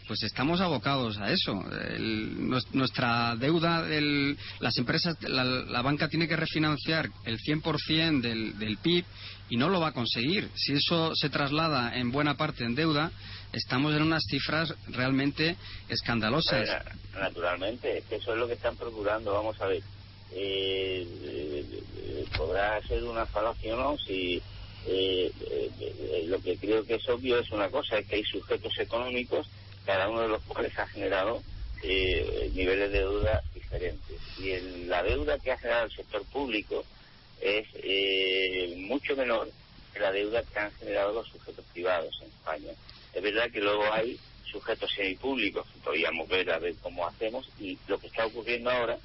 pues 0.08 0.24
estamos 0.24 0.60
abocados 0.62 1.20
a 1.20 1.32
eso. 1.32 1.54
El- 1.96 2.36
nues- 2.50 2.66
nuestra 2.74 3.36
deuda, 3.36 3.88
el- 3.88 4.36
las 4.60 4.76
empresas, 4.80 5.16
la, 5.22 5.44
la 5.44 5.82
banca 5.84 6.08
tiene 6.08 6.28
que 6.28 6.36
refinanciar 6.36 7.08
el 7.26 7.38
100% 7.38 8.20
del, 8.22 8.58
del 8.58 8.78
PIB 8.80 9.06
y 9.52 9.58
no 9.58 9.70
lo 9.70 9.80
va 9.80 9.90
a 9.90 9.94
conseguir. 9.94 10.50
Si 10.56 10.74
eso 10.74 11.12
se 11.14 11.30
traslada 11.30 11.96
en 11.96 12.10
buena 12.12 12.36
parte 12.36 12.64
en 12.64 12.74
deuda, 12.74 13.12
estamos 13.54 13.94
en 13.96 14.02
unas 14.02 14.24
cifras 14.28 14.74
realmente 14.88 15.56
escandalosas. 15.90 16.68
Naturalmente, 17.20 18.04
eso 18.10 18.34
es 18.34 18.40
lo 18.40 18.48
que 18.48 18.54
están 18.54 18.76
procurando. 18.78 19.34
Vamos 19.34 19.60
a 19.62 19.68
ver, 19.68 19.84
podrá 22.36 22.82
ser 22.88 23.04
una 23.04 23.26
falacia 23.28 23.76
o 23.76 23.78
no, 23.78 23.98
si 23.98 24.42
eh, 24.88 25.32
eh, 25.42 25.72
eh, 25.80 26.24
lo 26.28 26.42
que 26.42 26.58
creo 26.58 26.86
que 26.86 26.96
es 26.96 27.10
obvio 27.10 27.40
es 27.40 27.52
una 27.52 27.70
cosa, 27.70 27.98
es 27.98 28.08
que 28.08 28.16
hay 28.18 28.24
sujetos 28.24 28.74
económicos, 28.80 29.48
cada 29.86 30.10
uno 30.10 30.22
de 30.22 30.30
los 30.30 30.42
cuales 30.44 30.72
ha 30.78 30.88
generado 30.88 31.42
eh, 31.84 32.50
niveles 32.54 32.92
de 32.92 33.00
deuda 33.00 33.42
diferentes. 33.54 34.18
Y 34.38 34.52
el- 34.52 34.88
la 34.90 35.04
deuda 35.04 35.38
que 35.40 35.52
ha 35.52 35.58
generado 35.58 35.86
el 35.86 35.92
sector 35.92 36.24
público 36.26 36.84
es 37.42 37.66
eh, 37.76 38.74
mucho 38.78 39.16
menor 39.16 39.50
que 39.94 40.00
la 40.00 40.12
deuda 40.12 40.44
que 40.44 40.60
han 40.60 40.72
generado 40.74 41.14
los 41.14 41.28
sujetos 41.30 41.66
privados 41.74 42.14
en 42.22 42.28
España. 42.28 42.72
Es 43.14 43.22
verdad 43.22 43.50
que 43.52 43.62
luego 43.62 43.84
hay 43.92 44.18
sujetos 44.52 44.92
semipúblicos 44.96 45.66
que 45.74 45.80
podríamos 45.80 46.28
ver 46.28 46.52
a 46.52 46.60
ver 46.60 46.76
cómo 46.82 47.08
hacemos 47.08 47.48
y 47.60 47.78
lo 47.88 48.00
que 48.00 48.08
está 48.08 48.26
ocurriendo 48.26 48.70
ahora 48.70 48.98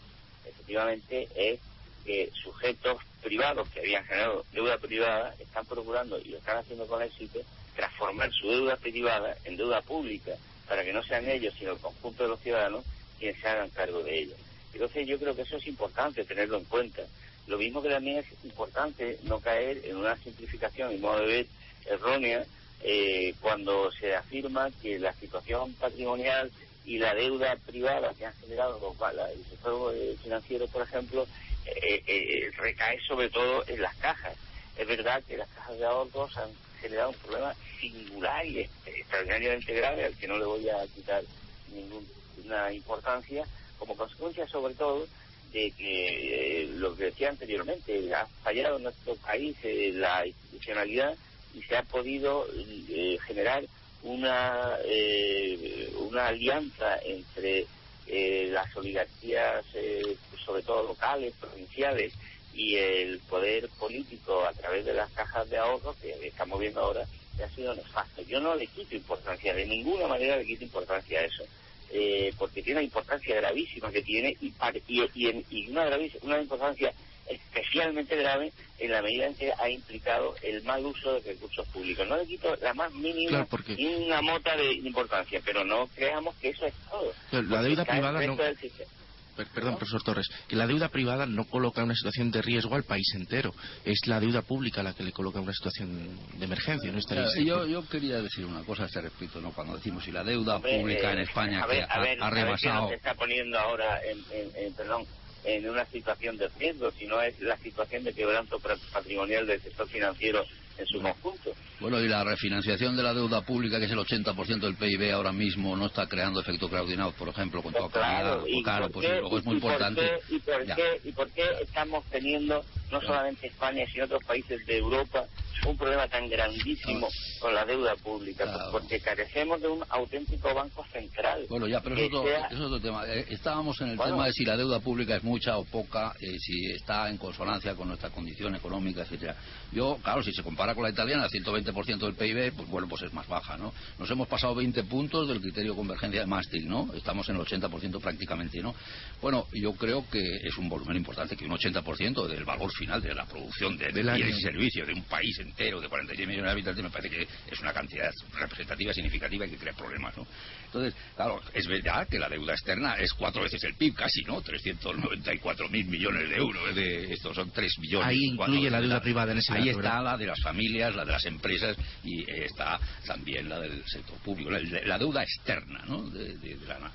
efectivamente 0.65 1.29
es 1.35 1.61
que 2.05 2.31
sujetos 2.43 2.99
privados 3.23 3.69
que 3.71 3.81
habían 3.81 4.05
generado 4.05 4.45
deuda 4.53 4.79
privada 4.79 5.35
están 5.39 5.65
procurando 5.67 6.19
y 6.19 6.31
lo 6.31 6.39
están 6.39 6.59
haciendo 6.59 6.87
con 6.87 7.03
éxito 7.03 7.41
transformar 7.77 8.31
su 8.33 8.49
deuda 8.49 8.77
privada 8.77 9.37
en 9.45 9.57
deuda 9.57 9.81
pública 9.83 10.33
para 10.69 10.85
que 10.85 10.93
no 10.93 11.03
sean 11.03 11.29
ellos 11.29 11.55
sino 11.59 11.73
el 11.73 11.79
conjunto 11.79 12.25
de 12.25 12.29
los 12.31 12.41
ciudadanos 12.41 12.85
quienes 13.19 13.41
se 13.41 13.49
hagan 13.49 13.71
cargo 13.71 14.03
de 14.03 14.19
ella. 14.21 14.35
Entonces 14.73 15.07
yo 15.07 15.19
creo 15.19 15.35
que 15.35 15.43
eso 15.43 15.57
es 15.57 15.67
importante 15.67 16.25
tenerlo 16.25 16.59
en 16.59 16.65
cuenta. 16.65 17.03
Lo 17.47 17.59
mismo 17.59 17.83
que 17.83 17.91
también 17.91 18.19
es 18.19 18.27
importante 18.45 19.19
no 19.23 19.41
caer 19.41 19.81
en 19.85 19.97
una 19.97 20.17
simplificación 20.17 20.93
y 20.93 20.99
modo 20.99 21.21
de 21.21 21.27
ver 21.27 21.47
errónea 21.87 22.45
eh, 22.83 23.35
cuando 23.41 23.91
se 23.93 24.15
afirma 24.15 24.71
que 24.83 24.99
la 24.99 25.13
situación 25.15 25.73
patrimonial 25.75 26.51
y 26.85 26.99
la 26.99 27.15
deuda 27.15 27.57
privada 27.57 28.13
que 28.15 28.27
han 28.27 28.35
generado 28.41 28.79
los, 28.81 29.15
la- 29.15 29.31
el 29.31 29.45
sector 29.49 29.95
eh, 29.95 30.17
financiero, 30.23 30.67
por 30.69 30.83
ejemplo, 30.83 31.27
eh, 31.67 32.03
eh, 32.07 32.51
recae 32.59 33.01
sobre 33.07 33.31
todo 33.31 33.65
en 33.67 33.81
las 33.81 33.95
cajas. 33.97 34.37
Es 34.77 34.87
verdad 34.87 35.23
que 35.25 35.37
las 35.37 35.49
cajas 35.51 35.79
de 35.79 35.85
ahorros 35.87 36.37
han 36.39 36.51
generado 36.81 37.11
un 37.11 37.17
problema 37.17 37.55
singular 37.81 38.45
y 38.47 38.61
ex- 38.61 38.71
extraordinariamente 38.87 39.73
grave 39.75 40.05
al 40.05 40.17
que 40.17 40.29
no 40.29 40.39
le 40.39 40.45
voy 40.45 40.69
a 40.69 40.87
quitar 40.89 41.25
ninguna 41.69 42.73
importancia, 42.73 43.47
como 43.79 43.97
consecuencia 43.97 44.47
sobre 44.49 44.75
todo 44.75 45.07
de 45.53 45.73
que 45.73 46.63
eh, 46.63 46.67
lo 46.75 46.97
que 46.97 47.05
decía 47.05 47.31
anteriormente, 47.31 48.13
ha 48.15 48.27
fallado 48.43 48.77
en 48.77 48.85
nuestro 48.85 49.17
país 49.17 49.57
eh, 49.63 49.93
la 49.95 50.27
institucionalidad 50.27 51.17
y 51.55 51.63
se 51.63 51.77
ha 51.77 51.85
podido 51.85 52.47
eh, 52.53 53.17
generar 53.27 53.65
una, 54.05 54.79
eh, 54.85 55.93
una 56.01 56.29
alianza 56.29 56.99
entre 57.05 57.69
eh, 58.07 58.49
las 58.53 58.77
oligarquías, 58.77 59.65
eh, 59.75 60.19
sobre 60.47 60.63
todo 60.65 60.85
locales, 60.85 61.35
provinciales, 61.41 62.15
y 62.55 62.77
el 62.77 63.21
poder 63.23 63.69
político 63.81 64.45
a 64.47 64.55
través 64.55 64.87
de 64.87 64.95
las 64.95 65.11
cajas 65.13 65.49
de 65.51 65.59
ahorro 65.59 65.97
que 66.01 66.29
estamos 66.29 66.61
viendo 66.61 66.81
ahora, 66.83 67.07
que 67.37 67.45
ha 67.45 67.51
sido 67.51 67.75
nefasto. 67.75 68.23
Yo 68.25 68.41
no 68.41 68.57
le 68.57 68.69
quito 68.69 68.97
importancia, 68.97 69.55
de 69.55 69.67
ninguna 69.67 70.09
manera 70.09 70.39
le 70.39 70.47
quito 70.47 70.65
importancia 70.65 71.21
a 71.21 71.25
eso. 71.25 71.45
eh, 71.91 72.35
porque 72.39 72.63
tiene 72.63 72.81
una 72.81 72.85
importancia 72.87 73.37
gravísima 73.37 73.93
que 73.93 74.03
tiene 74.03 74.37
y, 74.41 74.55
y, 74.89 75.03
y 75.15 75.47
y 75.51 75.71
una, 75.71 75.87
gravis- 75.87 76.19
una 76.23 76.41
importancia 76.41 76.95
especialmente 77.29 78.17
grave 78.17 78.53
en 78.79 78.91
la 78.91 79.03
medida 79.03 79.27
en 79.27 79.35
que 79.35 79.53
ha 79.53 79.69
implicado 79.69 80.35
el 80.43 80.63
mal 80.65 80.85
uso 80.85 81.15
de 81.21 81.33
recursos 81.33 81.67
públicos. 81.69 82.07
No 82.07 82.17
le 82.17 82.27
quito 82.27 82.55
la 82.57 82.75
más 82.75 82.93
mínima 82.93 83.31
Claro, 83.31 83.47
porque- 83.49 83.77
ni 83.77 83.87
una 84.07 84.21
mota 84.23 84.57
de 84.57 84.73
importancia, 84.75 85.41
pero 85.45 85.65
no 85.65 85.87
creamos 85.95 86.35
que 86.37 86.51
eso 86.51 86.67
es 86.67 86.75
todo. 86.91 87.13
Claro, 87.31 87.47
la 87.49 87.63
deuda 87.63 87.85
privada 87.85 88.27
no- 88.27 88.37
del 88.37 88.57
sistema. 88.59 88.91
Per- 89.37 89.49
Perdón, 89.49 89.77
profesor 89.77 90.01
Torres, 90.05 90.29
que 90.47 90.55
la 90.55 90.65
deuda 90.65 90.91
privada 90.91 91.27
no 91.27 91.45
coloca 91.47 91.81
en 91.81 91.87
una 91.87 91.97
situación 91.97 92.31
de 92.31 92.41
riesgo 92.41 92.77
al 92.77 92.85
país 92.85 93.05
entero. 93.17 93.53
Es 93.85 94.07
la 94.07 94.21
deuda 94.21 94.43
pública 94.43 94.81
la 94.85 94.93
que 94.95 95.03
le 95.03 95.11
coloca 95.11 95.39
en 95.39 95.45
una 95.45 95.53
situación 95.53 96.17
de 96.39 96.45
emergencia. 96.45 96.93
¿no 96.93 96.99
estaréis 96.99 97.35
Eh, 97.39 97.45
yo, 97.45 97.67
yo 97.67 97.85
quería 97.89 98.23
decir 98.23 98.45
una 98.45 98.63
cosa 98.63 98.85
a 98.85 98.87
este 98.87 99.01
respecto, 99.01 99.41
¿no? 99.41 99.53
Cuando 99.53 99.75
decimos 99.75 100.05
si 100.05 100.13
la 100.13 100.23
deuda 100.23 100.57
Hombre, 100.57 100.79
pública 100.79 101.11
en 101.13 101.19
eh, 101.19 101.23
España 101.23 101.65
a 101.65 101.67
ver, 101.67 101.79
que 101.79 101.83
a 101.83 101.95
ha, 101.97 101.99
ver, 102.01 102.23
ha 102.23 102.27
a 102.27 102.31
ver 102.31 102.39
que 102.39 102.45
rebasado... 102.45 102.83
no 102.83 102.89
se 102.91 102.95
está 102.95 103.15
poniendo 103.15 103.59
ahora 103.59 104.01
en, 104.05 104.19
en- 104.31 104.53
en- 104.67 104.73
perdón, 104.75 105.05
en 105.45 105.69
una 105.69 105.85
situación 105.87 106.37
de 106.39 106.49
riesgo, 106.59 106.91
sino 106.99 107.21
es 107.21 107.39
la 107.41 107.57
situación 107.59 108.05
de 108.05 108.13
quebranto 108.15 108.59
patrimonial 108.93 109.47
del 109.47 109.61
sector 109.61 109.89
financiero 109.89 110.45
en 110.77 110.87
su 110.87 111.01
conjunto. 111.01 111.53
Bueno, 111.79 112.01
y 112.01 112.09
la 112.09 112.25
refinanciación 112.25 112.97
de 112.97 113.03
la 113.03 113.15
deuda 113.15 113.43
pública, 113.43 113.79
que 113.79 113.85
es 113.85 113.93
el 113.93 113.99
80% 113.99 114.61
del 114.61 114.77
PIB 114.77 115.13
ahora 115.13 115.33
mismo, 115.33 115.77
no 115.77 115.87
está 115.87 116.07
creando 116.09 116.41
efecto 116.41 116.69
Claudinado, 116.69 117.13
por 117.13 117.29
ejemplo, 117.29 117.63
con 117.63 117.73
toda 117.73 117.89
Pues 117.89 118.03
claro, 118.05 118.45
y 118.49 118.63
claro, 118.63 118.85
por 118.85 118.93
pues 118.93 119.07
qué- 119.07 119.17
es 119.19 119.45
muy 119.45 119.57
y 119.57 119.61
por 119.61 119.71
importante. 119.73 120.01
qué- 120.01 120.35
y 120.35 120.39
por 120.41 120.65
qué- 120.75 121.01
y 121.05 121.13
por 121.13 121.31
qué 121.31 121.45
estamos 121.63 122.05
teniendo 122.11 122.65
no 122.91 123.01
solamente 123.03 123.47
España 123.47 123.85
sino 123.93 124.05
otros 124.07 124.25
países 124.25 124.65
de 124.67 124.79
Europa 124.79 125.27
un 125.67 125.77
problema 125.77 126.07
tan 126.09 126.29
grandísimo 126.29 127.09
con 127.41 127.55
la 127.55 127.65
deuda 127.65 127.95
pública 127.97 128.45
Claro. 128.45 128.71
porque 128.73 129.01
carecemos 129.01 129.61
de 129.61 129.69
un 129.69 129.83
auténtico 129.89 130.53
banco 130.55 130.85
central 130.93 131.47
Bueno, 131.49 131.67
ya, 131.67 131.81
pero 131.81 131.97
que 131.97 132.07
es 132.07 132.13
otro, 132.13 132.29
sea- 132.29 132.47
es 132.49 132.61
otro 132.61 132.81
tema. 132.81 133.05
Eh, 133.07 133.27
estábamos 133.31 133.81
en 133.81 133.91
el 133.91 133.97
Bueno. 133.97 134.13
tema 134.13 134.27
de 134.27 134.33
si 134.33 134.45
la 134.45 134.57
deuda 134.57 134.81
pública 134.81 135.17
es 135.17 135.23
mucha 135.23 135.57
o 135.59 135.65
poca, 135.65 136.15
eh, 136.21 136.39
si 136.39 136.67
está 136.73 137.09
en 137.09 137.17
consonancia 137.19 137.75
con 137.75 137.89
nuestra 137.89 138.11
condición 138.11 138.55
económica, 138.55 139.03
etcétera. 139.03 139.37
Yo, 139.73 139.99
claro, 140.03 140.23
si 140.23 140.33
se 140.33 140.43
compara 140.43 140.75
con 140.75 140.85
la 140.85 140.91
italiana, 140.91 141.29
120% 141.29 142.07
del 142.07 142.15
PIB, 142.15 142.53
pues 142.57 142.69
bueno, 142.69 142.89
pues 142.89 143.03
es 143.03 143.13
más 143.13 143.27
baja, 143.29 143.57
¿no? 143.57 143.73
Nos 143.99 144.11
hemos 144.11 144.29
pasado 144.29 144.55
20 144.55 144.85
puntos 144.85 145.29
del 145.29 145.41
criterio 145.41 145.73
de 145.73 145.77
convergencia 145.77 146.21
de 146.21 146.27
Maastricht, 146.27 146.67
¿no? 146.67 146.91
Estamos 146.95 147.29
en 147.29 147.37
el 147.37 147.43
80% 147.43 148.01
prácticamente, 148.01 148.61
¿no? 148.61 148.75
Bueno, 149.21 149.47
yo 149.53 149.73
creo 149.75 150.05
que 150.11 150.21
es 150.43 150.57
un 150.59 150.69
volumen 150.69 150.97
importante, 150.97 151.37
que 151.37 151.45
un 151.45 151.53
80% 151.53 152.27
del 152.27 152.45
valor 152.45 152.71
final 152.73 153.01
de 153.03 153.15
la 153.15 153.25
producción 153.27 153.77
de, 153.77 153.93
de 153.93 154.03
bienes 154.03 154.39
y 154.39 154.43
servicios 154.43 154.87
de 154.87 154.95
un 154.95 155.03
país 155.05 155.39
entero 155.55 155.81
de 155.81 155.89
46 155.89 156.27
millones 156.27 156.47
de 156.47 156.51
habitantes 156.51 156.83
me 156.85 156.91
parece 156.91 157.17
que 157.17 157.23
es 157.23 157.61
una 157.61 157.73
cantidad 157.73 158.13
representativa, 158.39 158.93
significativa 158.93 159.47
y 159.47 159.51
que 159.51 159.57
crea 159.57 159.73
problemas, 159.73 160.17
¿no? 160.17 160.27
Entonces, 160.75 161.01
claro, 161.15 161.41
es 161.53 161.69
verdad 161.69 162.09
que 162.09 162.19
la 162.19 162.29
deuda 162.29 162.53
externa 162.53 162.95
es 162.95 163.13
cuatro 163.13 163.43
veces 163.43 163.63
el 163.63 163.75
PIB, 163.75 163.95
casi, 163.95 164.23
¿no? 164.23 164.41
394 164.41 165.69
mil 165.69 165.87
millones 165.87 166.29
de 166.29 166.37
euros, 166.37 166.75
de, 166.75 167.13
estos 167.13 167.37
son 167.37 167.51
3 167.51 167.79
millones. 167.79 168.09
Ahí 168.09 168.25
incluye 168.25 168.69
la 168.69 168.81
deuda 168.81 169.01
privada 169.01 169.33
en 169.33 169.39
ese 169.39 169.53
Ahí 169.53 169.69
está 169.69 170.03
la 170.03 170.17
de 170.17 170.27
las 170.27 170.41
familias, 170.43 170.95
la 170.97 171.05
de 171.05 171.13
las 171.13 171.25
empresas 171.27 171.77
y 172.03 172.29
está 172.29 172.81
también 173.07 173.49
la 173.49 173.61
del 173.61 173.85
sector 173.87 174.19
público, 174.19 174.51
la, 174.51 174.99
deuda 174.99 175.23
externa, 175.23 175.85
¿no? 175.87 176.03
De, 176.11 176.57
la 176.67 176.91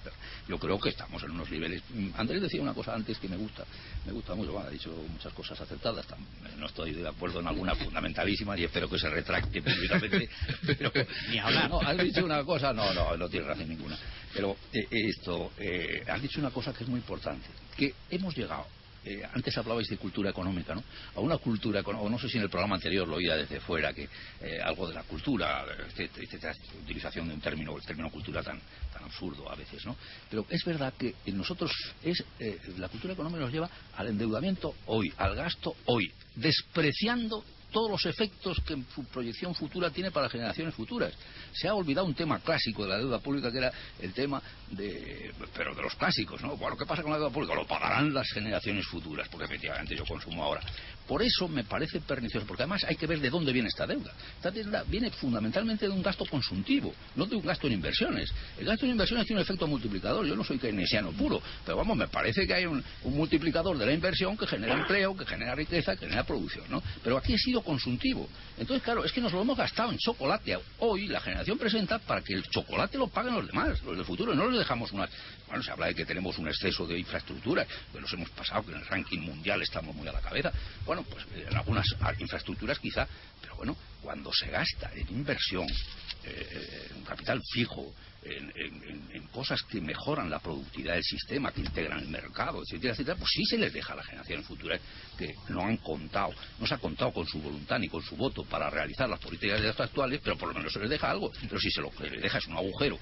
Yo 0.48 0.60
creo 0.60 0.78
que 0.78 0.90
estamos 0.90 1.24
en 1.24 1.32
unos 1.32 1.50
niveles. 1.50 1.82
Andrés 2.18 2.42
decía 2.42 2.62
una 2.62 2.74
cosa 2.74 2.94
antes 2.94 3.18
que 3.18 3.30
me 3.30 3.38
gusta, 3.38 3.64
me 4.06 4.12
gusta 4.12 4.36
mucho, 4.36 4.60
ha 4.60 4.70
dicho 4.70 4.92
muchas 5.10 5.32
cosas 5.32 5.62
acertadas, 5.62 6.06
no 6.58 6.66
estoy 6.66 6.92
de 6.92 7.08
acuerdo 7.08 7.40
en 7.40 7.48
alguna 7.48 7.76
fundamentalísima 7.76 8.58
y 8.58 8.66
espero 8.66 8.90
que 8.90 9.00
se 9.00 9.10
retracte 9.10 9.62
públicamente. 9.62 10.30
Pero, 10.66 10.92
Ni 11.30 11.40
hablar. 11.40 11.70
No, 11.70 11.80
has 11.80 11.98
dicho 11.98 12.26
una 12.26 12.44
cosa, 12.44 12.74
no, 12.74 12.94
no, 12.94 13.16
no 13.16 13.30
tiene 13.30 13.48
razón 13.48 13.69
ninguna. 13.70 13.98
Pero 14.34 14.58
eh, 14.74 14.88
esto, 14.92 15.52
eh, 15.58 16.04
has 16.08 16.22
dicho 16.22 16.40
una 16.40 16.52
cosa 16.52 16.74
que 16.74 16.84
es 16.84 16.90
muy 16.90 17.00
importante, 17.00 17.48
que 17.78 17.94
hemos 18.10 18.36
llegado 18.36 18.66
eh, 19.06 19.24
antes 19.34 19.58
hablabais 19.58 19.88
de 19.88 19.98
cultura 19.98 20.30
económica, 20.30 20.76
¿no? 20.76 20.84
A 21.16 21.22
una 21.22 21.38
cultura, 21.38 21.80
o 21.82 22.10
no 22.10 22.20
sé 22.20 22.28
si 22.28 22.38
en 22.38 22.44
el 22.44 22.50
programa 22.50 22.76
anterior 22.76 23.08
lo 23.08 23.16
oía 23.16 23.38
desde 23.38 23.62
fuera, 23.62 23.94
que 23.94 24.10
eh, 24.42 24.60
algo 24.62 24.88
de 24.88 24.94
la 24.94 25.04
cultura, 25.04 25.66
esta 25.98 26.52
utilización 26.84 27.30
de 27.30 27.34
un 27.34 27.40
término, 27.40 27.78
el 27.78 27.84
término 27.84 28.10
cultura 28.12 28.44
tan, 28.44 28.60
tan 28.92 29.04
absurdo 29.04 29.50
a 29.50 29.56
veces, 29.56 29.86
¿no? 29.86 29.96
Pero 30.30 30.46
es 30.50 30.64
verdad 30.66 30.94
que 30.98 31.16
nosotros, 31.28 31.72
es 32.04 32.24
la 32.78 32.90
cultura 32.90 33.14
económica 33.14 33.42
nos 33.42 33.54
lleva 33.54 33.70
al 33.96 34.08
endeudamiento 34.08 34.76
hoy, 34.88 35.14
al 35.18 35.34
gasto 35.36 35.76
hoy, 35.86 36.12
despreciando 36.36 37.46
todos 37.72 37.90
los 37.90 38.06
efectos 38.06 38.60
que 38.66 38.76
su 38.94 39.04
proyección 39.06 39.54
futura 39.56 39.90
tiene 39.90 40.12
para 40.12 40.30
generaciones 40.30 40.74
futuras. 40.74 41.14
Se 41.54 41.68
ha 41.68 41.74
olvidado 41.74 42.06
un 42.06 42.14
tema 42.14 42.40
clásico 42.40 42.84
de 42.84 42.90
la 42.90 42.98
deuda 42.98 43.20
pública 43.20 43.52
que 43.52 43.58
era 43.60 43.72
el 44.00 44.14
tema 44.14 44.42
de, 44.72 45.34
pero 45.56 45.76
de 45.76 45.82
los 45.82 45.96
clásicos, 45.96 46.42
¿no? 46.42 46.58
Bueno, 46.58 46.78
¿qué 46.78 46.86
pasa 46.86 47.02
con 47.02 47.12
la 47.12 47.18
deuda 47.18 47.32
pública? 47.32 47.56
Lo 47.56 47.66
pagarán 47.66 48.14
las 48.14 48.28
generaciones 48.32 48.86
futuras, 48.86 49.28
porque 49.30 49.46
efectivamente 49.46 49.96
yo 49.96 50.06
consumo 50.06 50.44
ahora. 50.44 50.62
Por 51.10 51.24
eso 51.24 51.48
me 51.48 51.64
parece 51.64 52.02
pernicioso, 52.02 52.46
porque 52.46 52.62
además 52.62 52.86
hay 52.88 52.96
que 52.96 53.08
ver 53.08 53.20
de 53.20 53.32
dónde 53.32 53.52
viene 53.52 53.68
esta 53.68 53.88
deuda. 53.88 54.14
Esta 54.36 54.52
deuda 54.52 54.84
viene 54.88 55.10
fundamentalmente 55.10 55.88
de 55.88 55.92
un 55.92 56.04
gasto 56.04 56.24
consultivo, 56.24 56.94
no 57.16 57.26
de 57.26 57.36
un 57.36 57.42
gasto 57.42 57.66
en 57.66 57.74
inversiones. 57.74 58.32
El 58.60 58.66
gasto 58.66 58.86
en 58.86 58.92
inversiones 58.92 59.26
tiene 59.26 59.42
un 59.42 59.44
efecto 59.44 59.66
multiplicador. 59.66 60.24
Yo 60.28 60.36
no 60.36 60.44
soy 60.44 60.60
keynesiano 60.60 61.12
puro, 61.14 61.42
pero 61.66 61.78
vamos, 61.78 61.98
me 61.98 62.08
parece 62.08 62.46
que 62.46 62.54
hay 62.54 62.68
un, 62.68 62.84
multiplicador 63.06 63.76
de 63.80 63.88
la 63.88 63.92
inversión 63.92 64.38
que 64.38 64.46
genera 64.46 64.76
empleo, 64.76 65.18
que 65.18 65.26
genera 65.26 65.56
riqueza, 65.56 65.96
que 65.96 66.06
genera 66.06 66.24
producción, 66.26 66.66
¿no? 66.70 66.84
Pero 67.04 67.18
aquí 67.18 67.34
he 67.34 67.40
sido 67.40 67.64
consultivo. 67.64 68.30
Entonces, 68.60 68.84
claro, 68.84 69.04
es 69.04 69.12
que 69.12 69.20
nos 69.20 69.34
lo 69.34 69.42
hemos 69.42 69.58
gastado 69.58 69.92
en 69.92 69.98
chocolate. 69.98 70.60
Hoy 70.78 71.08
la 71.08 71.22
generación 71.22 71.58
presenta 71.58 71.98
para 71.98 72.22
que 72.22 72.36
el 72.36 72.44
chocolate 72.44 73.00
lo 73.00 73.08
paguen 73.08 73.34
los 73.34 73.48
demás, 73.48 73.82
los 73.82 73.98
del 73.98 74.06
futuro. 74.06 74.36
No 74.36 74.48
les 74.48 74.60
dejamos 74.60 74.92
una... 74.92 75.10
Bueno, 75.48 75.64
se 75.64 75.72
habla 75.72 75.88
de 75.88 75.96
que 75.96 76.06
tenemos 76.06 76.38
un 76.38 76.48
exceso 76.48 76.86
de 76.86 77.00
infraestructura, 77.00 77.66
que 77.92 78.00
nos 78.00 78.14
hemos 78.14 78.30
pasado, 78.30 78.64
que 78.64 78.74
en 78.74 78.78
el 78.78 78.86
ranking 78.86 79.22
mundial 79.22 79.60
estamos 79.64 79.96
muy 79.96 80.08
a 80.08 80.12
la 80.12 80.22
cabeza. 80.22 80.52
Bueno, 80.86 80.99
pues 81.04 81.26
en 81.36 81.56
algunas 81.56 81.86
infraestructuras 82.20 82.80
quizá, 82.80 83.08
pero 83.42 83.56
bueno, 83.56 83.78
cuando 84.02 84.32
se 84.34 84.48
gasta 84.48 84.92
en 84.94 85.08
inversión, 85.10 85.68
eh, 86.24 86.92
un 86.96 87.04
capital 87.04 87.42
fijo, 87.54 87.94
en, 88.24 89.28
cosas 89.32 89.62
que 89.64 89.80
mejoran 89.80 90.30
la 90.30 90.40
productividad 90.40 90.96
del 90.96 91.04
sistema, 91.04 91.52
que 91.52 91.62
integran 91.62 92.00
el 92.00 92.10
mercado, 92.10 92.62
etcétera, 92.62 92.94
etcétera, 92.94 93.18
pues 93.18 93.30
sí 93.34 93.46
se 93.46 93.58
les 93.58 93.72
deja 93.72 93.94
a 93.94 93.98
la 93.98 94.04
generación 94.04 94.44
futura 94.44 94.78
que 95.18 95.34
no 95.50 95.62
han 95.62 95.78
contado, 95.78 96.34
no 96.60 96.66
se 96.66 96.74
ha 96.74 96.78
contado 96.80 97.14
con 97.14 97.26
su 97.28 97.40
voluntad 97.40 97.80
ni 97.80 97.88
con 97.88 98.02
su 98.02 98.18
voto 98.18 98.44
para 98.44 98.70
realizar 98.70 99.08
las 99.08 99.20
políticas 99.20 99.62
de 99.62 99.70
actuales, 99.70 100.20
pero 100.24 100.38
por 100.38 100.50
lo 100.50 100.56
menos 100.56 100.74
se 100.74 100.80
les 100.80 100.90
deja 100.90 101.12
algo. 101.12 101.32
Pero 101.42 101.60
si 101.60 101.72
se 101.72 101.82
lo 101.82 101.92
les 102.02 102.22
deja 102.22 102.38
es 102.40 102.48
un 102.48 102.58
agujero 102.58 103.00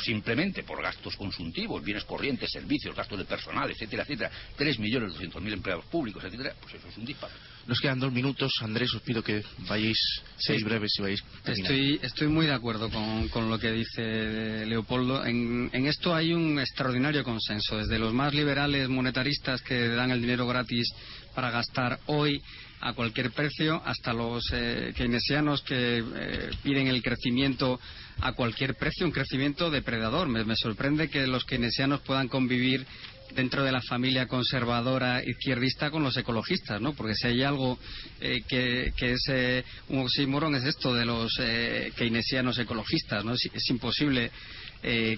simplemente 0.00 0.62
por 0.62 0.82
gastos 0.82 1.16
consultivos, 1.16 1.82
bienes 1.82 2.04
corrientes, 2.04 2.50
servicios, 2.50 2.94
gastos 2.94 3.18
de 3.18 3.24
personal, 3.24 3.70
etcétera, 3.70 4.02
etcétera, 4.02 4.30
3.200.000 4.58 5.52
empleados 5.52 5.84
públicos, 5.86 6.22
etcétera, 6.24 6.54
pues 6.60 6.74
eso 6.74 6.88
es 6.88 6.96
un 6.96 7.04
disparo. 7.04 7.32
Nos 7.66 7.80
quedan 7.80 8.00
dos 8.00 8.12
minutos. 8.12 8.52
Andrés, 8.62 8.92
os 8.94 9.02
pido 9.02 9.22
que 9.22 9.44
vayáis 9.68 9.98
seis 10.36 10.64
breves 10.64 10.92
y 10.98 11.02
vayáis 11.02 11.24
Estoy, 11.44 12.00
estoy 12.02 12.28
muy 12.28 12.46
de 12.46 12.54
acuerdo 12.54 12.90
con, 12.90 13.28
con 13.28 13.48
lo 13.48 13.58
que 13.58 13.70
dice 13.70 14.66
Leopoldo. 14.66 15.24
En, 15.24 15.70
en, 15.72 15.86
esto 15.86 16.14
hay 16.14 16.32
un 16.32 16.58
extraordinario 16.58 17.22
consenso, 17.22 17.76
desde 17.76 17.98
los 17.98 18.12
más 18.12 18.34
liberales 18.34 18.88
monetaristas 18.88 19.62
que 19.62 19.88
dan 19.88 20.10
el 20.10 20.20
dinero 20.20 20.46
gratis 20.46 20.92
para 21.34 21.50
gastar 21.50 22.00
hoy 22.06 22.42
a 22.80 22.94
cualquier 22.94 23.30
precio, 23.30 23.82
hasta 23.84 24.12
los 24.12 24.42
eh, 24.52 24.92
keynesianos 24.96 25.62
que 25.62 25.98
eh, 25.98 26.50
piden 26.62 26.86
el 26.86 27.02
crecimiento 27.02 27.78
a 28.20 28.32
cualquier 28.32 28.74
precio, 28.74 29.06
un 29.06 29.12
crecimiento 29.12 29.70
depredador. 29.70 30.28
Me, 30.28 30.44
me 30.44 30.56
sorprende 30.56 31.08
que 31.08 31.26
los 31.26 31.44
keynesianos 31.44 32.00
puedan 32.00 32.28
convivir 32.28 32.86
dentro 33.34 33.64
de 33.64 33.72
la 33.72 33.80
familia 33.82 34.26
conservadora 34.26 35.22
izquierdista 35.24 35.90
con 35.90 36.02
los 36.02 36.16
ecologistas, 36.16 36.80
¿no? 36.80 36.92
Porque 36.94 37.14
si 37.14 37.28
hay 37.28 37.42
algo 37.42 37.78
eh, 38.20 38.42
que, 38.48 38.92
es 39.00 39.22
eh, 39.28 39.64
un 39.88 40.00
oxímoron 40.00 40.54
es 40.54 40.64
esto 40.64 40.94
de 40.94 41.04
los 41.04 41.32
eh, 41.40 41.92
keynesianos 41.96 42.58
ecologistas, 42.58 43.24
¿no? 43.24 43.34
Es, 43.34 43.70
imposible 43.70 44.30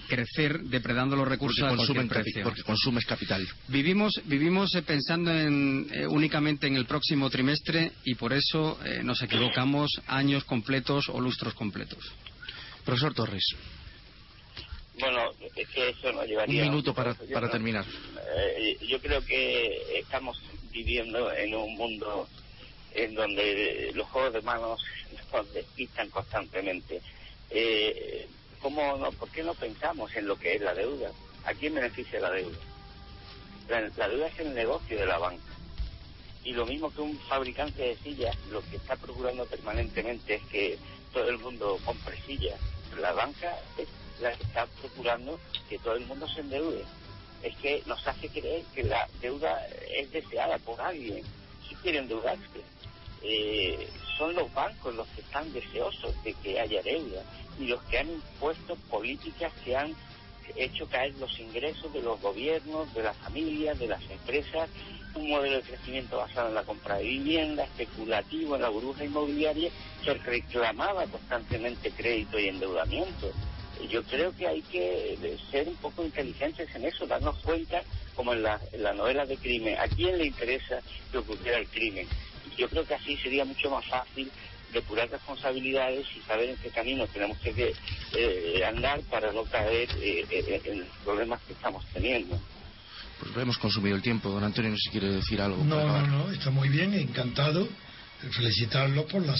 crecer 0.08 0.58
depredando 0.64 1.14
los 1.14 1.26
recursos 1.26 1.60
porque 1.60 1.82
a 1.82 1.86
cualquier 1.86 2.08
precio. 2.08 2.42
Porque 2.42 2.62
consumes 2.64 3.06
capital. 3.06 3.46
Vivimos, 3.68 4.20
vivimos 4.26 4.72
pensando 4.84 5.32
en, 5.32 5.88
únicamente 6.08 6.66
en 6.66 6.74
el 6.74 6.84
próximo 6.84 7.30
trimestre 7.30 7.92
y 8.04 8.16
por 8.16 8.32
eso 8.32 8.78
nos 9.04 9.22
equivocamos 9.22 9.92
años 10.08 10.42
completos 10.44 11.08
o 11.08 11.20
lustros 11.20 11.54
completos. 11.54 12.12
Profesor 12.84 13.14
Torres. 13.14 13.44
Bueno, 14.98 15.30
es 15.56 15.68
que 15.68 15.88
eso 15.88 16.12
nos 16.12 16.26
llevaría... 16.26 16.62
Un 16.62 16.68
minuto 16.68 16.94
para, 16.94 17.14
para 17.32 17.50
terminar. 17.50 17.84
Eh, 18.36 18.76
yo 18.86 19.00
creo 19.00 19.24
que 19.24 19.98
estamos 19.98 20.40
viviendo 20.70 21.32
en 21.32 21.54
un 21.54 21.74
mundo 21.76 22.28
en 22.94 23.14
donde 23.14 23.90
los 23.94 24.06
juegos 24.08 24.34
de 24.34 24.42
manos 24.42 24.80
nos 25.32 25.52
despistan 25.54 26.10
constantemente. 26.10 27.00
Eh, 27.50 28.26
¿cómo 28.60 28.96
no, 28.96 29.10
¿Por 29.12 29.30
qué 29.30 29.42
no 29.42 29.54
pensamos 29.54 30.14
en 30.14 30.26
lo 30.26 30.38
que 30.38 30.54
es 30.54 30.60
la 30.60 30.74
deuda? 30.74 31.10
¿A 31.44 31.54
quién 31.54 31.74
beneficia 31.74 32.20
la 32.20 32.30
deuda? 32.30 32.58
La, 33.68 34.08
deuda 34.08 34.26
es 34.28 34.38
el 34.38 34.54
negocio 34.54 34.98
de 34.98 35.06
la 35.06 35.18
banca. 35.18 35.42
Y 36.44 36.52
lo 36.52 36.66
mismo 36.66 36.92
que 36.92 37.00
un 37.00 37.18
fabricante 37.20 37.82
de 37.82 37.96
sillas, 37.96 38.36
lo 38.50 38.62
que 38.68 38.76
está 38.76 38.96
procurando 38.96 39.46
permanentemente 39.46 40.34
es 40.34 40.42
que 40.44 40.78
todo 41.12 41.28
el 41.28 41.38
mundo 41.38 41.78
compre 41.84 42.20
sillas. 42.26 42.58
La 42.98 43.12
banca 43.12 43.58
es 43.78 43.88
la 44.20 44.32
que 44.32 44.42
está 44.44 44.66
procurando 44.80 45.38
que 45.68 45.78
todo 45.78 45.96
el 45.96 46.06
mundo 46.06 46.28
se 46.28 46.40
endeude. 46.40 46.84
Es 47.42 47.56
que 47.56 47.82
nos 47.86 48.06
hace 48.06 48.28
creer 48.28 48.62
que 48.74 48.84
la 48.84 49.08
deuda 49.20 49.66
es 49.96 50.10
deseada 50.12 50.58
por 50.58 50.80
alguien. 50.80 51.24
Si 51.68 51.74
quiere 51.76 51.98
endeudarse, 51.98 52.62
eh, 53.22 53.88
son 54.18 54.34
los 54.34 54.52
bancos 54.52 54.94
los 54.94 55.08
que 55.08 55.22
están 55.22 55.52
deseosos 55.52 56.14
de 56.22 56.34
que 56.34 56.60
haya 56.60 56.82
deuda 56.82 57.22
y 57.58 57.66
los 57.66 57.82
que 57.84 57.98
han 57.98 58.10
impuesto 58.10 58.76
políticas 58.90 59.52
que 59.64 59.76
han 59.76 59.94
hecho 60.56 60.88
caer 60.88 61.14
los 61.18 61.38
ingresos 61.38 61.92
de 61.92 62.02
los 62.02 62.20
gobiernos, 62.20 62.92
de 62.94 63.02
las 63.02 63.16
familias, 63.16 63.78
de 63.78 63.88
las 63.88 64.02
empresas, 64.10 64.68
un 65.14 65.28
modelo 65.28 65.56
de 65.56 65.62
crecimiento 65.62 66.16
basado 66.18 66.48
en 66.48 66.54
la 66.54 66.64
compra 66.64 66.96
de 66.96 67.04
vivienda, 67.04 67.64
especulativo 67.64 68.56
en 68.56 68.62
la 68.62 68.68
burbuja 68.68 69.04
inmobiliaria, 69.04 69.70
que 70.02 70.14
reclamaba 70.14 71.06
constantemente 71.06 71.90
crédito 71.90 72.38
y 72.38 72.48
endeudamiento 72.48 73.32
yo 73.88 74.02
creo 74.04 74.34
que 74.36 74.46
hay 74.46 74.62
que 74.62 75.38
ser 75.50 75.68
un 75.68 75.76
poco 75.76 76.04
inteligentes 76.04 76.68
en 76.74 76.84
eso, 76.84 77.06
darnos 77.06 77.36
cuenta, 77.38 77.82
como 78.14 78.32
en 78.32 78.42
la, 78.42 78.58
novela 78.94 79.26
de 79.26 79.36
crimen, 79.36 79.76
a 79.78 79.88
quién 79.88 80.18
le 80.18 80.26
interesa 80.26 80.80
que 81.10 81.18
ocurriera 81.18 81.58
el 81.58 81.68
crimen. 81.68 82.06
Yo 82.56 82.68
creo 82.68 82.86
que 82.86 82.94
así 82.94 83.16
sería 83.16 83.44
mucho 83.44 83.70
más 83.70 83.84
fácil 83.86 84.30
depurar 84.72 85.08
responsabilidades 85.10 86.06
y 86.16 86.20
saber 86.22 86.50
en 86.50 86.56
qué 86.56 86.70
camino 86.70 87.06
tenemos 87.06 87.38
que 87.38 87.74
eh, 88.14 88.64
andar 88.64 89.00
para 89.02 89.32
no 89.32 89.44
caer 89.44 89.88
eh, 90.00 90.26
eh, 90.30 90.60
en 90.64 90.80
los 90.80 90.88
problemas 91.04 91.40
que 91.46 91.52
estamos 91.52 91.84
teniendo. 91.92 92.40
Pues 93.18 93.36
hemos 93.36 93.58
consumido 93.58 93.94
el 93.94 94.02
tiempo. 94.02 94.30
Don 94.30 94.42
Antonio, 94.42 94.70
no 94.70 94.76
sé 94.76 94.82
si 94.84 94.90
quiere 94.90 95.10
decir 95.14 95.40
algo. 95.40 95.62
No, 95.64 95.86
no, 95.86 96.06
no, 96.06 96.30
está 96.32 96.50
muy 96.50 96.68
bien, 96.68 96.94
encantado. 96.94 97.68
Felicitarlo 98.30 99.06
por 99.06 99.24
la 99.24 99.36